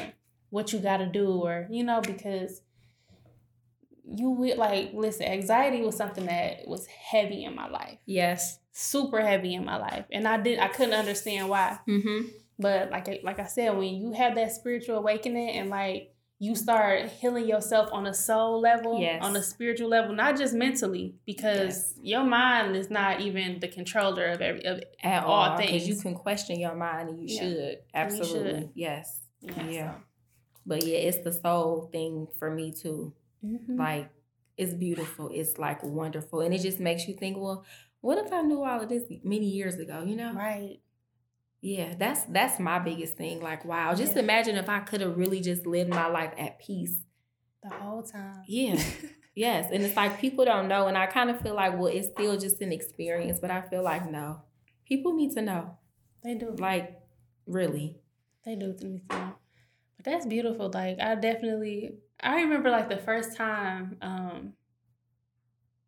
what 0.52 0.72
you 0.72 0.80
gotta 0.80 1.08
do 1.08 1.28
or 1.44 1.66
you 1.72 1.84
know 1.84 2.00
because 2.02 2.62
you 4.04 4.30
would 4.32 4.58
like 4.58 4.92
listen 4.94 5.26
anxiety 5.26 5.82
was 5.82 5.96
something 5.96 6.26
that 6.26 6.68
was 6.68 6.86
heavy 6.88 7.44
in 7.44 7.56
my 7.56 7.68
life 7.70 7.98
Yes. 8.06 8.60
super 8.72 9.22
heavy 9.22 9.54
in 9.56 9.64
my 9.66 9.78
life 9.78 10.06
and 10.12 10.28
i 10.28 10.38
did 10.38 10.60
i 10.60 10.68
couldn't 10.68 10.94
understand 10.94 11.50
why 11.50 11.80
Mm-hmm. 11.88 12.28
but 12.60 12.92
like 12.92 13.08
I- 13.10 13.20
like 13.24 13.40
i 13.40 13.46
said 13.46 13.78
when 13.78 13.96
you 13.96 14.12
have 14.14 14.36
that 14.36 14.52
spiritual 14.52 14.98
awakening 14.98 15.50
and 15.58 15.70
like 15.70 16.14
you 16.40 16.56
start 16.56 17.06
healing 17.22 17.48
yourself 17.48 17.90
on 17.94 18.08
a 18.08 18.14
soul 18.16 18.60
level 18.60 19.00
Yes. 19.00 19.24
on 19.24 19.36
a 19.36 19.44
spiritual 19.44 19.88
level 19.90 20.14
not 20.16 20.36
just 20.38 20.54
mentally 20.56 21.14
because 21.26 21.94
your 22.02 22.24
mind 22.24 22.76
is 22.76 22.90
not 22.90 23.22
even 23.22 23.60
the 23.60 23.68
controller 23.68 24.26
of 24.26 24.42
every 24.42 24.66
of 24.66 24.82
At 25.04 25.24
All 25.24 25.32
all, 25.52 25.58
because 25.58 25.88
you 25.88 25.96
can 25.96 26.16
question 26.16 26.60
your 26.60 26.76
mind, 26.76 27.10
and 27.10 27.20
you 27.22 27.28
Yeah. 27.36 27.40
should 27.42 27.78
And 27.94 28.12
you 28.12 28.20
absolutely. 28.20 28.60
should. 28.62 28.70
Yes. 28.74 29.22
yeah, 29.42 29.68
Yeah. 29.70 29.92
so. 29.94 29.98
But 30.72 30.86
yeah, 30.90 31.00
it's 31.08 31.22
the 31.28 31.34
soul 31.34 31.90
thing 31.92 32.28
for 32.40 32.50
me 32.50 32.72
too. 32.84 33.14
Mhm. 33.44 33.78
Like 33.86 34.10
it's 34.56 34.74
beautiful. 34.74 35.26
It's 35.40 35.58
like 35.58 35.84
wonderful, 35.84 36.40
and 36.44 36.54
it 36.54 36.62
just 36.62 36.80
makes 36.80 37.08
you 37.08 37.14
think. 37.22 37.36
Well, 37.38 37.66
what 38.00 38.18
if 38.24 38.32
I 38.32 38.42
knew 38.42 38.64
all 38.64 38.80
of 38.84 38.88
this 38.88 39.04
many 39.34 39.48
years 39.60 39.76
ago? 39.86 39.98
You 40.10 40.16
know. 40.16 40.34
right 40.34 40.78
Yeah, 41.62 41.90
that's 42.04 42.24
that's 42.38 42.58
my 42.60 42.80
biggest 42.80 43.18
thing. 43.18 43.36
Like, 43.50 43.66
wow, 43.66 43.94
just 43.94 44.16
Yeah. 44.16 44.24
imagine 44.28 44.56
if 44.64 44.70
I 44.70 44.80
could 44.80 45.02
have 45.06 45.16
really 45.24 45.42
just 45.42 45.64
lived 45.76 45.90
my 46.02 46.08
life 46.08 46.34
at 46.46 46.54
peace. 46.68 46.96
the 47.64 47.70
whole 47.82 48.02
time 48.02 48.44
Yeah. 48.48 48.82
yes. 49.46 49.64
And 49.74 49.84
it's 49.86 49.96
like 50.02 50.14
people 50.26 50.44
don't 50.52 50.68
know. 50.74 50.84
And 50.90 50.98
I 50.98 51.06
kind 51.18 51.30
of 51.30 51.38
feel 51.44 51.54
like, 51.64 51.74
well, 51.78 51.94
it's 51.98 52.08
still 52.16 52.36
just 52.46 52.60
an 52.62 52.72
experience, 52.72 53.40
but 53.44 53.52
I 53.52 53.62
feel 53.70 53.84
like 53.84 54.10
no. 54.20 54.28
People 54.92 55.12
need 55.20 55.32
to 55.38 55.42
know. 55.50 55.64
they 56.24 56.34
do 56.44 56.48
Like, 56.70 56.88
really. 57.58 57.88
They 58.46 58.56
do 58.56 58.74
to 58.80 58.86
me 58.94 59.00
too. 59.10 59.26
That's 60.04 60.26
beautiful. 60.26 60.70
Like 60.74 61.00
I 61.00 61.16
definitely 61.16 61.92
I 62.22 62.42
remember 62.42 62.70
like 62.70 62.90
the 62.90 62.98
first 62.98 63.36
time 63.36 63.98
um 64.02 64.54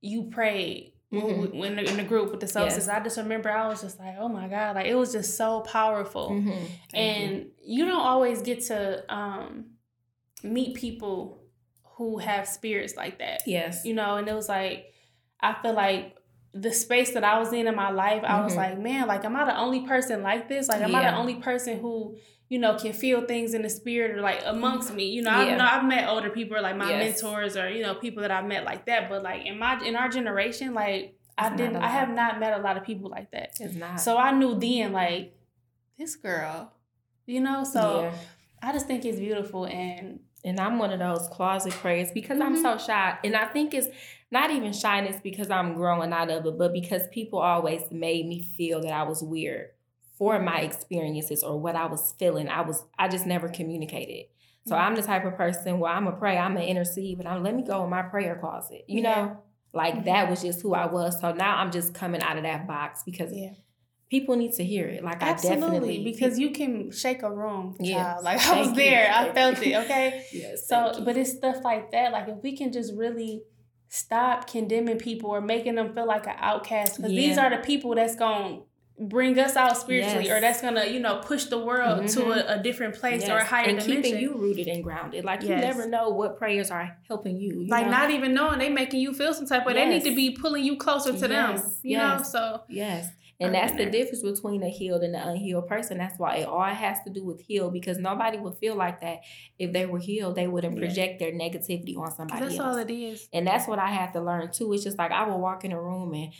you 0.02 0.24
prayed 0.30 0.94
Mhm. 1.12 1.54
when 1.56 1.78
in 1.78 1.98
the 1.98 2.04
group 2.04 2.32
with 2.32 2.40
the 2.40 2.48
solstice. 2.48 2.88
Yes. 2.88 2.90
I 2.90 3.00
just 3.04 3.18
remember 3.18 3.52
I 3.52 3.68
was 3.68 3.82
just 3.82 4.00
like, 4.00 4.16
oh 4.18 4.28
my 4.28 4.48
God, 4.48 4.76
like 4.76 4.88
it 4.88 4.96
was 4.96 5.12
just 5.12 5.38
so 5.38 5.62
powerful. 5.62 6.32
Mhm. 6.32 6.46
Thank 6.92 7.20
you. 7.20 7.26
And 7.36 7.52
you. 7.64 7.86
don't 7.86 8.02
always 8.02 8.42
get 8.42 8.62
to 8.66 9.04
um 9.14 9.66
meet 10.44 10.76
people 10.76 11.44
who 11.98 12.18
have 12.18 12.48
spirits 12.48 12.96
like 12.98 13.20
that. 13.20 13.44
yes. 13.46 13.86
You 13.86 13.94
know, 13.94 14.16
and 14.18 14.28
it 14.28 14.34
was 14.34 14.50
like 14.50 14.92
I 15.40 15.54
feel 15.62 15.74
like 15.74 16.18
the 16.56 16.72
space 16.72 17.14
that 17.14 17.24
I 17.24 17.40
was 17.40 17.52
in 17.54 17.68
in 17.68 17.76
my 17.76 17.90
life, 17.92 18.24
I 18.24 18.42
was 18.44 18.54
Mhm. 18.54 18.58
like, 18.58 18.80
man, 18.80 19.08
like 19.08 19.24
am 19.26 19.36
I 19.36 19.46
the 19.46 19.58
only 19.58 19.82
person 19.88 20.22
like 20.24 20.48
this? 20.50 20.68
Like 20.68 20.82
am 20.82 20.94
I 20.96 21.04
the 21.12 21.16
only 21.18 21.36
person 21.36 21.80
who, 21.80 22.18
you 22.50 22.60
know, 22.60 22.76
can 22.78 22.94
feel 22.94 23.22
things 23.26 23.54
in 23.54 23.62
the 23.64 23.70
spirit 23.70 24.16
or 24.18 24.22
like 24.22 24.42
amongst 24.46 24.94
me? 24.94 25.06
You 25.08 25.22
know, 25.24 25.32
Yeah. 25.44 25.58
know 25.58 25.66
I've 25.66 25.86
met 25.86 26.08
older 26.08 26.30
people 26.30 26.62
like 26.62 26.76
my 26.78 26.90
Yes. 26.90 27.22
mentors 27.22 27.58
or, 27.58 27.70
you 27.70 27.82
know, 27.82 27.96
people 27.96 28.22
that 28.22 28.32
I've 28.32 28.46
met 28.46 28.64
like 28.64 28.86
that. 28.86 29.10
But 29.10 29.24
like 29.24 29.46
in 29.46 29.58
my 29.58 29.84
in 29.84 29.96
our 29.96 30.10
generation, 30.10 30.74
like 30.74 31.16
I 31.38 31.48
It's 31.48 31.58
didn't 31.58 31.78
I 31.78 31.88
have 31.88 32.10
not 32.10 32.40
met 32.40 32.60
a 32.60 32.62
lot 32.62 32.78
of 32.78 32.84
people 32.84 33.10
like 33.10 33.32
that. 33.32 33.54
It's 33.60 33.74
not. 33.76 34.00
So 34.00 34.18
I 34.18 34.32
knew 34.32 34.54
then 34.60 34.92
like 34.94 35.36
this 35.98 36.16
girl, 36.16 36.72
you 37.26 37.40
know, 37.40 37.64
so 37.64 38.02
yeah. 38.04 38.14
I 38.62 38.72
just 38.72 38.88
think 38.88 39.04
it's 39.06 39.20
beautiful 39.20 39.66
and 39.66 40.20
And 40.46 40.60
I'm 40.60 40.78
one 40.78 40.92
of 40.92 41.00
those 41.00 41.30
closet 41.30 41.72
prayers 41.72 42.12
because 42.12 42.42
I'm 42.42 42.58
Mhm. 42.58 42.62
so 42.62 42.78
shy. 42.78 43.18
And 43.24 43.34
I 43.34 43.46
think 43.46 43.74
it's 43.74 43.88
not 44.30 44.52
even 44.52 44.74
shyness 44.74 45.16
because 45.24 45.50
I'm 45.50 45.74
growing 45.74 46.12
out 46.12 46.30
of 46.30 46.46
it, 46.46 46.58
but 46.58 46.74
because 46.74 47.08
people 47.14 47.40
always 47.40 47.90
made 47.92 48.26
me 48.28 48.42
feel 48.42 48.82
that 48.82 48.92
I 48.92 49.04
was 49.04 49.24
weird 49.24 49.70
for 50.18 50.40
my 50.40 50.60
experiences 50.62 51.44
or 51.44 51.60
what 51.60 51.76
I 51.76 51.86
was 51.88 52.14
feeling. 52.20 52.48
I 52.50 52.62
was 52.62 52.84
I 52.98 53.08
just 53.08 53.26
never 53.26 53.50
communicated. 53.50 54.28
So 54.66 54.76
I'm 54.78 54.96
the 54.96 55.02
type 55.02 55.26
of 55.26 55.36
person 55.36 55.80
where 55.80 55.92
I'm 55.92 56.08
a 56.08 56.14
pray, 56.14 56.38
I'm 56.38 56.56
an 56.56 56.64
intercede, 56.64 57.18
but 57.18 57.28
I'm 57.28 57.44
let 57.44 57.54
me 57.56 57.64
go 57.64 57.84
in 57.84 57.90
my 57.90 58.02
prayer 58.04 58.38
closet. 58.40 58.86
You 58.88 59.02
Yeah. 59.02 59.16
know? 59.16 59.38
Like 59.74 59.96
Mhm. 59.96 60.06
that 60.06 60.30
was 60.30 60.42
just 60.42 60.62
who 60.62 60.74
I 60.74 60.86
was. 60.86 61.20
So 61.20 61.34
now 61.34 61.58
I'm 61.58 61.72
just 61.72 61.94
coming 61.94 62.22
out 62.22 62.38
of 62.38 62.44
that 62.44 62.66
box 62.68 63.02
because 63.04 63.34
yeah. 63.36 63.54
people 64.10 64.36
need 64.38 64.54
to 64.54 64.64
hear 64.64 64.88
it. 64.88 65.04
Like 65.04 65.22
I 65.24 65.34
definitely 65.34 66.04
because 66.04 66.38
you 66.40 66.52
can 66.52 66.92
shake 66.92 67.24
a 67.24 67.32
room, 67.32 67.76
child. 67.80 67.90
Yeah. 67.90 68.18
Like 68.22 68.38
I 68.38 68.42
Thank 68.42 68.60
was 68.60 68.70
you. 68.70 68.76
there, 68.76 69.12
I 69.12 69.34
felt 69.34 69.62
it. 69.62 69.76
Okay, 69.84 70.26
yes, 70.32 70.68
so 70.68 71.02
but 71.04 71.18
it's 71.18 71.32
stuff 71.34 71.58
like 71.64 71.92
that. 71.92 72.12
Like 72.14 72.30
if 72.30 72.38
we 72.44 72.56
can 72.56 72.72
just 72.72 72.94
really 72.96 73.44
stop 73.90 74.48
condemning 74.50 74.98
people 74.98 75.30
or 75.30 75.42
making 75.42 75.76
them 75.76 75.94
feel 75.94 76.08
like 76.08 76.26
an 76.28 76.36
outcast, 76.38 76.98
because 76.98 77.12
these 77.12 77.38
are 77.38 77.50
the 77.50 77.58
people 77.58 77.94
that's 77.96 78.16
gonna 78.16 78.60
bring 79.00 79.38
us 79.40 79.56
out 79.56 79.76
spiritually, 79.78 80.30
or 80.30 80.40
that's 80.40 80.62
gonna 80.62 80.86
you 80.86 81.00
know 81.00 81.20
push 81.26 81.46
the 81.46 81.58
world 81.58 82.08
to 82.10 82.20
Mhm. 82.20 82.38
a, 82.50 82.60
a 82.60 82.64
different 82.64 82.96
place 82.96 83.24
or 83.24 83.38
a 83.38 83.40
Yes, 83.40 83.48
higher 83.48 83.68
and 83.68 83.80
dimension. 83.80 84.04
keeping 84.04 84.20
you 84.22 84.36
rooted 84.36 84.68
and 84.68 84.84
grounded. 84.84 85.26
Like 85.26 85.42
you 85.42 85.50
Yes. 85.50 85.62
never 85.76 85.90
know 85.90 86.10
what 86.10 86.38
prayers 86.38 86.70
are 86.70 86.98
helping 87.08 87.38
you. 87.38 87.62
you 87.62 87.68
like 87.70 87.86
know? 87.86 87.92
not 87.92 88.12
even 88.12 88.34
knowing 88.34 88.60
they 88.60 88.70
making 88.70 89.00
you 89.00 89.14
feel 89.14 89.34
some 89.34 89.48
type 89.48 89.62
of 89.62 89.68
way. 89.68 89.74
They 89.74 89.86
need 89.88 90.04
to 90.04 90.16
be 90.16 90.32
pulling 90.32 90.64
you 90.64 90.78
closer 90.78 91.12
to 91.14 91.28
them. 91.28 91.52
Yes, 91.56 91.80
You 91.82 91.98
know, 91.98 92.22
so 92.24 92.62
yes, 92.70 93.10
and 93.40 93.56
that's 93.56 93.76
the 93.76 93.88
difference 93.88 94.22
between 94.22 94.62
a 94.64 94.70
healed 94.70 95.02
and 95.04 95.16
an 95.16 95.28
unhealed 95.28 95.68
person. 95.68 95.98
That's 95.98 96.18
why 96.20 96.38
it 96.38 96.48
all 96.48 96.64
has 96.64 96.98
to 97.06 97.10
do 97.10 97.26
with 97.26 97.42
healed 97.42 97.74
because 97.74 97.98
nobody 97.98 98.38
would 98.38 98.56
feel 98.58 98.76
like 98.76 99.02
that 99.02 99.22
if 99.58 99.74
they 99.74 99.86
were 99.88 100.00
healed. 100.00 100.36
They 100.36 100.48
wouldn't 100.48 100.78
project 100.78 101.18
their 101.20 101.32
negativity 101.32 101.98
on 101.98 102.12
somebody 102.12 102.42
that's 102.42 102.60
else. 102.60 102.76
all 102.76 102.78
it 102.78 102.92
is. 102.92 103.28
And 103.34 103.48
that's 103.48 103.68
what 103.68 103.80
I 103.80 103.88
have 103.88 104.14
to 104.14 104.22
learn 104.22 104.52
too. 104.52 104.72
It's 104.74 104.84
just 104.84 104.98
like 105.00 105.12
I 105.12 105.24
will 105.28 105.40
walk 105.42 105.66
in 105.66 105.72
a 105.72 105.82
room 105.82 106.14
and 106.14 106.32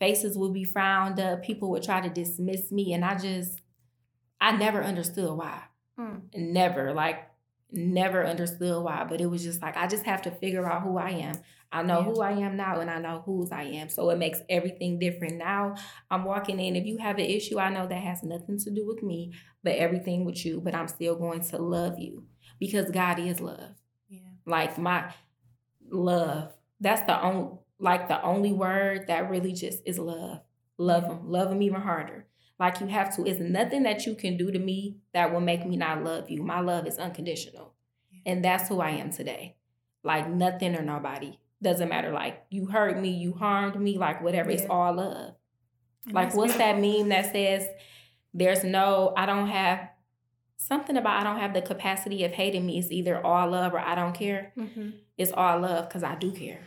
faces 0.00 0.36
would 0.36 0.52
be 0.52 0.64
frowned 0.64 1.20
up. 1.20 1.42
People 1.44 1.70
would 1.70 1.82
try 1.84 2.00
to 2.00 2.08
dismiss 2.08 2.72
me, 2.72 2.92
and 2.92 3.04
I 3.04 3.16
just, 3.16 3.60
I 4.40 4.56
never 4.56 4.82
understood 4.82 5.30
why. 5.30 5.62
Mm. 5.98 6.22
Never, 6.34 6.92
like, 6.92 7.28
never 7.70 8.26
understood 8.26 8.82
why. 8.82 9.04
But 9.08 9.20
it 9.20 9.26
was 9.26 9.44
just 9.44 9.62
like 9.62 9.76
I 9.76 9.86
just 9.86 10.04
have 10.04 10.22
to 10.22 10.30
figure 10.30 10.66
out 10.70 10.82
who 10.82 10.98
I 10.98 11.10
am. 11.10 11.36
I 11.72 11.82
know 11.84 11.98
Yeah. 12.00 12.04
who 12.06 12.20
I 12.20 12.32
am 12.32 12.56
now, 12.56 12.80
and 12.80 12.90
I 12.90 12.98
know 12.98 13.22
whose 13.24 13.52
I 13.52 13.62
am. 13.62 13.88
So 13.90 14.10
it 14.10 14.18
makes 14.18 14.40
everything 14.48 14.98
different 14.98 15.36
now. 15.36 15.76
I'm 16.10 16.24
walking 16.24 16.58
in. 16.58 16.74
If 16.74 16.84
you 16.86 16.98
have 16.98 17.18
an 17.18 17.26
issue, 17.26 17.60
I 17.60 17.70
know 17.70 17.86
that 17.86 18.02
has 18.02 18.24
nothing 18.24 18.58
to 18.58 18.70
do 18.70 18.86
with 18.86 19.02
me, 19.04 19.32
but 19.62 19.76
everything 19.76 20.24
with 20.24 20.44
you. 20.44 20.60
But 20.60 20.74
I'm 20.74 20.88
still 20.88 21.14
going 21.14 21.42
to 21.42 21.58
love 21.58 21.98
you 21.98 22.24
because 22.58 22.90
God 22.90 23.20
is 23.20 23.40
love 23.40 23.74
Yeah. 24.08 24.18
like 24.46 24.78
my 24.78 25.12
love 25.90 26.52
that's 26.80 27.02
the 27.02 27.20
only 27.22 27.58
like 27.80 28.08
the 28.08 28.22
only 28.22 28.52
word 28.52 29.06
that 29.08 29.30
really 29.30 29.52
just 29.52 29.82
is 29.86 29.98
love. 29.98 30.40
Love 30.78 31.02
them 31.04 31.30
love 31.30 31.48
them 31.50 31.62
even 31.62 31.80
harder. 31.80 32.26
Like 32.58 32.80
you 32.80 32.86
have 32.88 33.14
to 33.16 33.24
it's 33.26 33.40
nothing 33.40 33.82
that 33.84 34.06
you 34.06 34.14
can 34.14 34.36
do 34.36 34.50
to 34.50 34.58
me 34.58 34.98
that 35.14 35.32
will 35.32 35.40
make 35.40 35.66
me 35.66 35.76
not 35.76 36.04
love 36.04 36.30
you. 36.30 36.42
My 36.42 36.60
love 36.60 36.86
is 36.86 36.98
unconditional. 36.98 37.74
Yeah. 38.12 38.32
and 38.32 38.44
that's 38.44 38.68
who 38.68 38.80
i 38.80 38.90
am 38.90 39.10
today. 39.10 39.56
Like 40.02 40.28
nothing 40.28 40.74
or 40.76 40.82
nobody. 40.82 41.38
Doesn't 41.62 41.88
matter 41.88 42.10
like 42.12 42.44
you 42.50 42.66
hurt 42.66 42.98
me 42.98 43.10
you 43.10 43.32
harmed 43.34 43.78
me 43.80 43.98
like 43.98 44.22
whatever 44.22 44.50
it's 44.50 44.66
all 44.70 44.94
love. 44.94 45.34
And 46.06 46.14
like 46.14 46.34
what's 46.34 46.56
that 46.56 46.78
meme 46.78 47.08
that 47.10 47.32
says 47.32 47.66
there's 48.32 48.62
no 48.64 49.12
i 49.16 49.26
don't 49.26 49.48
have 49.48 49.88
something 50.56 50.96
about 50.96 51.20
i 51.20 51.24
don't 51.24 51.40
have 51.40 51.52
the 51.54 51.62
capacity 51.62 52.24
of 52.24 52.32
hating 52.32 52.64
me. 52.66 52.78
It's 52.78 52.90
either 52.90 53.24
all 53.24 53.50
love 53.50 53.74
or 53.74 53.78
i 53.80 53.94
don't 53.94 54.14
care. 54.14 54.52
Mhm. 54.56 54.94
it's 55.18 55.32
all 55.32 55.60
love 55.60 55.88
because 55.88 56.02
I 56.02 56.14
do 56.14 56.32
care. 56.32 56.60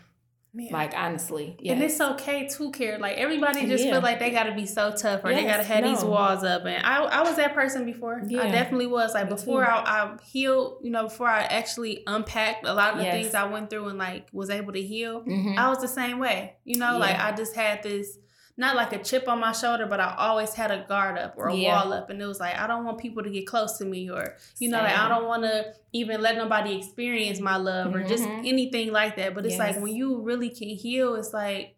Yeah. 0.55 0.71
Like 0.71 0.93
honestly, 0.95 1.57
yes. 1.59 1.73
and 1.73 1.83
it's 1.83 1.99
okay 1.99 2.47
to 2.47 2.71
care. 2.71 2.99
Like 2.99 3.17
everybody 3.17 3.65
just 3.65 3.83
yeah. 3.83 3.93
feel 3.93 4.01
like 4.01 4.19
they 4.19 4.29
got 4.29 4.43
to 4.43 4.53
be 4.53 4.67
so 4.67 4.91
tough 4.91 5.21
or 5.23 5.31
yes, 5.31 5.41
they 5.41 5.47
got 5.47 5.57
to 5.57 5.63
have 5.63 5.83
no. 5.83 5.89
these 5.89 6.03
walls 6.03 6.43
up. 6.43 6.65
And 6.65 6.85
I, 6.85 7.01
I 7.01 7.21
was 7.23 7.37
that 7.37 7.55
person 7.55 7.85
before. 7.85 8.21
Yeah. 8.27 8.43
I 8.43 8.51
definitely 8.51 8.85
was. 8.85 9.15
Like 9.15 9.25
Me 9.25 9.35
before 9.35 9.65
I, 9.67 9.79
I, 9.79 10.17
healed, 10.23 10.77
you 10.83 10.91
know, 10.91 11.03
before 11.03 11.27
I 11.27 11.41
actually 11.41 12.03
unpacked 12.05 12.67
a 12.67 12.73
lot 12.73 12.93
of 12.93 12.99
the 12.99 13.05
yes. 13.05 13.13
things 13.13 13.35
I 13.35 13.45
went 13.45 13.71
through 13.71 13.87
and 13.87 13.97
like 13.97 14.27
was 14.31 14.51
able 14.51 14.73
to 14.73 14.81
heal. 14.81 15.21
Mm-hmm. 15.21 15.57
I 15.57 15.69
was 15.69 15.79
the 15.79 15.87
same 15.87 16.19
way. 16.19 16.55
You 16.65 16.77
know, 16.77 16.93
yeah. 16.93 16.97
like 16.97 17.19
I 17.19 17.31
just 17.31 17.55
had 17.55 17.81
this 17.81 18.19
not 18.55 18.75
like 18.75 18.93
a 18.93 19.03
chip 19.03 19.27
on 19.27 19.39
my 19.39 19.51
shoulder, 19.51 19.87
but 19.87 19.99
I 19.99 20.15
always 20.17 20.53
had 20.53 20.69
a 20.69 20.85
guard 20.87 21.17
up 21.17 21.33
or 21.37 21.47
a 21.47 21.55
yeah. 21.55 21.83
wall 21.83 21.93
up. 21.93 22.09
And 22.11 22.21
it 22.21 22.25
was 22.25 22.39
like, 22.39 22.55
I 22.55 22.67
don't 22.67 22.85
want 22.85 22.99
people 22.99 23.23
to 23.23 23.29
get 23.29 23.47
close 23.47 23.79
to 23.79 23.85
me 23.85 24.11
or, 24.11 24.35
you 24.59 24.69
Same. 24.69 24.71
know, 24.71 24.83
like 24.83 24.95
I 24.95 25.09
don't 25.09 25.25
want 25.27 25.43
to 25.43 25.73
even 25.91 26.21
let 26.21 26.37
nobody 26.37 26.77
experience 26.77 27.39
my 27.39 27.57
love 27.57 27.87
mm-hmm. 27.87 27.95
or 27.97 28.07
just 28.07 28.23
mm-hmm. 28.23 28.45
anything 28.45 28.91
like 28.91 29.15
that. 29.15 29.33
But 29.33 29.45
it's 29.45 29.57
yes. 29.57 29.75
like 29.75 29.83
when 29.83 29.95
you 29.95 30.21
really 30.21 30.49
can 30.49 30.69
heal, 30.69 31.15
it's 31.15 31.33
like, 31.33 31.75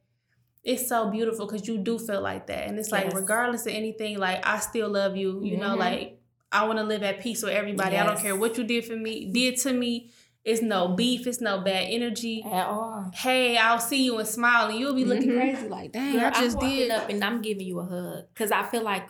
it's 0.66 0.90
so 0.90 1.10
beautiful 1.10 1.46
because 1.46 1.68
you 1.68 1.78
do 1.78 1.98
feel 1.98 2.22
like 2.22 2.48
that. 2.48 2.68
And 2.68 2.78
it's 2.78 2.92
like, 2.92 3.06
yes. 3.06 3.14
regardless 3.14 3.66
of 3.68 3.74
anything, 3.74 4.18
like 4.18 4.46
I 4.46 4.60
still 4.60 4.90
love 4.90 5.16
you, 5.16 5.42
you 5.44 5.54
mm-hmm. 5.54 5.62
know, 5.62 5.76
like 5.76 6.20
I 6.52 6.66
want 6.66 6.80
to 6.80 6.84
live 6.84 7.04
at 7.04 7.22
peace 7.22 7.42
with 7.44 7.54
everybody. 7.54 7.94
Yes. 7.94 8.04
I 8.04 8.08
don't 8.08 8.20
care 8.20 8.36
what 8.36 8.58
you 8.58 8.64
did 8.66 8.84
for 8.84 8.96
me, 8.96 9.32
did 9.32 9.58
to 9.62 9.72
me 9.72 10.12
it's 10.46 10.62
no 10.62 10.90
beef. 10.90 11.26
It's 11.26 11.42
no 11.42 11.60
bad 11.60 11.88
energy 11.90 12.44
at 12.46 12.68
all. 12.68 13.12
Hey, 13.14 13.58
I'll 13.58 13.80
see 13.80 14.06
you 14.06 14.20
and 14.20 14.28
smile, 14.28 14.70
and 14.70 14.80
you'll 14.80 14.94
be 14.94 15.04
looking 15.04 15.30
mm-hmm. 15.30 15.40
crazy 15.40 15.68
like, 15.68 15.92
dang, 15.92 16.14
Girl, 16.14 16.32
I 16.34 16.40
just 16.40 16.62
I'm 16.62 16.70
did. 16.70 16.92
Up 16.92 17.10
and 17.10 17.24
I'm 17.24 17.42
giving 17.42 17.66
you 17.66 17.80
a 17.80 17.86
hug 17.86 18.26
because 18.32 18.52
I 18.52 18.64
feel 18.64 18.84
like 18.84 19.10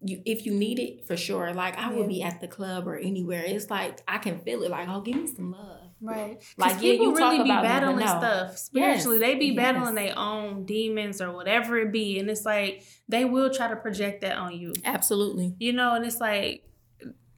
you, 0.00 0.22
if 0.24 0.46
you 0.46 0.54
need 0.54 0.78
it 0.78 1.06
for 1.06 1.16
sure. 1.16 1.52
Like 1.52 1.76
I 1.76 1.90
yeah. 1.90 1.96
would 1.96 2.08
be 2.08 2.22
at 2.22 2.40
the 2.40 2.46
club 2.46 2.86
or 2.86 2.96
anywhere. 2.96 3.42
It's 3.44 3.68
like 3.68 4.00
I 4.06 4.18
can 4.18 4.38
feel 4.40 4.62
it. 4.62 4.70
Like, 4.70 4.88
oh, 4.88 5.00
give 5.00 5.16
me 5.16 5.26
some 5.26 5.50
love. 5.52 5.80
Right. 6.00 6.40
Like 6.56 6.78
people 6.78 7.18
yeah, 7.18 7.26
really 7.26 7.42
be 7.42 7.48
battling 7.48 8.04
no. 8.04 8.06
stuff 8.06 8.58
spiritually. 8.58 9.18
Yes. 9.18 9.26
They 9.26 9.34
be 9.36 9.56
battling 9.56 9.94
their 9.94 10.16
own 10.16 10.66
demons 10.66 11.20
or 11.20 11.32
whatever 11.32 11.78
it 11.78 11.92
be, 11.92 12.18
and 12.20 12.30
it's 12.30 12.44
like 12.44 12.84
they 13.08 13.24
will 13.24 13.52
try 13.52 13.68
to 13.68 13.76
project 13.76 14.20
that 14.20 14.36
on 14.36 14.52
you. 14.52 14.72
Absolutely. 14.84 15.56
You 15.58 15.72
know, 15.72 15.94
and 15.94 16.04
it's 16.04 16.20
like 16.20 16.68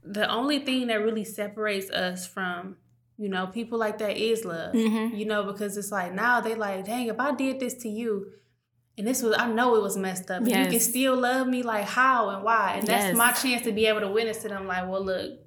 the 0.02 0.28
only 0.28 0.58
thing 0.58 0.88
that 0.88 0.96
really 0.96 1.24
separates 1.24 1.90
us 1.90 2.26
from 2.26 2.76
you 3.18 3.28
know, 3.28 3.46
people 3.46 3.78
like 3.78 3.98
that 3.98 4.16
is 4.16 4.44
love. 4.44 4.74
Mm-hmm. 4.74 5.16
You 5.16 5.26
know, 5.26 5.44
because 5.44 5.76
it's 5.76 5.90
like 5.90 6.12
now 6.12 6.40
they 6.40 6.54
like, 6.54 6.84
dang, 6.84 7.06
if 7.06 7.18
I 7.18 7.34
did 7.34 7.60
this 7.60 7.74
to 7.82 7.88
you, 7.88 8.32
and 8.98 9.06
this 9.06 9.22
was 9.22 9.34
I 9.38 9.46
know 9.46 9.74
it 9.76 9.82
was 9.82 9.96
messed 9.96 10.30
up, 10.30 10.42
yes. 10.44 10.66
you 10.66 10.70
can 10.70 10.80
still 10.80 11.16
love 11.16 11.46
me, 11.46 11.62
like 11.62 11.84
how 11.84 12.30
and 12.30 12.42
why, 12.42 12.74
and 12.78 12.86
that's 12.86 13.06
yes. 13.06 13.16
my 13.16 13.32
chance 13.32 13.62
to 13.62 13.72
be 13.72 13.86
able 13.86 14.00
to 14.00 14.08
witness 14.08 14.42
to 14.42 14.48
them, 14.48 14.66
like, 14.66 14.88
well, 14.88 15.04
look, 15.04 15.38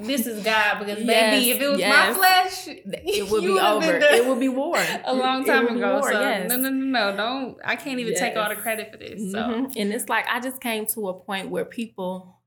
this 0.00 0.26
is 0.26 0.44
God 0.44 0.78
because 0.78 0.98
yes, 1.04 1.36
baby, 1.36 1.50
if 1.50 1.60
it 1.60 1.68
was 1.68 1.78
yes. 1.78 2.08
my 2.08 2.14
flesh, 2.14 2.76
it 2.86 3.28
would 3.30 3.42
be 3.42 3.58
over. 3.58 3.96
It 3.96 4.26
would 4.26 4.40
be 4.40 4.48
war 4.48 4.76
a 5.04 5.14
long 5.14 5.44
time 5.44 5.68
ago. 5.68 6.00
War, 6.00 6.12
so 6.12 6.20
yes. 6.20 6.48
no, 6.48 6.56
no, 6.56 6.70
no, 6.70 7.10
no, 7.10 7.16
don't. 7.16 7.58
I 7.64 7.76
can't 7.76 8.00
even 8.00 8.14
take 8.14 8.36
all 8.36 8.48
the 8.48 8.56
credit 8.56 8.90
for 8.92 8.98
this. 8.98 9.32
So 9.32 9.38
mm-hmm. 9.38 9.72
and 9.76 9.92
it's 9.92 10.08
like 10.08 10.26
I 10.28 10.40
just 10.40 10.60
came 10.60 10.86
to 10.86 11.08
a 11.08 11.14
point 11.14 11.50
where 11.50 11.64
people 11.64 12.40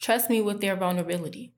trust 0.00 0.30
me 0.30 0.40
with 0.40 0.60
their 0.60 0.76
vulnerability. 0.76 1.54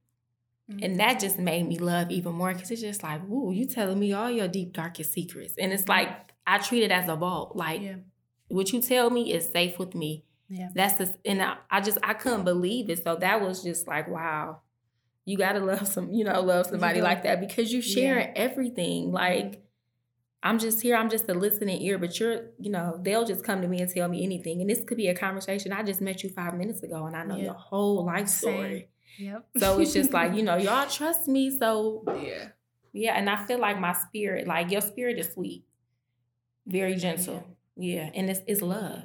Mm-hmm. 0.72 0.84
And 0.84 1.00
that 1.00 1.20
just 1.20 1.38
made 1.38 1.68
me 1.68 1.78
love 1.78 2.10
even 2.10 2.32
more 2.32 2.52
because 2.52 2.70
it's 2.70 2.80
just 2.80 3.02
like, 3.02 3.22
ooh, 3.28 3.52
you 3.52 3.66
telling 3.66 3.98
me 3.98 4.12
all 4.12 4.30
your 4.30 4.48
deep, 4.48 4.72
darkest 4.72 5.12
secrets. 5.12 5.54
And 5.58 5.72
it's 5.72 5.88
like, 5.88 6.08
I 6.46 6.58
treat 6.58 6.82
it 6.82 6.90
as 6.90 7.08
a 7.08 7.16
vault. 7.16 7.54
Like, 7.56 7.82
yeah. 7.82 7.96
what 8.48 8.72
you 8.72 8.80
tell 8.80 9.10
me 9.10 9.32
is 9.32 9.48
safe 9.48 9.78
with 9.78 9.94
me. 9.94 10.24
Yeah. 10.48 10.68
That's 10.74 10.96
the, 10.96 11.14
and 11.24 11.42
I, 11.42 11.56
I 11.70 11.80
just, 11.80 11.98
I 12.02 12.14
couldn't 12.14 12.44
believe 12.44 12.90
it. 12.90 13.04
So 13.04 13.16
that 13.16 13.40
was 13.40 13.62
just 13.62 13.86
like, 13.86 14.08
wow, 14.08 14.60
you 15.24 15.36
got 15.38 15.52
to 15.52 15.60
love 15.60 15.86
some, 15.86 16.12
you 16.12 16.24
know, 16.24 16.40
love 16.40 16.66
somebody 16.66 17.00
like 17.00 17.22
that 17.22 17.40
because 17.40 17.72
you 17.72 17.80
sharing 17.80 18.26
yeah. 18.28 18.32
everything. 18.36 19.12
Like, 19.12 19.62
I'm 20.42 20.58
just 20.58 20.80
here, 20.80 20.96
I'm 20.96 21.08
just 21.08 21.28
a 21.28 21.34
listening 21.34 21.80
ear, 21.82 21.98
but 21.98 22.18
you're, 22.18 22.46
you 22.58 22.70
know, 22.70 22.98
they'll 23.00 23.24
just 23.24 23.44
come 23.44 23.62
to 23.62 23.68
me 23.68 23.80
and 23.80 23.88
tell 23.88 24.08
me 24.08 24.24
anything. 24.24 24.60
And 24.60 24.68
this 24.68 24.82
could 24.84 24.96
be 24.96 25.06
a 25.06 25.14
conversation. 25.14 25.72
I 25.72 25.84
just 25.84 26.00
met 26.00 26.24
you 26.24 26.30
five 26.30 26.54
minutes 26.54 26.82
ago 26.82 27.06
and 27.06 27.14
I 27.14 27.22
know 27.22 27.36
yeah. 27.36 27.44
your 27.44 27.54
whole 27.54 28.04
life 28.04 28.28
story. 28.28 28.88
Yep. 29.18 29.46
So 29.58 29.80
it's 29.80 29.92
just 29.92 30.12
like, 30.12 30.34
you 30.34 30.42
know, 30.42 30.56
y'all 30.58 30.88
trust 30.88 31.28
me. 31.28 31.56
So 31.56 32.04
yeah. 32.22 32.48
Yeah. 32.92 33.16
And 33.16 33.28
I 33.28 33.44
feel 33.46 33.58
like 33.58 33.78
my 33.78 33.92
spirit, 33.92 34.46
like 34.46 34.70
your 34.70 34.80
spirit 34.80 35.18
is 35.18 35.32
sweet. 35.32 35.64
Very 36.66 36.94
gentle. 36.96 37.56
Yeah. 37.76 38.10
And 38.14 38.30
it's 38.30 38.40
it's 38.46 38.62
love. 38.62 39.04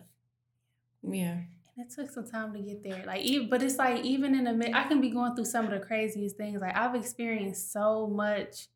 Yeah. 1.03 1.37
And 1.75 1.85
it 1.85 1.93
took 1.93 2.09
some 2.09 2.27
time 2.27 2.53
to 2.53 2.59
get 2.59 2.83
there. 2.83 3.03
Like 3.05 3.21
even 3.21 3.49
but 3.49 3.61
it's 3.61 3.77
like 3.77 4.03
even 4.03 4.35
in 4.35 4.45
the 4.45 4.53
mid 4.53 4.73
I 4.73 4.87
can 4.87 5.01
be 5.01 5.09
going 5.09 5.35
through 5.35 5.45
some 5.45 5.65
of 5.65 5.71
the 5.71 5.79
craziest 5.79 6.37
things. 6.37 6.61
Like 6.61 6.75
I've 6.75 6.95
experienced 6.95 7.71
so 7.71 8.07
much 8.07 8.67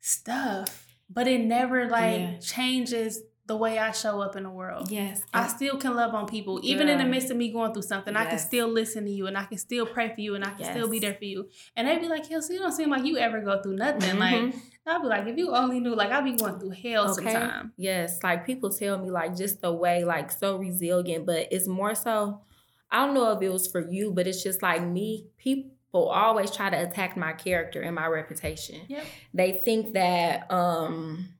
stuff, 0.00 0.98
but 1.10 1.26
it 1.26 1.40
never 1.40 1.88
like 1.88 2.20
yeah. 2.20 2.38
changes 2.38 3.22
the 3.48 3.56
way 3.56 3.78
I 3.78 3.92
show 3.92 4.20
up 4.20 4.36
in 4.36 4.42
the 4.42 4.50
world. 4.50 4.90
Yes. 4.90 5.22
I 5.32 5.48
still 5.48 5.78
can 5.78 5.96
love 5.96 6.14
on 6.14 6.28
people. 6.28 6.60
Even 6.62 6.86
yeah. 6.86 6.92
in 6.92 6.98
the 6.98 7.06
midst 7.06 7.30
of 7.30 7.36
me 7.38 7.50
going 7.50 7.72
through 7.72 7.82
something, 7.82 8.12
yes. 8.12 8.26
I 8.26 8.30
can 8.30 8.38
still 8.38 8.68
listen 8.68 9.06
to 9.06 9.10
you 9.10 9.26
and 9.26 9.38
I 9.38 9.44
can 9.44 9.56
still 9.56 9.86
pray 9.86 10.14
for 10.14 10.20
you 10.20 10.34
and 10.34 10.44
I 10.44 10.50
can 10.50 10.60
yes. 10.60 10.70
still 10.70 10.88
be 10.88 10.98
there 10.98 11.14
for 11.14 11.24
you. 11.24 11.48
And 11.74 11.88
they'd 11.88 11.98
be 11.98 12.08
like, 12.08 12.28
Kelsey, 12.28 12.54
you 12.54 12.60
don't 12.60 12.72
seem 12.72 12.90
like 12.90 13.04
you 13.04 13.16
ever 13.16 13.40
go 13.40 13.60
through 13.62 13.76
nothing. 13.76 14.16
Mm-hmm. 14.16 14.18
Like, 14.18 14.54
I'd 14.86 15.00
be 15.00 15.08
like, 15.08 15.26
if 15.26 15.38
you 15.38 15.54
only 15.54 15.80
knew, 15.80 15.94
like, 15.94 16.10
I'd 16.10 16.24
be 16.24 16.36
going 16.36 16.60
through 16.60 16.70
hell 16.70 17.10
okay. 17.10 17.24
sometimes. 17.32 17.72
Yes. 17.78 18.22
Like, 18.22 18.44
people 18.44 18.68
tell 18.68 18.98
me, 18.98 19.10
like, 19.10 19.34
just 19.34 19.62
the 19.62 19.72
way, 19.72 20.04
like, 20.04 20.30
so 20.30 20.56
resilient, 20.56 21.24
but 21.24 21.48
it's 21.50 21.66
more 21.66 21.94
so, 21.94 22.42
I 22.90 23.06
don't 23.06 23.14
know 23.14 23.32
if 23.32 23.40
it 23.40 23.50
was 23.50 23.66
for 23.66 23.80
you, 23.80 24.12
but 24.12 24.26
it's 24.26 24.42
just 24.42 24.62
like 24.62 24.82
me, 24.82 25.26
people 25.38 25.70
always 25.94 26.50
try 26.50 26.68
to 26.68 26.76
attack 26.76 27.16
my 27.16 27.32
character 27.32 27.80
and 27.80 27.94
my 27.94 28.06
reputation. 28.08 28.82
Yep. 28.88 29.06
They 29.32 29.52
think 29.64 29.94
that, 29.94 30.52
um, 30.52 31.30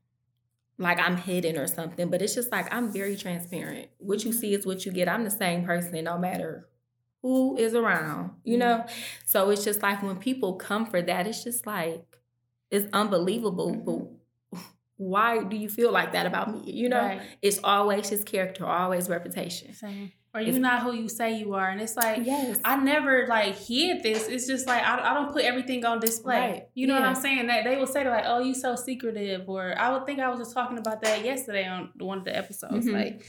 like 0.78 1.00
I'm 1.00 1.16
hidden 1.16 1.58
or 1.58 1.66
something, 1.66 2.08
but 2.08 2.22
it's 2.22 2.34
just 2.34 2.52
like 2.52 2.72
I'm 2.72 2.92
very 2.92 3.16
transparent. 3.16 3.88
What 3.98 4.24
you 4.24 4.32
see 4.32 4.54
is 4.54 4.64
what 4.64 4.86
you 4.86 4.92
get. 4.92 5.08
I'm 5.08 5.24
the 5.24 5.30
same 5.30 5.64
person 5.64 6.04
no 6.04 6.18
matter 6.18 6.68
who 7.22 7.56
is 7.56 7.74
around, 7.74 8.30
you 8.44 8.58
mm-hmm. 8.58 8.60
know? 8.60 8.86
So 9.26 9.50
it's 9.50 9.64
just 9.64 9.82
like 9.82 10.02
when 10.02 10.16
people 10.16 10.54
come 10.54 10.86
for 10.86 11.02
that, 11.02 11.26
it's 11.26 11.42
just 11.42 11.66
like, 11.66 12.04
it's 12.70 12.88
unbelievable. 12.92 13.72
Mm-hmm. 13.72 13.84
But 14.52 14.62
why 14.96 15.42
do 15.42 15.56
you 15.56 15.68
feel 15.68 15.90
like 15.90 16.12
that 16.12 16.26
about 16.26 16.52
me? 16.52 16.70
You 16.70 16.88
know, 16.88 17.00
right. 17.00 17.22
it's 17.42 17.58
always 17.64 18.08
his 18.08 18.22
character, 18.22 18.66
always 18.66 19.08
reputation. 19.08 19.74
Same 19.74 20.12
or 20.34 20.40
you're 20.40 20.58
not 20.58 20.82
who 20.82 20.92
you 20.92 21.08
say 21.08 21.38
you 21.38 21.54
are. 21.54 21.68
And 21.68 21.80
it's 21.80 21.96
like, 21.96 22.24
yes. 22.24 22.60
I 22.64 22.76
never 22.76 23.26
like 23.26 23.56
hid 23.56 24.02
this. 24.02 24.28
It's 24.28 24.46
just 24.46 24.66
like, 24.66 24.82
I, 24.82 25.10
I 25.10 25.14
don't 25.14 25.32
put 25.32 25.42
everything 25.42 25.84
on 25.84 26.00
display. 26.00 26.38
Right. 26.38 26.68
You 26.74 26.86
know 26.86 26.94
yeah. 26.94 27.00
what 27.00 27.08
I'm 27.08 27.22
saying? 27.22 27.46
That 27.46 27.64
they 27.64 27.76
will 27.76 27.86
say 27.86 28.08
like, 28.08 28.24
oh, 28.26 28.40
you 28.40 28.54
so 28.54 28.76
secretive. 28.76 29.48
Or 29.48 29.74
I 29.78 29.92
would 29.92 30.06
think 30.06 30.20
I 30.20 30.28
was 30.28 30.38
just 30.38 30.52
talking 30.52 30.78
about 30.78 31.02
that 31.02 31.24
yesterday 31.24 31.66
on 31.66 31.90
one 31.98 32.18
of 32.18 32.24
the 32.24 32.36
episodes. 32.36 32.86
Mm-hmm. 32.86 32.94
Like, 32.94 33.22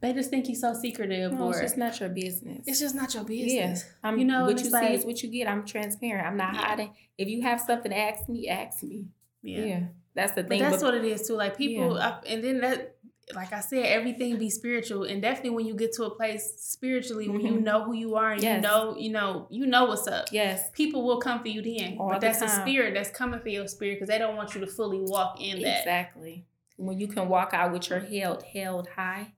they 0.00 0.12
just 0.12 0.28
think 0.28 0.48
you're 0.48 0.54
so 0.54 0.74
secretive. 0.74 1.32
No, 1.32 1.44
or 1.44 1.50
it's 1.52 1.60
just 1.60 1.78
not 1.78 1.98
your 1.98 2.10
business. 2.10 2.64
It's 2.66 2.80
just 2.80 2.94
not 2.94 3.14
your 3.14 3.24
business. 3.24 3.84
Yeah. 3.84 4.08
I'm, 4.08 4.18
you 4.18 4.26
know, 4.26 4.44
what 4.44 4.62
you 4.62 4.68
like, 4.70 4.88
see 4.88 4.94
is 4.94 5.04
what 5.06 5.22
you 5.22 5.30
get. 5.30 5.48
I'm 5.48 5.64
transparent. 5.64 6.26
I'm 6.26 6.36
not 6.36 6.52
yeah. 6.52 6.60
hiding. 6.60 6.94
If 7.16 7.28
you 7.28 7.40
have 7.42 7.60
something 7.60 7.92
ask 7.92 8.28
me, 8.28 8.48
ask 8.48 8.82
me. 8.82 9.06
Yeah. 9.42 9.64
yeah. 9.64 9.80
That's 10.14 10.32
the 10.32 10.42
thing. 10.44 10.60
But 10.60 10.70
that's 10.70 10.82
but, 10.82 10.94
what 10.94 11.04
it 11.04 11.06
is 11.06 11.26
too. 11.26 11.34
Like 11.34 11.56
people, 11.56 11.98
I, 11.98 12.20
and 12.26 12.44
then 12.44 12.60
that 12.60 12.93
like 13.34 13.52
I 13.52 13.60
said, 13.60 13.86
everything 13.86 14.38
be 14.38 14.50
spiritual, 14.50 15.04
and 15.04 15.22
definitely 15.22 15.50
when 15.50 15.66
you 15.66 15.74
get 15.74 15.92
to 15.94 16.04
a 16.04 16.10
place 16.10 16.54
spiritually 16.58 17.24
mm-hmm. 17.24 17.34
when 17.34 17.46
you 17.46 17.52
mm-hmm. 17.54 17.64
know 17.64 17.84
who 17.84 17.94
you 17.94 18.16
are 18.16 18.32
and 18.32 18.42
yes. 18.42 18.56
you 18.56 18.62
know, 18.62 18.96
you 18.98 19.10
know, 19.10 19.46
you 19.50 19.66
know 19.66 19.86
what's 19.86 20.06
up. 20.06 20.26
Yes, 20.30 20.68
people 20.72 21.04
will 21.06 21.20
come 21.20 21.40
for 21.40 21.48
you 21.48 21.62
then, 21.62 21.96
All 21.98 22.10
but 22.10 22.20
the 22.20 22.26
that's 22.26 22.40
time. 22.40 22.48
a 22.48 22.62
spirit 22.62 22.94
that's 22.94 23.10
coming 23.10 23.40
for 23.40 23.48
your 23.48 23.66
spirit 23.66 23.94
because 23.94 24.08
they 24.08 24.18
don't 24.18 24.36
want 24.36 24.54
you 24.54 24.60
to 24.60 24.66
fully 24.66 25.00
walk 25.00 25.40
in 25.40 25.62
that. 25.62 25.80
Exactly. 25.80 26.44
When 26.76 26.98
you 26.98 27.06
can 27.06 27.28
walk 27.28 27.54
out 27.54 27.72
with 27.72 27.88
your 27.88 28.00
head 28.00 28.42
held 28.52 28.88
high, 28.88 29.32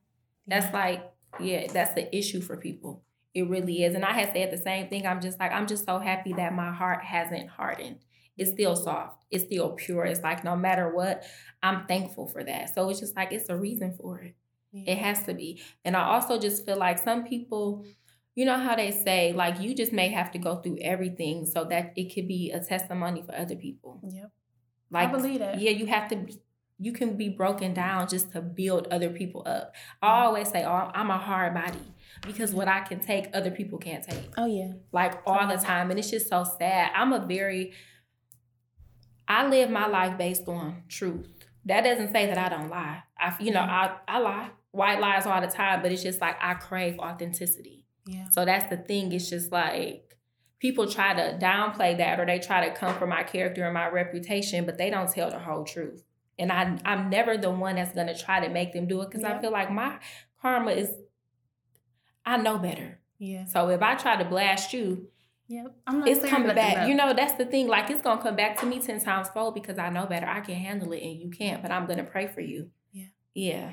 that's 0.47 0.67
yeah. 0.67 0.73
like 0.73 1.13
yeah, 1.39 1.67
that's 1.73 1.95
the 1.95 2.15
issue 2.17 2.41
for 2.41 2.57
people. 2.57 3.03
It 3.35 3.49
really 3.49 3.85
is, 3.85 3.95
and 3.95 4.05
I 4.05 4.13
had 4.13 4.33
said 4.33 4.51
the 4.51 4.59
same 4.59 4.89
thing. 4.89 5.07
I'm 5.07 5.21
just 5.21 5.39
like 5.39 5.53
I'm 5.53 5.67
just 5.67 5.85
so 5.85 5.99
happy 5.99 6.33
that 6.33 6.55
my 6.55 6.73
heart 6.73 7.05
hasn't 7.05 7.51
hardened 7.51 7.99
it's 8.37 8.51
still 8.51 8.77
soft. 8.77 9.25
It's 9.31 9.45
still 9.45 9.73
pure. 9.73 10.05
It's 10.05 10.23
like 10.23 10.45
no 10.45 10.57
matter 10.57 10.95
what, 10.95 11.25
I'm 11.63 11.87
thankful 11.87 12.29
for 12.29 12.45
that. 12.45 12.75
So 12.75 12.89
it's 12.91 13.01
just 13.01 13.17
like 13.17 13.33
it's 13.33 13.49
a 13.49 13.57
reason 13.57 13.97
for 14.01 14.21
it. 14.21 14.35
Yeah. 14.73 14.93
It 14.93 14.99
has 14.99 15.23
to 15.25 15.35
be. 15.35 15.63
And 15.85 15.97
I 15.97 16.03
also 16.03 16.39
just 16.39 16.67
feel 16.67 16.77
like 16.77 16.99
some 16.99 17.25
people, 17.25 17.85
you 18.35 18.45
know 18.45 18.59
how 18.59 18.77
they 18.77 18.91
say, 18.91 19.33
like 19.33 19.61
you 19.61 19.75
just 19.75 19.93
may 19.93 20.09
have 20.09 20.31
to 20.33 20.39
go 20.39 20.57
through 20.57 20.79
everything 20.83 21.47
so 21.47 21.65
that 21.65 21.93
it 21.97 22.15
could 22.15 22.29
be 22.29 22.51
a 22.51 22.61
testimony 22.61 23.23
for 23.23 23.35
other 23.35 23.57
people. 23.57 24.01
Yep. 24.07 24.31
Like 24.91 25.09
I 25.09 25.13
believe 25.13 25.39
that. 25.41 25.61
Yeah, 25.61 25.71
you 25.71 25.87
have 25.87 26.09
to 26.11 26.17
be, 26.17 26.37
you 26.79 26.93
can 26.93 27.17
be 27.17 27.31
broken 27.31 27.73
down 27.73 28.07
just 28.07 28.33
to 28.33 28.43
build 28.43 28.87
other 28.91 29.09
people 29.11 29.43
up. 29.47 29.75
I 30.03 30.07
mm-hmm. 30.07 30.27
always 30.27 30.49
say, 30.51 30.65
oh, 30.65 30.91
I'm 30.95 31.11
a 31.11 31.19
hard 31.19 31.55
body 31.55 31.79
because 32.27 32.53
what 32.53 32.69
I 32.69 32.81
can 32.81 33.01
take, 33.01 33.31
other 33.33 33.51
people 33.51 33.79
can't 33.79 34.05
take. 34.05 34.31
Oh 34.37 34.47
yeah. 34.47 34.73
Like 34.93 35.23
all 35.27 35.47
the 35.49 35.57
time. 35.57 35.91
And 35.91 35.99
it's 35.99 36.11
just 36.11 36.29
so 36.29 36.45
sad. 36.59 36.93
I'm 36.95 37.13
a 37.13 37.25
very 37.25 37.73
I 39.29 39.49
live 39.49 39.71
my 39.71 39.87
life 39.87 40.17
based 40.19 40.47
on 40.49 40.83
truth. 40.89 41.29
That 41.65 41.83
doesn't 41.83 42.13
say 42.13 42.27
that 42.27 42.39
I 42.39 42.49
don't 42.49 42.71
lie. 42.71 43.03
I, 43.19 43.35
you 43.41 43.51
know, 43.51 43.61
mm-hmm. 43.61 43.71
I, 43.71 44.17
I 44.17 44.19
lie. 44.21 44.51
White 44.71 45.01
lies 45.01 45.27
all 45.27 45.41
the 45.41 45.47
time, 45.47 45.83
but 45.83 45.91
it's 45.91 46.03
just 46.03 46.21
like 46.21 46.37
I 46.41 46.55
crave 46.55 46.99
authenticity. 46.99 47.87
Yeah. 48.07 48.29
So 48.31 48.45
that's 48.45 48.69
the 48.71 48.77
thing. 48.77 49.13
It's 49.13 49.29
just 49.29 49.51
like 49.51 50.17
people 50.61 50.89
try 50.89 51.15
to 51.15 51.39
downplay 51.39 51.97
that 51.99 52.21
or 52.21 52.27
they 52.27 52.39
try 52.39 52.69
to 52.69 52.75
come 52.75 52.95
for 52.97 53.07
my 53.07 53.23
character 53.23 53.65
and 53.65 53.75
my 53.75 53.89
reputation, 53.89 54.65
but 54.65 54.79
they 54.79 54.91
don't 54.91 55.11
tell 55.11 55.31
the 55.31 55.39
whole 55.39 55.65
truth. 55.65 56.05
And 56.39 56.53
I 56.53 56.79
I'm 56.85 57.09
never 57.11 57.37
the 57.37 57.51
one 57.51 57.77
that's 57.77 57.95
gonna 57.95 58.17
try 58.17 58.41
to 58.47 58.53
make 58.53 58.73
them 58.73 58.87
do 58.87 59.01
it 59.03 59.07
because 59.07 59.23
Yeah. 59.23 59.37
I 59.37 59.41
feel 59.41 59.51
like 59.51 59.71
my 59.71 59.99
karma 60.41 60.73
is 60.73 60.91
I 62.25 62.37
know 62.37 62.59
better. 62.59 63.01
Yeah. 63.19 63.47
So 63.47 63.71
if 63.71 63.83
I 63.83 63.95
try 63.95 64.17
to 64.17 64.25
blast 64.25 64.73
you, 64.73 65.09
Yep. 65.49 65.77
I'm 65.87 66.01
not 66.01 66.09
it's 66.09 66.29
coming 66.29 66.55
back. 66.55 66.89
You 66.89 66.95
know, 66.95 67.15
that's 67.15 67.35
the 67.35 67.45
thing. 67.47 67.69
Like 67.69 67.89
it's 67.91 68.03
gonna 68.03 68.21
come 68.21 68.35
back 68.37 68.59
to 68.61 68.67
me 68.67 68.81
ten 68.81 69.01
times 69.01 69.29
fold 69.29 69.55
because 69.55 69.79
I 69.79 69.91
know 69.91 70.07
better. 70.07 70.27
I 70.27 70.41
can 70.41 70.57
handle 70.57 70.93
it 70.93 71.03
and 71.03 71.21
you 71.21 71.31
can't, 71.31 71.63
but 71.63 71.71
I'm 71.71 71.87
gonna 71.87 72.03
pray 72.05 72.27
for 72.27 72.41
you. 72.41 72.71
Yeah. 72.93 73.07
Yeah. 73.35 73.71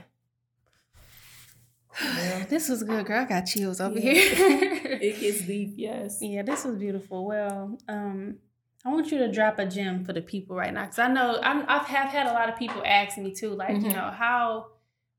This 2.49 2.69
was 2.69 2.83
good, 2.83 3.05
girl. 3.05 3.21
I 3.21 3.25
got 3.25 3.41
chills 3.45 3.79
over 3.81 3.99
Yeah. 3.99 4.13
here. 4.13 4.97
It 5.01 5.19
gets 5.19 5.41
deep, 5.47 5.73
yes. 5.75 6.19
yeah, 6.21 6.43
this 6.43 6.63
was 6.63 6.75
beautiful. 6.75 7.25
Well, 7.25 7.77
um, 7.87 8.37
I 8.85 8.89
want 8.89 9.11
you 9.11 9.17
to 9.19 9.31
drop 9.31 9.59
a 9.59 9.65
gem 9.65 10.05
for 10.05 10.13
the 10.13 10.21
people 10.21 10.55
right 10.55 10.73
now, 10.73 10.83
because 10.83 10.99
I 10.99 11.07
know 11.07 11.39
I'm, 11.41 11.65
I've 11.67 11.85
have 11.87 12.09
had 12.09 12.27
a 12.27 12.33
lot 12.33 12.49
of 12.49 12.55
people 12.57 12.81
ask 12.85 13.17
me 13.17 13.33
too, 13.33 13.49
like, 13.49 13.71
you 13.81 13.89
Mhm. 13.89 13.93
know, 13.93 14.11
how 14.11 14.67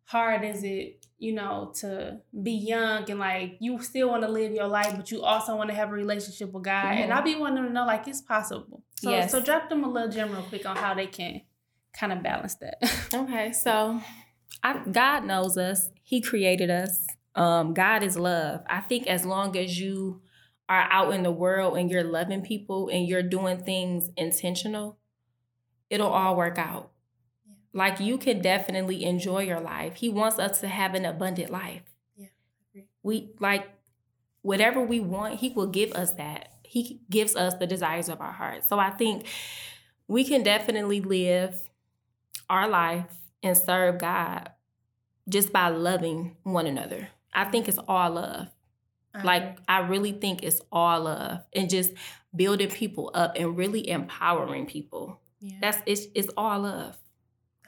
hard 0.05 0.45
is 0.45 0.63
it, 0.65 1.04
you 1.19 1.33
know, 1.33 1.73
to 1.81 2.19
be 2.43 2.53
young 2.53 3.09
and 3.11 3.19
like 3.21 3.57
you 3.61 3.81
still 3.81 4.09
want 4.11 4.23
to 4.23 4.29
live 4.29 4.53
your 4.53 4.67
life, 4.67 4.93
but 4.97 5.11
you 5.11 5.23
also 5.23 5.57
want 5.57 5.71
to 5.71 5.77
have 5.77 5.89
a 5.91 5.93
relationship 5.93 6.53
with 6.53 6.65
God, 6.65 6.95
and 6.97 7.11
Mhm. 7.13 7.17
I 7.17 7.21
be 7.21 7.37
wanting 7.37 7.65
to 7.65 7.71
know 7.71 7.87
like 7.87 8.07
it's 8.09 8.21
possible. 8.21 8.83
So, 8.97 9.11
Yes. 9.11 9.31
so 9.31 9.41
drop 9.41 9.69
them 9.69 9.85
a 9.85 9.89
little 9.89 10.09
gem 10.11 10.33
real 10.33 10.43
quick 10.43 10.67
on 10.67 10.77
how 10.77 10.95
they 10.95 11.07
can 11.07 11.43
kind 11.99 12.13
of 12.13 12.23
balance 12.23 12.57
that. 12.57 12.79
Okay, 13.15 13.53
so 13.53 14.01
I, 14.63 14.79
God 14.91 15.25
knows 15.25 15.57
us. 15.57 15.89
He 16.03 16.21
created 16.21 16.71
us. 16.71 17.07
Um, 17.37 17.75
God 17.75 18.03
is 18.03 18.17
love. 18.19 18.63
I 18.69 18.81
think 18.81 19.07
as 19.07 19.25
long 19.25 19.57
as 19.57 19.79
you 19.81 20.21
are 20.69 20.87
out 20.91 21.13
in 21.13 21.23
the 21.23 21.31
world 21.31 21.77
and 21.77 21.91
you're 21.91 22.03
loving 22.05 22.41
people 22.43 22.89
and 22.89 23.07
you're 23.07 23.23
doing 23.23 23.59
things 23.59 24.09
intentional, 24.17 24.99
it'll 25.91 26.09
all 26.11 26.37
work 26.37 26.59
out. 26.59 26.91
Like 27.75 27.99
you 27.99 28.17
can 28.19 28.41
definitely 28.41 29.05
enjoy 29.05 29.43
your 29.43 29.61
life. 29.61 29.97
He 29.97 30.09
wants 30.09 30.39
us 30.39 30.61
to 30.61 30.69
have 30.69 30.95
an 30.95 31.05
abundant 31.05 31.51
life. 31.51 31.83
Yeah. 32.17 32.29
We 33.03 33.33
like 33.41 33.67
whatever 34.43 34.81
we 34.81 35.01
want, 35.01 35.41
he 35.41 35.51
will 35.51 35.67
give 35.67 35.93
us 35.93 36.13
that. 36.13 36.53
He 36.63 37.01
gives 37.11 37.35
us 37.35 37.55
the 37.55 37.67
desires 37.67 38.09
of 38.09 38.21
our 38.21 38.33
heart. 38.33 38.65
So 38.65 38.79
I 38.79 38.91
think 38.91 39.27
we 40.07 40.25
can 40.25 40.43
definitely 40.45 41.01
live 41.01 41.69
our 42.49 42.69
life 42.69 43.13
and 43.43 43.57
serve 43.57 43.99
God 43.99 44.51
just 45.29 45.53
by 45.53 45.69
loving 45.69 46.37
one 46.45 46.67
another. 46.67 47.09
I 47.33 47.45
think 47.45 47.69
it's 47.69 47.79
all 47.89 48.13
love. 48.13 48.49
Like. 49.23 49.59
I 49.69 49.81
really 49.81 50.13
think 50.13 50.43
it's 50.43 50.61
all 50.71 51.03
love 51.03 51.41
and 51.53 51.69
just 51.69 51.93
building 52.35 52.69
people 52.71 53.11
up 53.15 53.33
and 53.37 53.57
really 53.57 53.89
empowering 53.89 54.67
people. 54.67 55.21
yeah. 55.41 55.57
That's 55.61 55.79
it's 55.87 56.07
it's 56.15 56.31
all 56.37 56.61
love. 56.61 56.97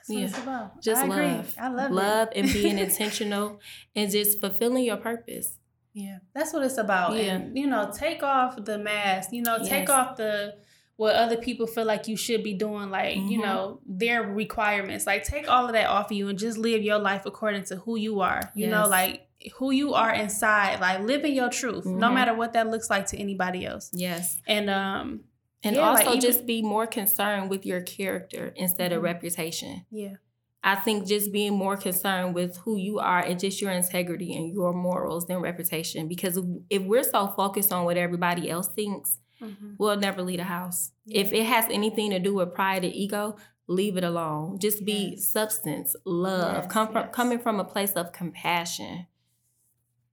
That's 0.09 0.14
what 0.14 0.22
it's 0.24 0.36
yeah. 0.36 0.42
about. 0.42 0.82
Just 0.82 1.02
I 1.02 1.07
agree. 1.07 1.26
love. 1.26 1.54
I 1.59 1.68
love 1.68 2.28
it. 2.32 2.36
and 2.38 2.52
being 2.52 2.78
intentional 2.86 3.61
and 3.94 4.11
just 4.11 4.40
fulfilling 4.40 4.84
your 4.84 4.96
purpose. 4.96 5.59
Yeah, 5.92 6.18
that's 6.34 6.52
what 6.52 6.62
it's 6.62 6.76
about. 6.78 7.14
Yeah. 7.16 7.36
And 7.36 7.57
you 7.57 7.66
know, 7.66 7.90
take 7.92 8.22
off 8.22 8.62
the 8.64 8.78
mask. 8.78 9.32
You 9.32 9.42
know, 9.42 9.59
take 9.66 9.88
off 9.88 10.16
the 10.16 10.54
what 10.96 11.14
other 11.14 11.36
people 11.36 11.66
feel 11.66 11.84
like 11.84 12.09
you 12.09 12.16
should 12.16 12.42
be 12.42 12.54
doing, 12.54 12.90
like 12.90 13.16
you 13.16 13.40
Mhm. 13.40 13.42
know 13.42 13.80
their 13.86 14.22
requirements. 14.22 15.07
Like 15.07 15.24
take 15.24 15.48
all 15.48 15.66
of 15.66 15.72
that 15.72 15.86
off 15.88 16.07
of 16.07 16.12
you 16.12 16.28
and 16.28 16.38
just 16.38 16.57
live 16.59 16.82
your 16.82 16.98
life 16.98 17.24
according 17.26 17.64
to 17.64 17.76
who 17.76 17.96
you 17.96 18.20
are. 18.20 18.52
You 18.54 18.68
know, 18.68 18.86
like 18.88 19.26
who 19.57 19.70
you 19.70 19.94
are 19.94 20.12
inside. 20.12 20.80
Like 20.80 21.00
living 21.00 21.34
your 21.34 21.48
truth, 21.50 21.84
no 21.86 22.09
Mhm. 22.09 22.14
matter 22.14 22.34
what 22.34 22.52
that 22.54 22.68
looks 22.70 22.88
like 22.90 23.07
to 23.09 23.18
anybody 23.18 23.64
else. 23.66 23.90
Yes. 23.94 24.38
And 24.46 24.68
um, 24.70 25.20
And 25.66 25.76
Yeah, 25.76 25.90
like 25.90 26.06
also 26.06 26.10
even- 26.16 26.20
just 26.20 26.46
be 26.46 26.62
more 26.62 26.86
concerned 26.86 27.50
with 27.50 27.66
your 27.66 27.80
character 27.80 28.52
instead 28.56 28.92
of 28.92 29.00
Mhm. 29.00 29.04
reputation. 29.04 29.84
yeah, 29.90 30.14
I 30.62 30.74
think 30.76 31.06
just 31.06 31.30
being 31.32 31.54
more 31.54 31.76
concerned 31.76 32.34
with 32.34 32.56
who 32.58 32.76
you 32.76 32.98
are 32.98 33.20
and 33.20 33.38
just 33.38 33.60
your 33.60 33.70
integrity 33.70 34.34
and 34.36 34.52
your 34.52 34.72
morals 34.72 35.26
than 35.26 35.38
reputation. 35.40 36.08
Because 36.08 36.38
if 36.70 36.82
we're 36.82 37.04
so 37.04 37.28
focused 37.28 37.72
on 37.72 37.84
what 37.84 37.96
everybody 37.96 38.50
else 38.50 38.68
thinks, 38.68 39.18
Mhm. 39.40 39.76
we'll 39.78 39.96
never 39.96 40.22
leave 40.22 40.40
a 40.40 40.44
house. 40.44 40.92
Yeah. 41.04 41.20
If 41.20 41.32
it 41.32 41.44
has 41.44 41.66
anything 41.70 42.10
to 42.10 42.18
do 42.18 42.34
with 42.34 42.52
pride 42.54 42.84
and 42.84 42.94
ego, 42.94 43.36
leave 43.68 43.96
it 43.96 44.04
alone. 44.04 44.58
Just 44.58 44.84
be 44.84 45.10
Yes. 45.14 45.26
substance, 45.26 45.94
love, 46.04 46.64
Yes, 46.64 46.72
come 46.72 46.88
from 46.88 47.04
yes. 47.06 47.14
coming 47.14 47.38
from 47.38 47.60
a 47.60 47.64
place 47.64 47.92
of 47.92 48.12
compassion. 48.12 49.06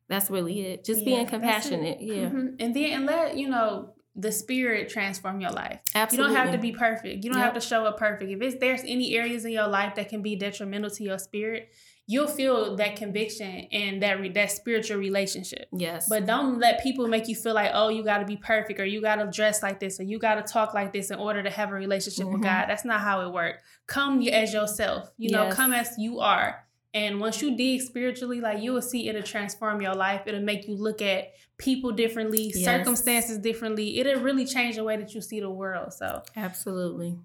That's 0.07 0.29
really 0.29 0.61
it. 0.61 0.83
Just 0.83 0.99
Yeah, 1.01 1.05
being 1.05 1.25
compassionate. 1.27 2.01
Yeah. 2.01 2.29
Mhm. 2.29 2.55
and 2.59 2.75
then 2.75 2.91
and 2.93 3.05
let 3.05 3.37
you 3.37 3.47
know 3.49 3.93
the 4.15 4.31
spirit 4.31 4.89
transform 4.89 5.41
your 5.41 5.51
life. 5.51 5.79
Absolutely. 5.95 6.31
You 6.31 6.35
don't 6.37 6.45
have 6.45 6.55
to 6.55 6.61
be 6.61 6.71
perfect. 6.71 7.23
You 7.23 7.31
don't 7.31 7.41
have 7.41 7.55
to 7.55 7.61
show 7.61 7.85
up 7.85 7.97
perfect. 7.97 8.29
If 8.31 8.41
it's 8.41 8.59
there's 8.59 8.81
any 8.85 9.15
areas 9.15 9.43
in 9.45 9.51
your 9.51 9.67
life 9.67 9.95
that 9.95 10.09
can 10.09 10.21
be 10.21 10.35
detrimental 10.35 10.91
to 10.91 11.03
your 11.03 11.17
spirit, 11.17 11.69
you'll 12.05 12.27
feel 12.27 12.75
that 12.75 12.95
conviction 12.95 13.67
and 13.71 14.03
that 14.03 14.19
re- 14.19 14.29
that 14.29 14.51
spiritual 14.51 14.97
relationship. 14.97 15.67
Yes. 15.71 16.07
But 16.09 16.25
don't 16.27 16.59
let 16.59 16.83
people 16.83 17.07
make 17.07 17.27
you 17.27 17.35
feel 17.35 17.53
like, 17.55 17.71
oh, 17.73 17.89
you 17.89 18.03
got 18.03 18.19
to 18.19 18.25
be 18.25 18.37
perfect 18.37 18.79
or 18.79 18.85
you 18.85 19.01
got 19.01 19.15
to 19.15 19.31
dress 19.31 19.63
like 19.63 19.79
this 19.79 19.99
or 19.99 20.03
you 20.03 20.19
got 20.19 20.35
to 20.35 20.43
talk 20.43 20.73
like 20.75 20.93
this 20.93 21.09
in 21.11 21.17
order 21.17 21.41
to 21.41 21.49
have 21.49 21.71
a 21.71 21.73
relationship 21.75 22.27
with 22.27 22.41
Mhm. 22.41 22.43
God. 22.43 22.65
That's 22.67 22.85
not 22.85 23.01
how 23.01 23.21
it 23.27 23.33
works. 23.33 23.63
Come 23.87 24.21
as 24.27 24.53
yourself. 24.53 25.09
You 25.17 25.31
know, 25.31 25.49
come 25.51 25.73
as 25.73 25.95
you 25.97 26.19
are. 26.19 26.62
And 26.93 27.19
once 27.19 27.41
you 27.41 27.55
dig 27.57 27.81
spiritually, 27.81 28.39
like 28.39 28.61
you 28.61 28.71
will 28.73 28.81
see 28.81 29.09
it'll 29.09 29.23
transform 29.23 29.81
your 29.81 29.95
life. 29.95 30.21
It'll 30.27 30.41
make 30.41 30.67
you 30.67 30.75
look 30.75 31.01
at 31.01 31.33
people 31.57 31.91
differently, 31.91 32.51
Yes. 32.53 32.65
circumstances 32.65 33.37
differently. 33.39 33.99
It'll 33.99 34.21
really 34.21 34.45
change 34.45 34.75
the 34.75 34.83
way 34.83 34.97
that 34.97 35.13
you 35.15 35.21
see 35.21 35.39
the 35.39 35.49
world. 35.49 35.93
So 35.93 36.21
Absolutely. 36.35 37.17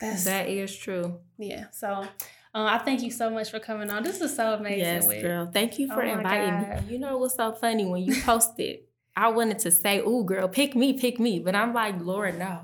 that's 0.00 0.24
That 0.24 0.48
is 0.48 0.76
true. 0.76 1.20
yeah. 1.38 1.66
So 1.72 1.88
uh, 1.88 2.06
I 2.54 2.78
thank 2.78 3.02
you 3.02 3.10
so 3.10 3.30
much 3.30 3.50
for 3.50 3.58
coming 3.60 3.90
on. 3.90 4.02
This 4.02 4.20
is 4.20 4.36
so 4.36 4.54
amazing. 4.54 4.78
Yes, 4.78 5.06
Whit. 5.06 5.22
girl. 5.22 5.46
Thank 5.52 5.78
you 5.78 5.88
for 5.88 6.02
Oh 6.04 6.08
inviting 6.18 6.50
God. 6.68 6.86
me. 6.86 6.92
You 6.92 6.98
know 6.98 7.16
what's 7.16 7.34
so 7.36 7.52
funny 7.52 7.84
when 7.86 8.02
you 8.02 8.20
posted? 8.22 8.80
I 9.16 9.28
wanted 9.28 9.60
to 9.60 9.70
say, 9.70 10.00
"Ooh, 10.00 10.24
girl, 10.24 10.48
pick 10.48 10.74
me, 10.76 10.92
pick 10.98 11.18
me," 11.20 11.38
but 11.38 11.54
I'm 11.54 11.72
like, 11.72 12.00
Lord, 12.00 12.38
no. 12.38 12.60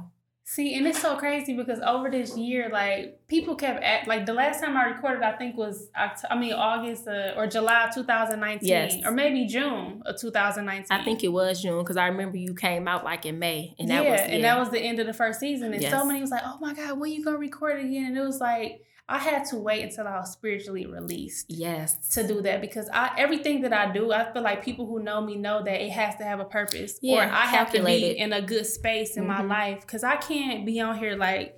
See, 0.52 0.74
and 0.74 0.84
it's 0.84 1.00
so 1.00 1.14
crazy 1.16 1.54
because 1.54 1.78
over 1.78 2.10
this 2.10 2.36
year, 2.36 2.70
like 2.72 3.20
people 3.28 3.54
kept 3.54 3.84
at 3.84 4.08
like 4.08 4.26
the 4.26 4.32
last 4.32 4.60
time 4.60 4.76
I 4.76 4.86
recorded, 4.86 5.22
I 5.22 5.36
think 5.36 5.56
was 5.56 5.88
Oct- 5.96 6.24
I 6.28 6.36
mean 6.36 6.54
August 6.54 7.06
uh, 7.06 7.34
or 7.36 7.46
July 7.46 7.88
2019, 7.94 8.68
Yes. 8.68 8.96
or 9.04 9.12
maybe 9.12 9.46
June 9.46 10.02
of 10.04 10.20
2019. 10.20 10.86
I 10.90 11.04
think 11.04 11.22
it 11.22 11.28
was 11.28 11.62
June 11.62 11.78
because 11.84 11.96
I 11.96 12.08
remember 12.08 12.36
you 12.36 12.52
came 12.52 12.88
out 12.88 13.04
like 13.04 13.26
in 13.26 13.38
May, 13.38 13.76
and 13.78 13.88
that 13.90 14.02
yeah, 14.02 14.10
was 14.10 14.20
and 14.22 14.42
that 14.42 14.58
was 14.58 14.70
the 14.70 14.80
end 14.80 14.98
of 14.98 15.06
the 15.06 15.12
first 15.12 15.38
season, 15.38 15.72
and 15.72 15.84
so 15.84 16.04
many 16.04 16.20
was 16.20 16.32
like, 16.32 16.42
"Oh 16.44 16.58
my 16.60 16.74
God, 16.74 16.98
when 16.98 17.12
you 17.12 17.24
gonna 17.24 17.38
record 17.38 17.78
again?" 17.78 18.06
And 18.06 18.18
it 18.18 18.22
was 18.22 18.40
like 18.40 18.84
I 19.10 19.18
had 19.18 19.44
to 19.46 19.56
wait 19.56 19.82
until 19.82 20.06
I 20.06 20.18
was 20.20 20.32
spiritually 20.32 20.86
released. 20.86 21.46
yes 21.48 21.96
to 22.14 22.26
do 22.26 22.40
that 22.42 22.60
because 22.60 22.88
I 22.92 23.12
everything 23.18 23.60
that 23.62 23.72
I 23.72 23.92
do, 23.92 24.12
I 24.12 24.32
feel 24.32 24.42
like 24.42 24.64
people 24.64 24.86
who 24.86 25.02
know 25.02 25.20
me 25.20 25.36
know 25.36 25.62
that 25.64 25.80
it 25.84 25.90
has 25.90 26.16
to 26.16 26.24
have 26.24 26.40
a 26.40 26.44
purpose, 26.44 26.94
or 26.94 26.98
Yeah, 27.02 27.30
I 27.32 27.46
have 27.46 27.72
to 27.72 27.82
be 27.84 28.16
in 28.18 28.32
a 28.32 28.40
good 28.40 28.66
space 28.66 29.16
in 29.16 29.26
my 29.26 29.40
Mhm. 29.42 29.48
life 29.48 29.80
because 29.82 30.04
I 30.04 30.16
can't 30.16 30.64
be 30.64 30.80
on 30.80 30.96
here 30.96 31.16
like, 31.16 31.56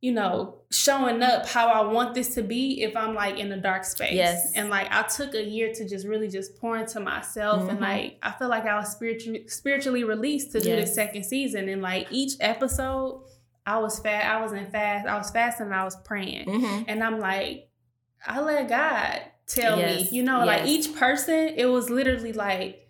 you 0.00 0.12
know, 0.12 0.58
showing 0.70 1.22
up 1.22 1.48
how 1.48 1.66
I 1.68 1.92
want 1.92 2.14
this 2.14 2.34
to 2.36 2.42
be 2.42 2.82
if 2.82 2.94
I'm 2.96 3.14
like 3.16 3.38
in 3.38 3.50
a 3.50 3.56
dark 3.60 3.84
space. 3.84 4.12
Yes. 4.12 4.52
and 4.54 4.70
like 4.70 4.86
I 4.92 5.02
took 5.02 5.34
a 5.34 5.42
year 5.42 5.72
to 5.74 5.88
just 5.88 6.06
really 6.06 6.28
just 6.28 6.56
pour 6.60 6.76
into 6.76 7.00
myself, 7.00 7.68
and 7.68 7.78
Mhm. 7.78 7.88
like 7.90 8.18
I 8.22 8.30
feel 8.32 8.48
like 8.48 8.64
I 8.66 8.76
was 8.76 8.92
spiritually 8.92 9.48
spiritually 9.48 10.04
released 10.04 10.52
to 10.52 10.60
do 10.60 10.70
this 10.76 10.90
Yes. 10.90 10.94
second 10.94 11.24
season, 11.24 11.68
and 11.68 11.82
like 11.82 12.06
each 12.10 12.34
episode. 12.40 13.22
I 13.68 13.78
was 13.78 13.98
fast. 13.98 14.26
I 14.26 14.42
was 14.42 14.52
in 14.52 14.66
fast. 14.70 15.06
I 15.06 15.16
was 15.18 15.30
fasting. 15.30 15.66
and 15.66 15.74
I 15.74 15.84
was 15.84 15.96
praying. 15.96 16.44
hmm 16.48 16.82
And 16.88 17.02
I'm 17.04 17.18
like, 17.20 17.68
I 18.26 18.40
let 18.40 18.68
God 18.68 19.20
tell 19.46 19.78
Yes, 19.78 20.10
me, 20.10 20.16
you 20.16 20.22
know, 20.22 20.44
like 20.44 20.66
each 20.66 20.94
person, 20.96 21.52
it 21.56 21.66
was 21.66 21.88
literally 21.90 22.32
like, 22.32 22.88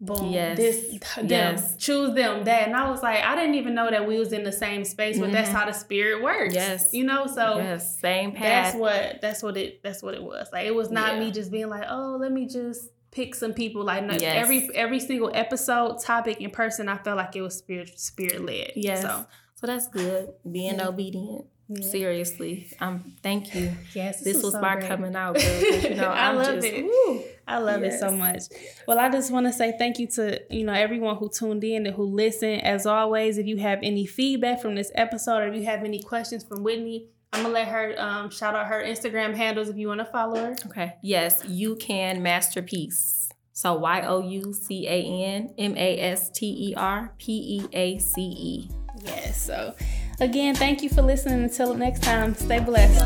boom, 0.00 0.32
Yes, 0.32 0.56
this, 0.56 1.00
them, 1.16 1.26
yes. 1.28 1.76
choose 1.76 2.14
them, 2.14 2.44
that. 2.44 2.66
And 2.66 2.76
I 2.76 2.90
was 2.90 3.02
like, 3.02 3.22
I 3.24 3.36
didn't 3.36 3.54
even 3.54 3.74
know 3.74 3.88
that 3.90 4.06
we 4.06 4.18
was 4.18 4.32
in 4.32 4.42
the 4.42 4.52
same 4.52 4.84
space, 4.84 5.18
but 5.18 5.30
that's 5.32 5.48
Mhm. 5.50 5.52
how 5.54 5.66
the 5.66 5.72
spirit 5.72 6.22
works. 6.22 6.54
Yes. 6.54 6.92
You 6.92 7.04
know, 7.04 7.26
so 7.26 7.58
yes, 7.58 7.98
same 8.00 8.32
path. 8.32 8.72
that's 8.72 8.76
what, 8.76 9.20
that's 9.20 9.42
what 9.42 9.56
it, 9.56 9.82
that's 9.82 10.02
what 10.02 10.14
it 10.14 10.22
was. 10.22 10.48
Like, 10.52 10.66
it 10.66 10.74
was 10.74 10.90
not 10.90 11.14
Yeah. 11.14 11.20
me 11.20 11.30
just 11.30 11.50
being 11.52 11.68
like, 11.68 11.84
oh, 11.88 12.16
let 12.20 12.32
me 12.32 12.46
just 12.46 12.90
pick 13.12 13.34
some 13.34 13.52
people. 13.52 13.84
Like 13.84 14.02
no, 14.04 14.14
Yes. 14.14 14.36
every, 14.36 14.68
every 14.74 14.98
single 15.00 15.30
episode, 15.34 16.00
topic, 16.00 16.40
and 16.40 16.52
person, 16.52 16.88
I 16.88 16.96
felt 16.98 17.16
like 17.16 17.36
it 17.36 17.42
was 17.42 17.56
spirit, 17.56 17.98
spirit 18.00 18.44
led. 18.44 18.72
Yes. 18.74 19.02
So, 19.02 19.26
So 19.62 19.68
that's 19.68 19.86
good. 19.88 20.34
Being 20.50 20.78
Yeah. 20.78 20.88
obedient. 20.88 21.46
yeah. 21.68 21.86
Seriously, 21.88 22.66
um, 22.80 23.14
thank 23.22 23.54
you. 23.54 23.72
Yes, 23.94 24.20
This 24.20 24.42
was 24.42 24.52
so 24.54 24.60
my 24.60 24.74
great. 24.74 24.88
coming 24.88 25.14
out, 25.16 25.36
girl. 25.36 25.60
You 25.60 25.94
know, 26.00 26.08
I 26.10 26.28
I'm 26.30 26.36
love 26.36 26.54
just, 26.56 26.66
it. 26.66 26.84
woo. 26.84 27.22
I 27.46 27.58
love 27.58 27.82
it 27.84 27.98
so 27.98 28.10
much. 28.10 28.42
Well, 28.88 28.98
I 28.98 29.08
just 29.08 29.30
want 29.30 29.46
to 29.46 29.52
say 29.52 29.72
thank 29.78 29.98
you 30.00 30.06
to 30.08 30.40
you 30.50 30.64
know 30.66 30.72
everyone 30.72 31.16
who 31.16 31.28
tuned 31.30 31.62
in 31.64 31.86
and 31.86 31.94
who 31.94 32.02
listened. 32.04 32.62
As 32.64 32.84
always, 32.86 33.38
if 33.38 33.46
you 33.46 33.56
have 33.58 33.78
any 33.84 34.04
feedback 34.04 34.60
from 34.60 34.74
this 34.74 34.90
episode 34.96 35.38
or 35.38 35.46
if 35.48 35.54
you 35.54 35.64
have 35.64 35.84
any 35.84 36.00
questions 36.02 36.42
from 36.44 36.62
Whitney, 36.64 37.06
I'm 37.32 37.42
gonna 37.44 37.54
let 37.54 37.68
her 37.68 37.94
um, 37.98 38.30
shout 38.30 38.54
out 38.56 38.66
her 38.66 38.82
Instagram 38.82 39.34
handles 39.34 39.68
if 39.68 39.76
you 39.76 39.86
want 39.88 40.00
to 40.00 40.04
follow 40.06 40.36
her. 40.44 40.56
Okay. 40.66 40.96
Yes, 41.02 41.42
you 41.46 41.76
can 41.76 42.22
masterpiece. 42.22 43.28
So 43.52 43.74
Y 43.78 44.02
O 44.02 44.20
U 44.20 44.52
C 44.52 44.86
A 44.88 45.24
N 45.24 45.54
M 45.56 45.76
A 45.76 46.00
S 46.00 46.30
T 46.30 46.46
E 46.70 46.74
R 46.76 47.14
P 47.18 47.60
E 47.62 47.68
A 47.72 47.98
C 47.98 48.20
E. 48.22 48.68
Yes. 49.02 49.42
So, 49.42 49.74
again, 50.20 50.54
thank 50.54 50.82
you 50.82 50.88
for 50.88 51.02
listening. 51.02 51.44
Until 51.44 51.74
next 51.74 52.02
time, 52.02 52.34
stay 52.34 52.60
blessed. 52.60 53.00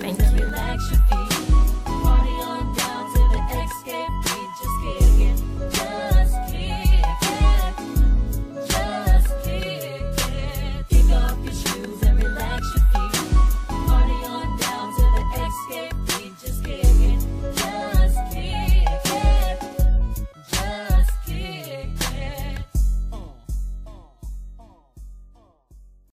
Thank 0.00 0.20
you. 0.20 0.34